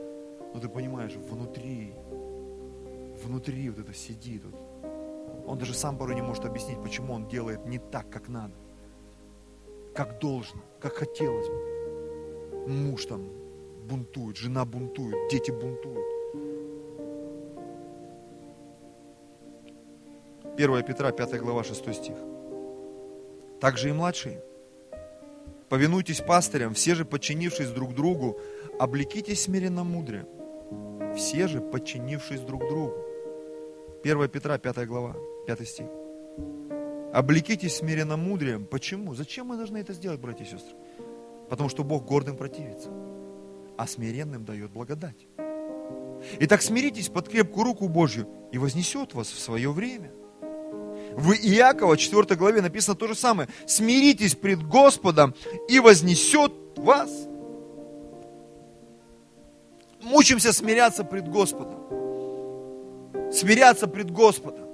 Но 0.55 0.61
ты 0.61 0.69
понимаешь, 0.69 1.15
внутри, 1.15 1.95
внутри 3.25 3.71
вот 3.71 3.79
это 3.79 3.95
сидит. 3.95 4.43
Вот. 4.45 4.55
Он 5.47 5.59
даже 5.59 5.75
сам 5.75 5.97
порой 5.97 6.15
не 6.15 6.23
может 6.23 6.45
объяснить, 6.45 6.83
почему 6.83 7.15
он 7.15 7.29
делает 7.29 7.67
не 7.67 7.79
так, 7.79 8.11
как 8.11 8.29
надо. 8.29 8.55
Как 9.95 10.19
должно, 10.21 10.61
как 10.81 10.95
хотелось 10.95 11.49
бы. 11.49 12.67
Муж 12.69 13.07
там 13.07 13.29
бунтует, 13.89 14.37
жена 14.37 14.65
бунтует, 14.65 15.31
дети 15.31 15.51
бунтуют. 15.51 16.07
1 20.57 20.83
Петра, 20.85 21.13
5 21.13 21.41
глава, 21.41 21.65
6 21.65 21.95
стих. 21.95 22.17
Также 23.63 23.91
и 23.91 23.93
младшие. 23.93 24.43
Повинуйтесь 25.69 26.21
пастырям, 26.21 26.75
все 26.75 26.97
же, 26.97 27.05
подчинившись 27.05 27.71
друг 27.71 27.95
другу, 27.95 28.41
облекитесь 28.81 29.43
смиренно 29.43 29.85
мудре. 29.85 30.27
Все 31.17 31.47
же, 31.47 31.61
подчинившись 31.61 32.41
друг 32.41 32.67
другу. 32.67 32.97
1 34.03 34.29
Петра, 34.31 34.59
5 34.59 34.89
глава, 34.89 35.15
5 35.47 35.69
стих. 35.69 35.87
Облекитесь 37.15 37.77
смиренно 37.77 38.17
мудрием. 38.17 38.67
Почему? 38.67 39.15
Зачем 39.15 39.47
мы 39.47 39.57
должны 39.57 39.79
это 39.79 39.93
сделать, 39.93 40.19
братья 40.19 40.43
и 40.43 40.49
сестры? 40.49 40.75
Потому 41.49 41.69
что 41.69 41.85
Бог 41.85 42.05
гордым 42.05 42.37
противится, 42.37 42.91
а 43.77 43.87
смиренным 43.87 44.45
дает 44.45 44.73
благодать. 44.73 45.29
Итак, 46.41 46.63
смиритесь 46.63 47.09
под 47.09 47.29
крепкую 47.29 47.65
руку 47.65 47.89
Божью 47.89 48.27
и 48.51 48.59
вознесет 48.59 49.15
вас 49.15 49.29
в 49.29 49.39
свое 49.39 49.71
время. 49.71 50.11
В 51.15 51.33
Иакова 51.33 51.97
4 51.97 52.37
главе 52.37 52.63
написано 52.63 52.97
то 52.97 53.07
же 53.07 53.15
самое. 53.15 53.49
Смиритесь 53.67 54.35
пред 54.35 54.63
Господом 54.67 55.35
и 55.69 55.79
вознесет 55.81 56.53
вас. 56.77 57.11
Мучимся 60.01 60.53
смиряться 60.53 61.05
пред 61.05 61.29
Господом. 61.29 61.81
Смиряться 63.33 63.87
пред 63.87 64.11
Господом. 64.11 64.67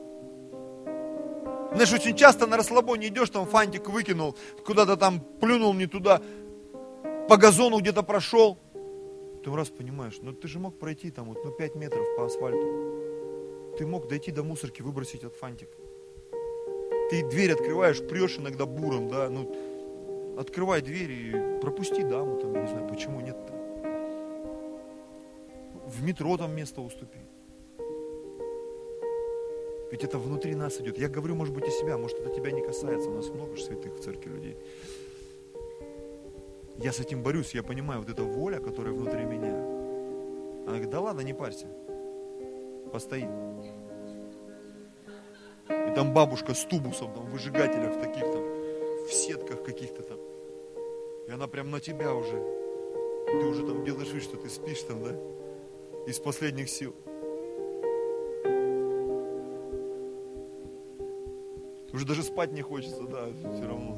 Знаешь, 1.73 1.93
очень 1.93 2.17
часто 2.17 2.47
на 2.47 2.57
расслабоне 2.57 3.09
идешь, 3.09 3.31
там 3.31 3.47
фантик 3.47 3.89
выкинул, 3.89 4.35
куда-то 4.65 4.97
там 4.97 5.21
плюнул 5.21 5.75
не 5.75 5.87
туда, 5.87 6.23
по 7.29 7.37
газону 7.37 7.79
где-то 7.79 8.03
прошел. 8.03 8.59
Ты 9.45 9.55
раз 9.55 9.69
понимаешь, 9.69 10.19
ну 10.23 10.33
ты 10.33 10.49
же 10.49 10.59
мог 10.59 10.79
пройти 10.79 11.11
там 11.11 11.27
вот, 11.27 11.45
ну 11.45 11.53
5 11.53 11.75
метров 11.77 12.07
по 12.17 12.25
асфальту. 12.25 13.77
Ты 13.79 13.87
мог 13.87 14.09
дойти 14.09 14.33
до 14.33 14.43
мусорки, 14.43 14.83
выбросить 14.83 15.23
этот 15.23 15.37
фантик. 15.37 15.69
Ты 17.11 17.23
дверь 17.29 17.53
открываешь, 17.53 18.07
прешь 18.07 18.39
иногда 18.39 18.67
буром, 18.67 19.09
да, 19.09 19.29
ну 19.31 20.37
открывай 20.39 20.83
дверь 20.83 21.11
и 21.11 21.61
пропусти 21.61 22.03
даму 22.03 22.39
там, 22.39 22.53
не 22.53 22.69
знаю, 22.69 22.89
почему 22.89 23.21
нет-то. 23.21 23.53
В 25.87 26.03
метро 26.05 26.37
там 26.37 26.55
место 26.55 26.81
уступи. 26.83 27.19
Ведь 29.91 30.05
это 30.05 30.19
внутри 30.19 30.55
нас 30.55 30.79
идет. 30.81 30.99
Я 30.99 31.09
говорю, 31.09 31.35
может 31.35 31.55
быть, 31.55 31.67
и 31.67 31.71
себя, 31.71 31.97
может, 31.97 32.19
это 32.21 32.29
тебя 32.29 32.51
не 32.51 32.61
касается. 32.61 33.09
У 33.09 33.15
нас 33.15 33.31
много 33.31 33.57
же 33.57 33.65
святых 33.65 33.95
в 33.95 34.01
церкви 34.01 34.31
людей. 34.31 34.57
Я 36.77 36.93
с 36.93 37.01
этим 37.01 37.23
борюсь, 37.23 37.55
я 37.55 37.63
понимаю, 37.63 38.01
вот 38.01 38.11
эта 38.11 38.23
воля, 38.23 38.61
которая 38.61 38.93
внутри 38.93 39.25
меня. 39.25 39.55
Она 40.63 40.73
говорит, 40.73 40.91
да 40.91 41.01
ладно, 41.01 41.23
не 41.23 41.33
парься. 41.33 41.67
Постоит. 42.93 43.31
И 45.89 45.95
там 45.95 46.13
бабушка 46.13 46.53
с 46.55 46.65
тубусом, 46.65 47.13
там, 47.15 47.25
в 47.27 47.31
выжигателях 47.31 48.01
таких 48.01 48.23
там, 48.23 48.43
в 49.07 49.13
сетках 49.13 49.63
каких-то 49.63 50.03
там. 50.03 50.19
И 51.27 51.31
она 51.31 51.47
прям 51.47 51.71
на 51.71 51.81
тебя 51.81 52.15
уже. 52.15 52.43
Ты 53.27 53.47
уже 53.47 53.67
там 53.67 53.85
делаешь 53.85 54.13
вид, 54.13 54.23
что 54.23 54.37
ты 54.37 54.49
спишь 54.51 54.83
там, 54.83 55.03
да? 55.03 55.17
Из 56.07 56.19
последних 56.19 56.69
сил. 56.69 56.95
Уже 61.93 62.07
даже 62.07 62.23
спать 62.23 62.53
не 62.53 62.63
хочется, 62.63 63.03
да, 63.05 63.29
все 63.55 63.67
равно. 63.67 63.97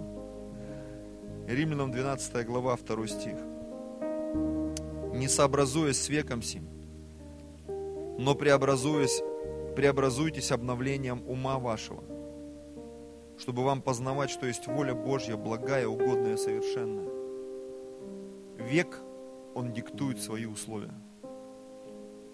Римлянам 1.49 1.91
12 1.91 2.47
глава, 2.47 2.77
2 2.77 3.07
стих. 3.09 3.37
Не 5.13 5.27
сообразуясь 5.29 6.01
с 6.01 6.09
веком 6.09 6.41
сим, 6.41 6.69
но 8.19 8.35
преобразуясь, 8.35 9.23
преобразуйтесь 9.81 10.53
обновлением 10.53 11.27
ума 11.27 11.59
вашего, 11.59 12.05
чтобы 13.39 13.65
вам 13.65 13.81
познавать, 13.81 14.29
что 14.29 14.45
есть 14.45 14.67
воля 14.67 14.93
Божья, 14.93 15.39
благая, 15.39 15.87
угодная, 15.87 16.37
совершенная. 16.37 17.09
Век, 18.59 19.01
он 19.55 19.73
диктует 19.73 20.21
свои 20.21 20.45
условия. 20.45 20.93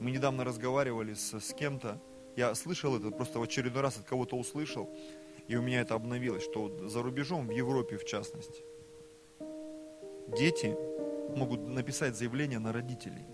Мы 0.00 0.10
недавно 0.10 0.42
разговаривали 0.42 1.14
с, 1.14 1.38
с 1.38 1.54
кем-то, 1.54 2.02
я 2.34 2.52
слышал 2.56 2.96
это, 2.96 3.12
просто 3.12 3.38
в 3.38 3.42
очередной 3.44 3.80
раз 3.80 3.96
от 3.96 4.06
кого-то 4.06 4.36
услышал, 4.36 4.90
и 5.46 5.54
у 5.54 5.62
меня 5.62 5.82
это 5.82 5.94
обновилось, 5.94 6.42
что 6.42 6.88
за 6.88 7.00
рубежом, 7.00 7.46
в 7.46 7.52
Европе 7.52 7.96
в 7.96 8.04
частности, 8.04 8.64
дети 10.36 10.76
могут 11.36 11.60
написать 11.68 12.16
заявление 12.16 12.58
на 12.58 12.72
родителей. 12.72 13.24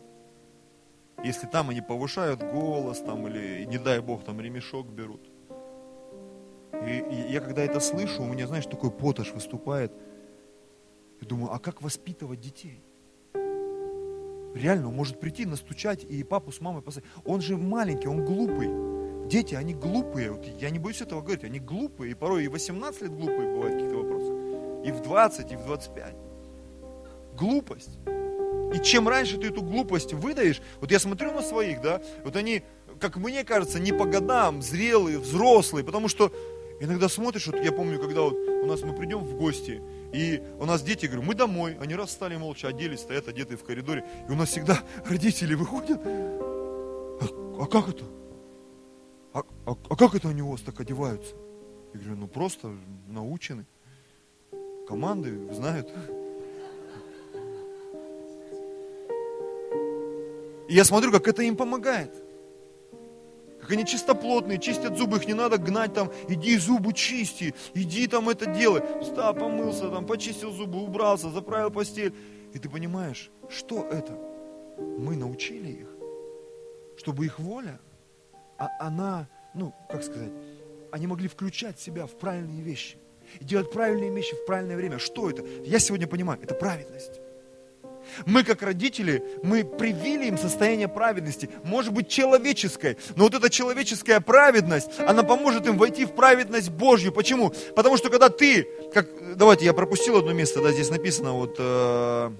Если 1.24 1.46
там 1.46 1.70
они 1.70 1.80
повышают 1.80 2.42
голос, 2.42 3.00
там, 3.00 3.26
или, 3.28 3.64
не 3.64 3.78
дай 3.78 4.00
бог, 4.00 4.24
там 4.24 4.40
ремешок 4.40 4.88
берут. 4.88 5.20
И, 6.86 6.98
и 6.98 7.32
я 7.32 7.40
когда 7.40 7.62
это 7.62 7.78
слышу, 7.80 8.22
у 8.22 8.26
меня, 8.26 8.46
знаешь, 8.46 8.66
такой 8.66 8.90
поташ 8.90 9.32
выступает. 9.32 9.92
И 11.20 11.24
думаю, 11.24 11.52
а 11.52 11.60
как 11.60 11.80
воспитывать 11.82 12.40
детей? 12.40 12.82
Реально, 14.54 14.88
он 14.88 14.96
может 14.96 15.20
прийти, 15.20 15.46
настучать 15.46 16.04
и 16.04 16.22
папу 16.24 16.50
с 16.50 16.60
мамой 16.60 16.82
посадить. 16.82 17.08
Он 17.24 17.40
же 17.40 17.56
маленький, 17.56 18.08
он 18.08 18.24
глупый. 18.24 19.28
Дети, 19.28 19.54
они 19.54 19.72
глупые. 19.72 20.32
Вот 20.32 20.44
я 20.44 20.70
не 20.70 20.78
боюсь 20.78 21.00
этого 21.00 21.20
говорить. 21.20 21.44
Они 21.44 21.60
глупые. 21.60 22.10
И 22.10 22.14
порой 22.14 22.44
и 22.44 22.48
18 22.48 23.02
лет 23.02 23.12
глупые 23.12 23.54
бывают 23.54 23.74
в 23.74 23.76
каких-то 23.76 23.96
вопросах. 23.96 24.86
И 24.86 24.90
в 24.90 25.02
20, 25.02 25.52
и 25.52 25.56
в 25.56 25.64
25. 25.64 26.16
Глупость. 27.34 27.98
И 28.74 28.82
чем 28.82 29.08
раньше 29.08 29.38
ты 29.38 29.48
эту 29.48 29.62
глупость 29.62 30.12
выдаешь, 30.12 30.60
вот 30.80 30.90
я 30.90 30.98
смотрю 30.98 31.32
на 31.32 31.42
своих, 31.42 31.80
да, 31.80 32.02
вот 32.24 32.36
они, 32.36 32.62
как 33.00 33.16
мне 33.16 33.44
кажется, 33.44 33.78
не 33.78 33.92
по 33.92 34.04
годам, 34.04 34.62
зрелые, 34.62 35.18
взрослые, 35.18 35.84
потому 35.84 36.08
что 36.08 36.32
иногда 36.80 37.08
смотришь, 37.08 37.46
вот 37.46 37.56
я 37.62 37.72
помню, 37.72 38.00
когда 38.00 38.22
вот 38.22 38.34
у 38.34 38.66
нас 38.66 38.82
мы 38.82 38.94
придем 38.94 39.20
в 39.20 39.36
гости, 39.36 39.82
и 40.12 40.42
у 40.58 40.64
нас 40.64 40.82
дети, 40.82 41.06
говорю, 41.06 41.22
мы 41.22 41.34
домой, 41.34 41.76
они 41.80 41.94
раз 41.94 42.12
стали 42.12 42.36
молча, 42.36 42.68
оделись, 42.68 43.00
стоят 43.00 43.28
одетые 43.28 43.58
в 43.58 43.64
коридоре, 43.64 44.04
и 44.28 44.32
у 44.32 44.34
нас 44.34 44.50
всегда 44.50 44.78
родители 45.04 45.54
выходят, 45.54 46.00
а, 46.04 47.28
а 47.60 47.66
как 47.66 47.88
это? 47.88 48.04
а, 49.32 49.42
а, 49.66 49.76
а 49.88 49.96
как 49.96 50.14
это 50.14 50.28
они 50.28 50.42
у 50.42 50.50
вас 50.50 50.60
так 50.60 50.80
одеваются? 50.80 51.34
Я 51.94 52.00
говорю, 52.00 52.16
ну 52.16 52.26
просто 52.26 52.74
научены. 53.08 53.66
Команды 54.86 55.52
знают. 55.52 55.88
И 60.68 60.74
я 60.74 60.84
смотрю, 60.84 61.12
как 61.12 61.28
это 61.28 61.42
им 61.42 61.56
помогает. 61.56 62.14
Как 63.60 63.70
они 63.70 63.86
чистоплотные, 63.86 64.58
чистят 64.58 64.98
зубы, 64.98 65.18
их 65.18 65.26
не 65.26 65.34
надо 65.34 65.56
гнать 65.56 65.94
там, 65.94 66.10
иди 66.28 66.56
зубы 66.58 66.92
чисти, 66.92 67.54
иди 67.74 68.08
там 68.08 68.28
это 68.28 68.46
делай. 68.46 68.82
Встал, 69.00 69.34
помылся, 69.34 69.88
там, 69.88 70.04
почистил 70.04 70.50
зубы, 70.50 70.82
убрался, 70.82 71.30
заправил 71.30 71.70
постель. 71.70 72.12
И 72.52 72.58
ты 72.58 72.68
понимаешь, 72.68 73.30
что 73.48 73.86
это? 73.90 74.18
Мы 74.98 75.16
научили 75.16 75.68
их, 75.68 75.88
чтобы 76.96 77.26
их 77.26 77.38
воля– 77.38 77.78
а 78.62 78.68
она, 78.78 79.28
ну, 79.54 79.74
как 79.90 80.04
сказать, 80.04 80.30
они 80.92 81.08
могли 81.08 81.26
включать 81.26 81.80
себя 81.80 82.06
в 82.06 82.12
правильные 82.12 82.62
вещи. 82.62 82.96
И 83.40 83.44
делать 83.44 83.72
правильные 83.72 84.14
вещи 84.14 84.36
в 84.36 84.46
правильное 84.46 84.76
время. 84.76 85.00
Что 85.00 85.28
это? 85.28 85.44
Я 85.64 85.80
сегодня 85.80 86.06
понимаю, 86.06 86.38
это 86.40 86.54
праведность. 86.54 87.20
Мы, 88.26 88.44
как 88.44 88.62
родители, 88.62 89.22
мы 89.42 89.64
привили 89.64 90.26
им 90.26 90.38
состояние 90.38 90.88
праведности, 90.88 91.48
может 91.64 91.92
быть, 91.92 92.08
человеческой, 92.08 92.96
но 93.16 93.24
вот 93.24 93.34
эта 93.34 93.50
человеческая 93.50 94.20
праведность, 94.20 94.90
она 94.98 95.22
поможет 95.22 95.66
им 95.66 95.78
войти 95.78 96.04
в 96.04 96.12
праведность 96.12 96.70
Божью. 96.70 97.12
Почему? 97.12 97.52
Потому 97.74 97.96
что 97.96 98.10
когда 98.10 98.28
ты, 98.28 98.66
как, 98.92 99.36
давайте, 99.36 99.64
я 99.64 99.72
пропустил 99.72 100.16
одно 100.16 100.32
место, 100.32 100.62
да, 100.62 100.72
здесь 100.72 100.90
написано, 100.90 101.32
вот, 101.32 101.56
э, 101.58 102.30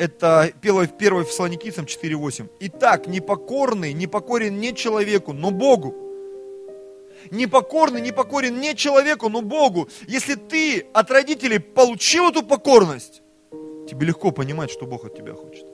это 0.00 0.50
1 0.62 1.24
Фессалоникийцам 1.24 1.84
4.8. 1.84 2.48
Итак, 2.60 3.06
непокорный, 3.06 3.92
непокорен 3.92 4.58
не 4.58 4.74
человеку, 4.74 5.34
но 5.34 5.50
Богу. 5.50 5.94
Непокорный, 7.30 8.00
непокорен 8.00 8.58
не 8.60 8.74
человеку, 8.74 9.28
но 9.28 9.42
Богу. 9.42 9.90
Если 10.08 10.36
ты 10.36 10.86
от 10.94 11.10
родителей 11.10 11.58
получил 11.58 12.30
эту 12.30 12.42
покорность, 12.42 13.20
тебе 13.88 14.06
легко 14.06 14.30
понимать, 14.32 14.70
что 14.70 14.86
Бог 14.86 15.04
от 15.04 15.16
тебя 15.16 15.34
хочет. 15.34 15.66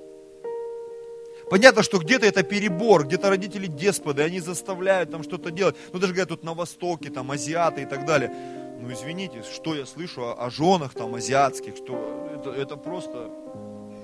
Понятно, 1.48 1.82
что 1.82 1.98
где-то 1.98 2.26
это 2.26 2.42
перебор, 2.42 3.06
где-то 3.06 3.28
родители 3.28 3.66
деспоты, 3.66 4.22
они 4.22 4.40
заставляют 4.40 5.12
там 5.12 5.22
что-то 5.22 5.52
делать. 5.52 5.76
Ну, 5.92 6.00
даже 6.00 6.12
говорят, 6.12 6.30
тут 6.30 6.42
на 6.42 6.54
Востоке, 6.54 7.08
там, 7.10 7.30
азиаты 7.30 7.82
и 7.82 7.86
так 7.86 8.04
далее. 8.04 8.32
Ну 8.80 8.92
извините, 8.92 9.42
что 9.42 9.74
я 9.74 9.86
слышу 9.86 10.22
о, 10.22 10.34
о 10.34 10.50
женах 10.50 10.94
там 10.94 11.14
азиатских, 11.14 11.76
что 11.76 12.28
это, 12.34 12.50
это 12.50 12.76
просто... 12.76 13.30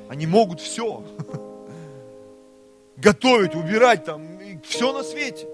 Они 0.08 0.26
могут 0.26 0.60
все. 0.60 1.04
Готовить, 2.96 3.54
убирать 3.54 4.04
там, 4.04 4.38
все 4.62 4.92
на 4.92 5.02
свете. 5.02 5.48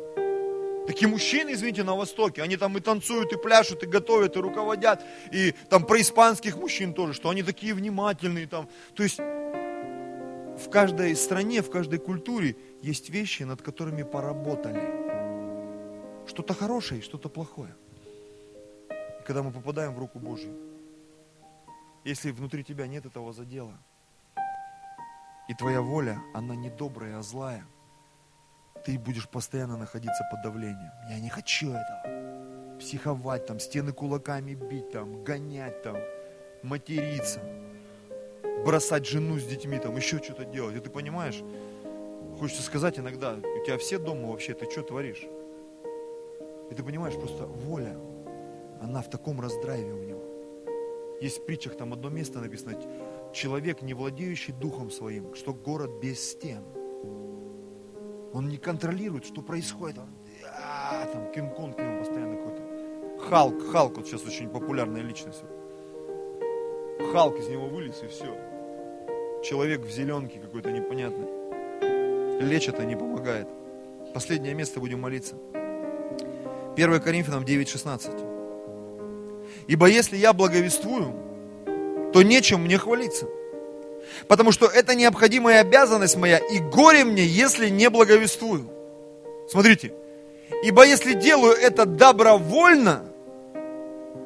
Такие 0.88 1.06
мужчины, 1.06 1.52
извините, 1.52 1.84
на 1.84 1.94
Востоке, 1.94 2.42
они 2.42 2.56
там 2.56 2.74
и 2.78 2.80
танцуют, 2.80 3.30
и 3.34 3.36
пляшут, 3.36 3.82
и 3.82 3.86
готовят, 3.86 4.36
и 4.36 4.40
руководят. 4.40 5.04
И 5.30 5.52
там 5.68 5.84
про 5.84 6.00
испанских 6.00 6.56
мужчин 6.56 6.94
тоже, 6.94 7.12
что 7.12 7.28
они 7.28 7.42
такие 7.42 7.74
внимательные 7.74 8.46
там. 8.46 8.70
То 8.94 9.02
есть 9.02 9.18
в 9.18 10.70
каждой 10.70 11.14
стране, 11.14 11.60
в 11.60 11.70
каждой 11.70 11.98
культуре 11.98 12.56
есть 12.80 13.10
вещи, 13.10 13.42
над 13.42 13.60
которыми 13.60 14.02
поработали. 14.02 14.80
Что-то 16.26 16.54
хорошее 16.54 17.02
что-то 17.02 17.28
плохое. 17.28 17.76
И 18.88 19.22
когда 19.26 19.42
мы 19.42 19.50
попадаем 19.50 19.94
в 19.94 19.98
руку 19.98 20.18
Божью, 20.18 20.56
если 22.02 22.30
внутри 22.30 22.64
тебя 22.64 22.86
нет 22.86 23.04
этого 23.04 23.34
задела, 23.34 23.78
и 25.50 25.54
твоя 25.54 25.82
воля, 25.82 26.18
она 26.32 26.56
не 26.56 26.70
добрая, 26.70 27.18
а 27.18 27.22
злая– 27.22 27.66
ты 28.88 28.98
будешь 28.98 29.28
постоянно 29.28 29.76
находиться 29.76 30.26
под 30.30 30.40
давлением. 30.40 30.90
Я 31.10 31.20
не 31.20 31.28
хочу 31.28 31.68
этого. 31.72 32.78
Психовать 32.80 33.44
там, 33.44 33.60
стены 33.60 33.92
кулаками 33.92 34.54
бить 34.54 34.90
там, 34.92 35.24
гонять 35.24 35.82
там, 35.82 35.98
материться, 36.62 37.40
бросать 38.64 39.06
жену 39.06 39.38
с 39.38 39.44
детьми 39.44 39.78
там, 39.78 39.94
еще 39.94 40.22
что-то 40.22 40.46
делать. 40.46 40.74
И 40.74 40.80
ты 40.80 40.88
понимаешь, 40.88 41.42
хочется 42.38 42.62
сказать 42.62 42.98
иногда, 42.98 43.34
у 43.34 43.66
тебя 43.66 43.76
все 43.76 43.98
дома 43.98 44.28
вообще, 44.30 44.54
ты 44.54 44.64
что 44.70 44.82
творишь? 44.82 45.26
И 46.70 46.74
ты 46.74 46.82
понимаешь, 46.82 47.14
просто 47.14 47.44
воля, 47.44 47.94
она 48.80 49.02
в 49.02 49.10
таком 49.10 49.38
раздрайве 49.42 49.92
у 49.92 50.02
него. 50.02 51.18
Есть 51.20 51.40
в 51.40 51.44
притчах 51.44 51.76
там 51.76 51.92
одно 51.92 52.08
место 52.08 52.40
написано, 52.40 52.80
человек, 53.34 53.82
не 53.82 53.92
владеющий 53.92 54.54
духом 54.54 54.90
своим, 54.90 55.34
что 55.34 55.52
город 55.52 55.90
без 56.00 56.30
стен– 56.30 56.64
он 58.32 58.48
не 58.48 58.58
контролирует, 58.58 59.24
что 59.24 59.42
происходит. 59.42 59.98
Он, 59.98 60.08
там 61.12 61.32
Кинг-Конг 61.32 61.78
нему 61.78 61.98
постоянно 62.00 62.36
какой-то. 62.36 62.62
Халк, 63.28 63.70
Халк, 63.72 63.96
вот 63.96 64.06
сейчас 64.06 64.24
очень 64.24 64.48
популярная 64.48 65.02
личность. 65.02 65.42
Халк 67.12 67.38
из 67.38 67.48
него 67.48 67.66
вылез 67.66 68.02
и 68.02 68.08
все. 68.08 68.36
Человек 69.42 69.82
в 69.82 69.90
зеленке 69.90 70.40
какой-то 70.40 70.70
непонятный. 70.70 71.28
Лечит, 72.40 72.78
а 72.78 72.84
не 72.84 72.96
помогает. 72.96 73.48
Последнее 74.14 74.54
место 74.54 74.80
будем 74.80 75.00
молиться. 75.00 75.36
1 76.76 77.00
Коринфянам 77.00 77.44
9:16. 77.44 78.24
Ибо 79.66 79.86
если 79.86 80.16
я 80.16 80.32
благовествую, 80.32 81.12
то 82.12 82.22
нечем 82.22 82.62
мне 82.62 82.78
хвалиться 82.78 83.26
Потому 84.26 84.52
что 84.52 84.66
это 84.66 84.94
необходимая 84.94 85.60
обязанность 85.60 86.16
моя, 86.16 86.38
и 86.38 86.58
горе 86.58 87.04
мне, 87.04 87.24
если 87.24 87.68
не 87.68 87.90
благовествую. 87.90 88.70
Смотрите, 89.48 89.92
ибо 90.62 90.86
если 90.86 91.14
делаю 91.14 91.54
это 91.54 91.86
добровольно, 91.86 93.04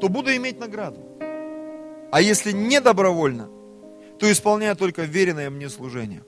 то 0.01 0.09
буду 0.09 0.35
иметь 0.35 0.59
награду. 0.59 1.01
А 2.11 2.20
если 2.20 2.53
не 2.53 2.80
добровольно, 2.80 3.49
то 4.18 4.30
исполняю 4.30 4.76
только 4.76 5.03
веренное 5.03 5.51
мне 5.51 5.68
служение. 5.68 6.24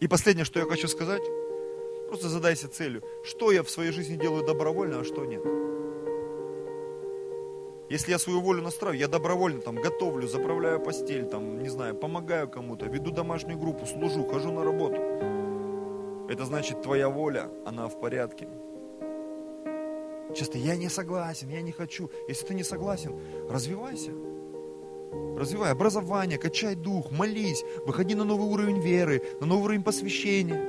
И 0.00 0.08
последнее, 0.08 0.44
что 0.44 0.58
я 0.58 0.66
хочу 0.66 0.88
сказать, 0.88 1.22
просто 2.08 2.28
задайся 2.28 2.68
целью, 2.68 3.02
что 3.24 3.52
я 3.52 3.62
в 3.62 3.70
своей 3.70 3.92
жизни 3.92 4.16
делаю 4.16 4.44
добровольно, 4.44 5.00
а 5.00 5.04
что 5.04 5.24
нет. 5.24 5.42
Если 7.92 8.10
я 8.10 8.18
свою 8.18 8.40
волю 8.40 8.62
настраиваю, 8.62 8.98
я 8.98 9.06
добровольно 9.06 9.60
там 9.60 9.74
готовлю, 9.74 10.26
заправляю 10.26 10.80
постель, 10.80 11.26
там, 11.26 11.62
не 11.62 11.68
знаю, 11.68 11.94
помогаю 11.94 12.48
кому-то, 12.48 12.86
веду 12.86 13.10
домашнюю 13.10 13.58
группу, 13.58 13.84
служу, 13.84 14.24
хожу 14.24 14.50
на 14.50 14.64
работу. 14.64 14.96
Это 16.30 16.46
значит, 16.46 16.80
твоя 16.80 17.10
воля, 17.10 17.50
она 17.66 17.88
в 17.88 18.00
порядке. 18.00 18.48
Часто 20.34 20.56
я 20.56 20.76
не 20.76 20.88
согласен, 20.88 21.50
я 21.50 21.60
не 21.60 21.70
хочу. 21.70 22.10
Если 22.28 22.46
ты 22.46 22.54
не 22.54 22.64
согласен, 22.64 23.12
развивайся. 23.50 24.12
Развивай 25.36 25.70
образование, 25.70 26.38
качай 26.38 26.74
дух, 26.74 27.10
молись, 27.10 27.62
выходи 27.84 28.14
на 28.14 28.24
новый 28.24 28.48
уровень 28.48 28.80
веры, 28.80 29.20
на 29.38 29.46
новый 29.46 29.64
уровень 29.64 29.82
посвящения. 29.82 30.64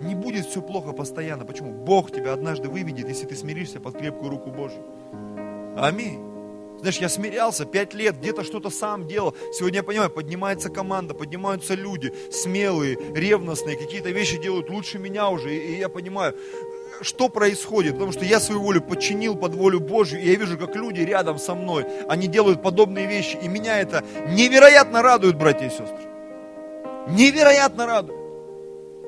Не 0.00 0.14
будет 0.14 0.46
все 0.46 0.62
плохо 0.62 0.92
постоянно. 0.92 1.44
Почему? 1.44 1.72
Бог 1.72 2.12
тебя 2.12 2.32
однажды 2.32 2.68
выведет, 2.68 3.08
если 3.08 3.26
ты 3.26 3.34
смиришься 3.34 3.80
под 3.80 3.98
крепкую 3.98 4.30
руку 4.30 4.52
Божью. 4.52 4.84
Аминь. 5.76 6.33
Знаешь, 6.84 6.98
я 6.98 7.08
смирялся 7.08 7.64
пять 7.64 7.94
лет, 7.94 8.18
где-то 8.18 8.44
что-то 8.44 8.68
сам 8.68 9.06
делал. 9.06 9.34
Сегодня 9.54 9.78
я 9.78 9.82
понимаю, 9.82 10.10
поднимается 10.10 10.68
команда, 10.68 11.14
поднимаются 11.14 11.72
люди, 11.72 12.12
смелые, 12.30 12.98
ревностные, 13.14 13.78
какие-то 13.78 14.10
вещи 14.10 14.36
делают 14.36 14.68
лучше 14.68 14.98
меня 14.98 15.30
уже. 15.30 15.56
И 15.56 15.78
я 15.78 15.88
понимаю, 15.88 16.34
что 17.00 17.30
происходит, 17.30 17.94
потому 17.94 18.12
что 18.12 18.26
я 18.26 18.38
свою 18.38 18.60
волю 18.60 18.82
подчинил 18.82 19.34
под 19.34 19.54
волю 19.54 19.80
Божью, 19.80 20.20
и 20.20 20.28
я 20.28 20.34
вижу, 20.34 20.58
как 20.58 20.76
люди 20.76 21.00
рядом 21.00 21.38
со 21.38 21.54
мной, 21.54 21.86
они 22.06 22.26
делают 22.26 22.62
подобные 22.62 23.06
вещи, 23.06 23.38
и 23.42 23.48
меня 23.48 23.80
это 23.80 24.04
невероятно 24.28 25.00
радует, 25.00 25.38
братья 25.38 25.64
и 25.64 25.70
сестры. 25.70 26.06
Невероятно 27.08 27.86
радует 27.86 28.20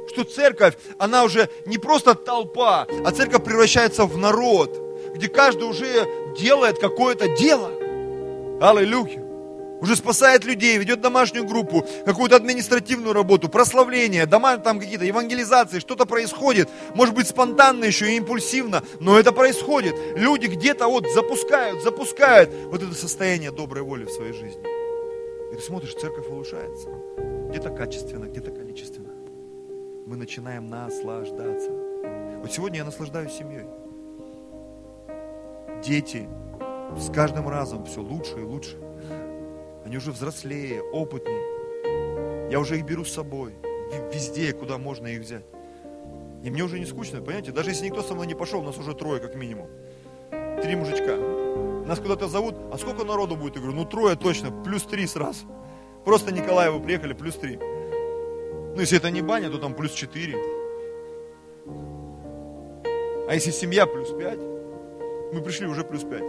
что 0.08 0.22
церковь, 0.24 0.74
она 0.98 1.24
уже 1.24 1.50
не 1.66 1.78
просто 1.78 2.14
толпа, 2.14 2.86
а 3.04 3.10
церковь 3.10 3.44
превращается 3.44 4.04
в 4.04 4.16
народ, 4.16 4.86
где 5.14 5.28
каждый 5.28 5.64
уже 5.64 6.06
делает 6.38 6.78
какое-то 6.78 7.28
дело. 7.36 7.70
Аллилуйя. 8.60 9.26
Уже 9.80 9.94
спасает 9.94 10.44
людей, 10.44 10.78
ведет 10.78 11.02
домашнюю 11.02 11.46
группу, 11.46 11.84
какую-то 12.06 12.36
административную 12.36 13.12
работу, 13.12 13.48
прославление, 13.48 14.24
дома 14.24 14.56
там 14.56 14.80
какие-то, 14.80 15.04
евангелизации, 15.04 15.80
что-то 15.80 16.06
происходит. 16.06 16.70
Может 16.94 17.14
быть 17.14 17.28
спонтанно 17.28 17.84
еще 17.84 18.10
и 18.10 18.16
импульсивно, 18.16 18.82
но 19.00 19.18
это 19.18 19.32
происходит. 19.32 19.94
Люди 20.16 20.46
где-то 20.46 20.88
вот 20.88 21.06
запускают, 21.12 21.82
запускают 21.82 22.50
вот 22.70 22.82
это 22.82 22.94
состояние 22.94 23.50
доброй 23.50 23.82
воли 23.82 24.04
в 24.04 24.10
своей 24.10 24.32
жизни. 24.32 24.64
И 25.52 25.56
ты 25.56 25.62
смотришь, 25.62 25.94
церковь 25.94 26.26
улучшается. 26.28 26.88
Где-то 27.50 27.70
качественно, 27.70 28.24
где-то 28.24 28.50
количественно. 28.50 29.12
Мы 30.06 30.16
начинаем 30.16 30.70
наслаждаться. 30.70 31.70
Вот 32.40 32.50
сегодня 32.50 32.78
я 32.78 32.84
наслаждаюсь 32.84 33.32
семьей 33.32 33.66
дети 35.86 36.28
с 36.98 37.10
каждым 37.12 37.48
разом 37.48 37.84
все 37.84 38.00
лучше 38.00 38.40
и 38.40 38.42
лучше. 38.42 38.76
Они 39.84 39.96
уже 39.96 40.10
взрослее, 40.10 40.82
опытнее. 40.82 42.50
Я 42.50 42.58
уже 42.58 42.76
их 42.78 42.84
беру 42.84 43.04
с 43.04 43.12
собой. 43.12 43.54
Везде, 44.12 44.52
куда 44.52 44.78
можно 44.78 45.06
их 45.06 45.20
взять. 45.20 45.44
И 46.42 46.50
мне 46.50 46.62
уже 46.64 46.78
не 46.78 46.86
скучно, 46.86 47.20
понимаете? 47.20 47.52
Даже 47.52 47.70
если 47.70 47.86
никто 47.86 48.02
со 48.02 48.14
мной 48.14 48.26
не 48.26 48.34
пошел, 48.34 48.62
нас 48.62 48.76
уже 48.78 48.94
трое 48.94 49.20
как 49.20 49.36
минимум. 49.36 49.68
Три 50.62 50.74
мужичка. 50.74 51.16
Нас 51.86 52.00
куда-то 52.00 52.26
зовут, 52.26 52.56
а 52.72 52.78
сколько 52.78 53.04
народу 53.04 53.36
будет? 53.36 53.54
Я 53.54 53.62
говорю, 53.62 53.76
ну 53.76 53.84
трое 53.84 54.16
точно, 54.16 54.50
плюс 54.64 54.82
три 54.82 55.06
сразу. 55.06 55.46
Просто 56.04 56.32
Николаевы 56.32 56.80
приехали, 56.80 57.12
плюс 57.12 57.36
три. 57.36 57.56
Ну, 57.56 58.80
если 58.80 58.98
это 58.98 59.10
не 59.10 59.22
баня, 59.22 59.50
то 59.50 59.58
там 59.58 59.74
плюс 59.74 59.92
четыре. 59.92 60.36
А 63.28 63.34
если 63.34 63.50
семья, 63.50 63.86
плюс 63.86 64.10
пять. 64.10 64.55
Мы 65.36 65.42
пришли 65.42 65.66
уже 65.66 65.84
плюс 65.84 66.02
5. 66.02 66.22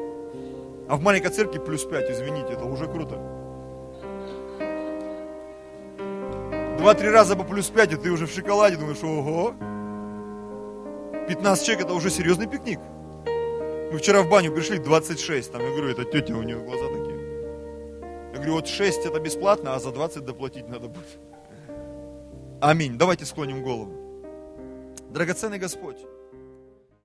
А 0.89 0.97
в 0.97 1.01
маленькой 1.01 1.30
церкви 1.30 1.60
плюс 1.60 1.86
5, 1.86 2.12
извините, 2.12 2.51
это 2.51 2.66
уже 2.66 2.88
круто. 2.88 3.16
Два-три 6.78 7.10
раза 7.10 7.38
по 7.38 7.45
плюс 7.45 7.70
5, 7.70 7.93
и 7.93 7.95
ты 7.95 8.12
уже 8.12 8.26
в 8.26 8.32
шоколаде 8.32 8.76
думаешь, 8.76 9.01
ого. 9.01 9.53
15 11.30 11.66
человек, 11.66 11.86
это 11.86 11.93
уже 11.93 12.10
серьезный 12.10 12.47
пикник. 12.47 12.80
Мы 13.93 13.97
вчера 13.97 14.24
в 14.24 14.30
баню 14.30 14.51
пришли, 14.51 14.78
26, 14.78 15.53
там, 15.53 15.62
я 15.62 15.70
говорю, 15.70 15.88
это 15.88 16.03
тетя, 16.03 16.34
у 16.34 16.43
нее 16.43 16.58
глаза 16.58 16.88
такие. 16.89 17.18
Я 18.34 18.36
говорю, 18.36 18.55
вот 18.55 18.68
6 18.68 19.05
это 19.05 19.22
бесплатно, 19.22 19.74
а 19.76 19.80
за 19.80 19.91
20 19.93 20.26
доплатить 20.26 20.68
надо 20.68 20.89
будет. 20.89 21.18
Аминь. 22.60 22.97
Давайте 22.97 23.24
склоним 23.24 23.64
голову. 23.64 23.93
Драгоценный 25.12 25.60
Господь, 25.60 26.05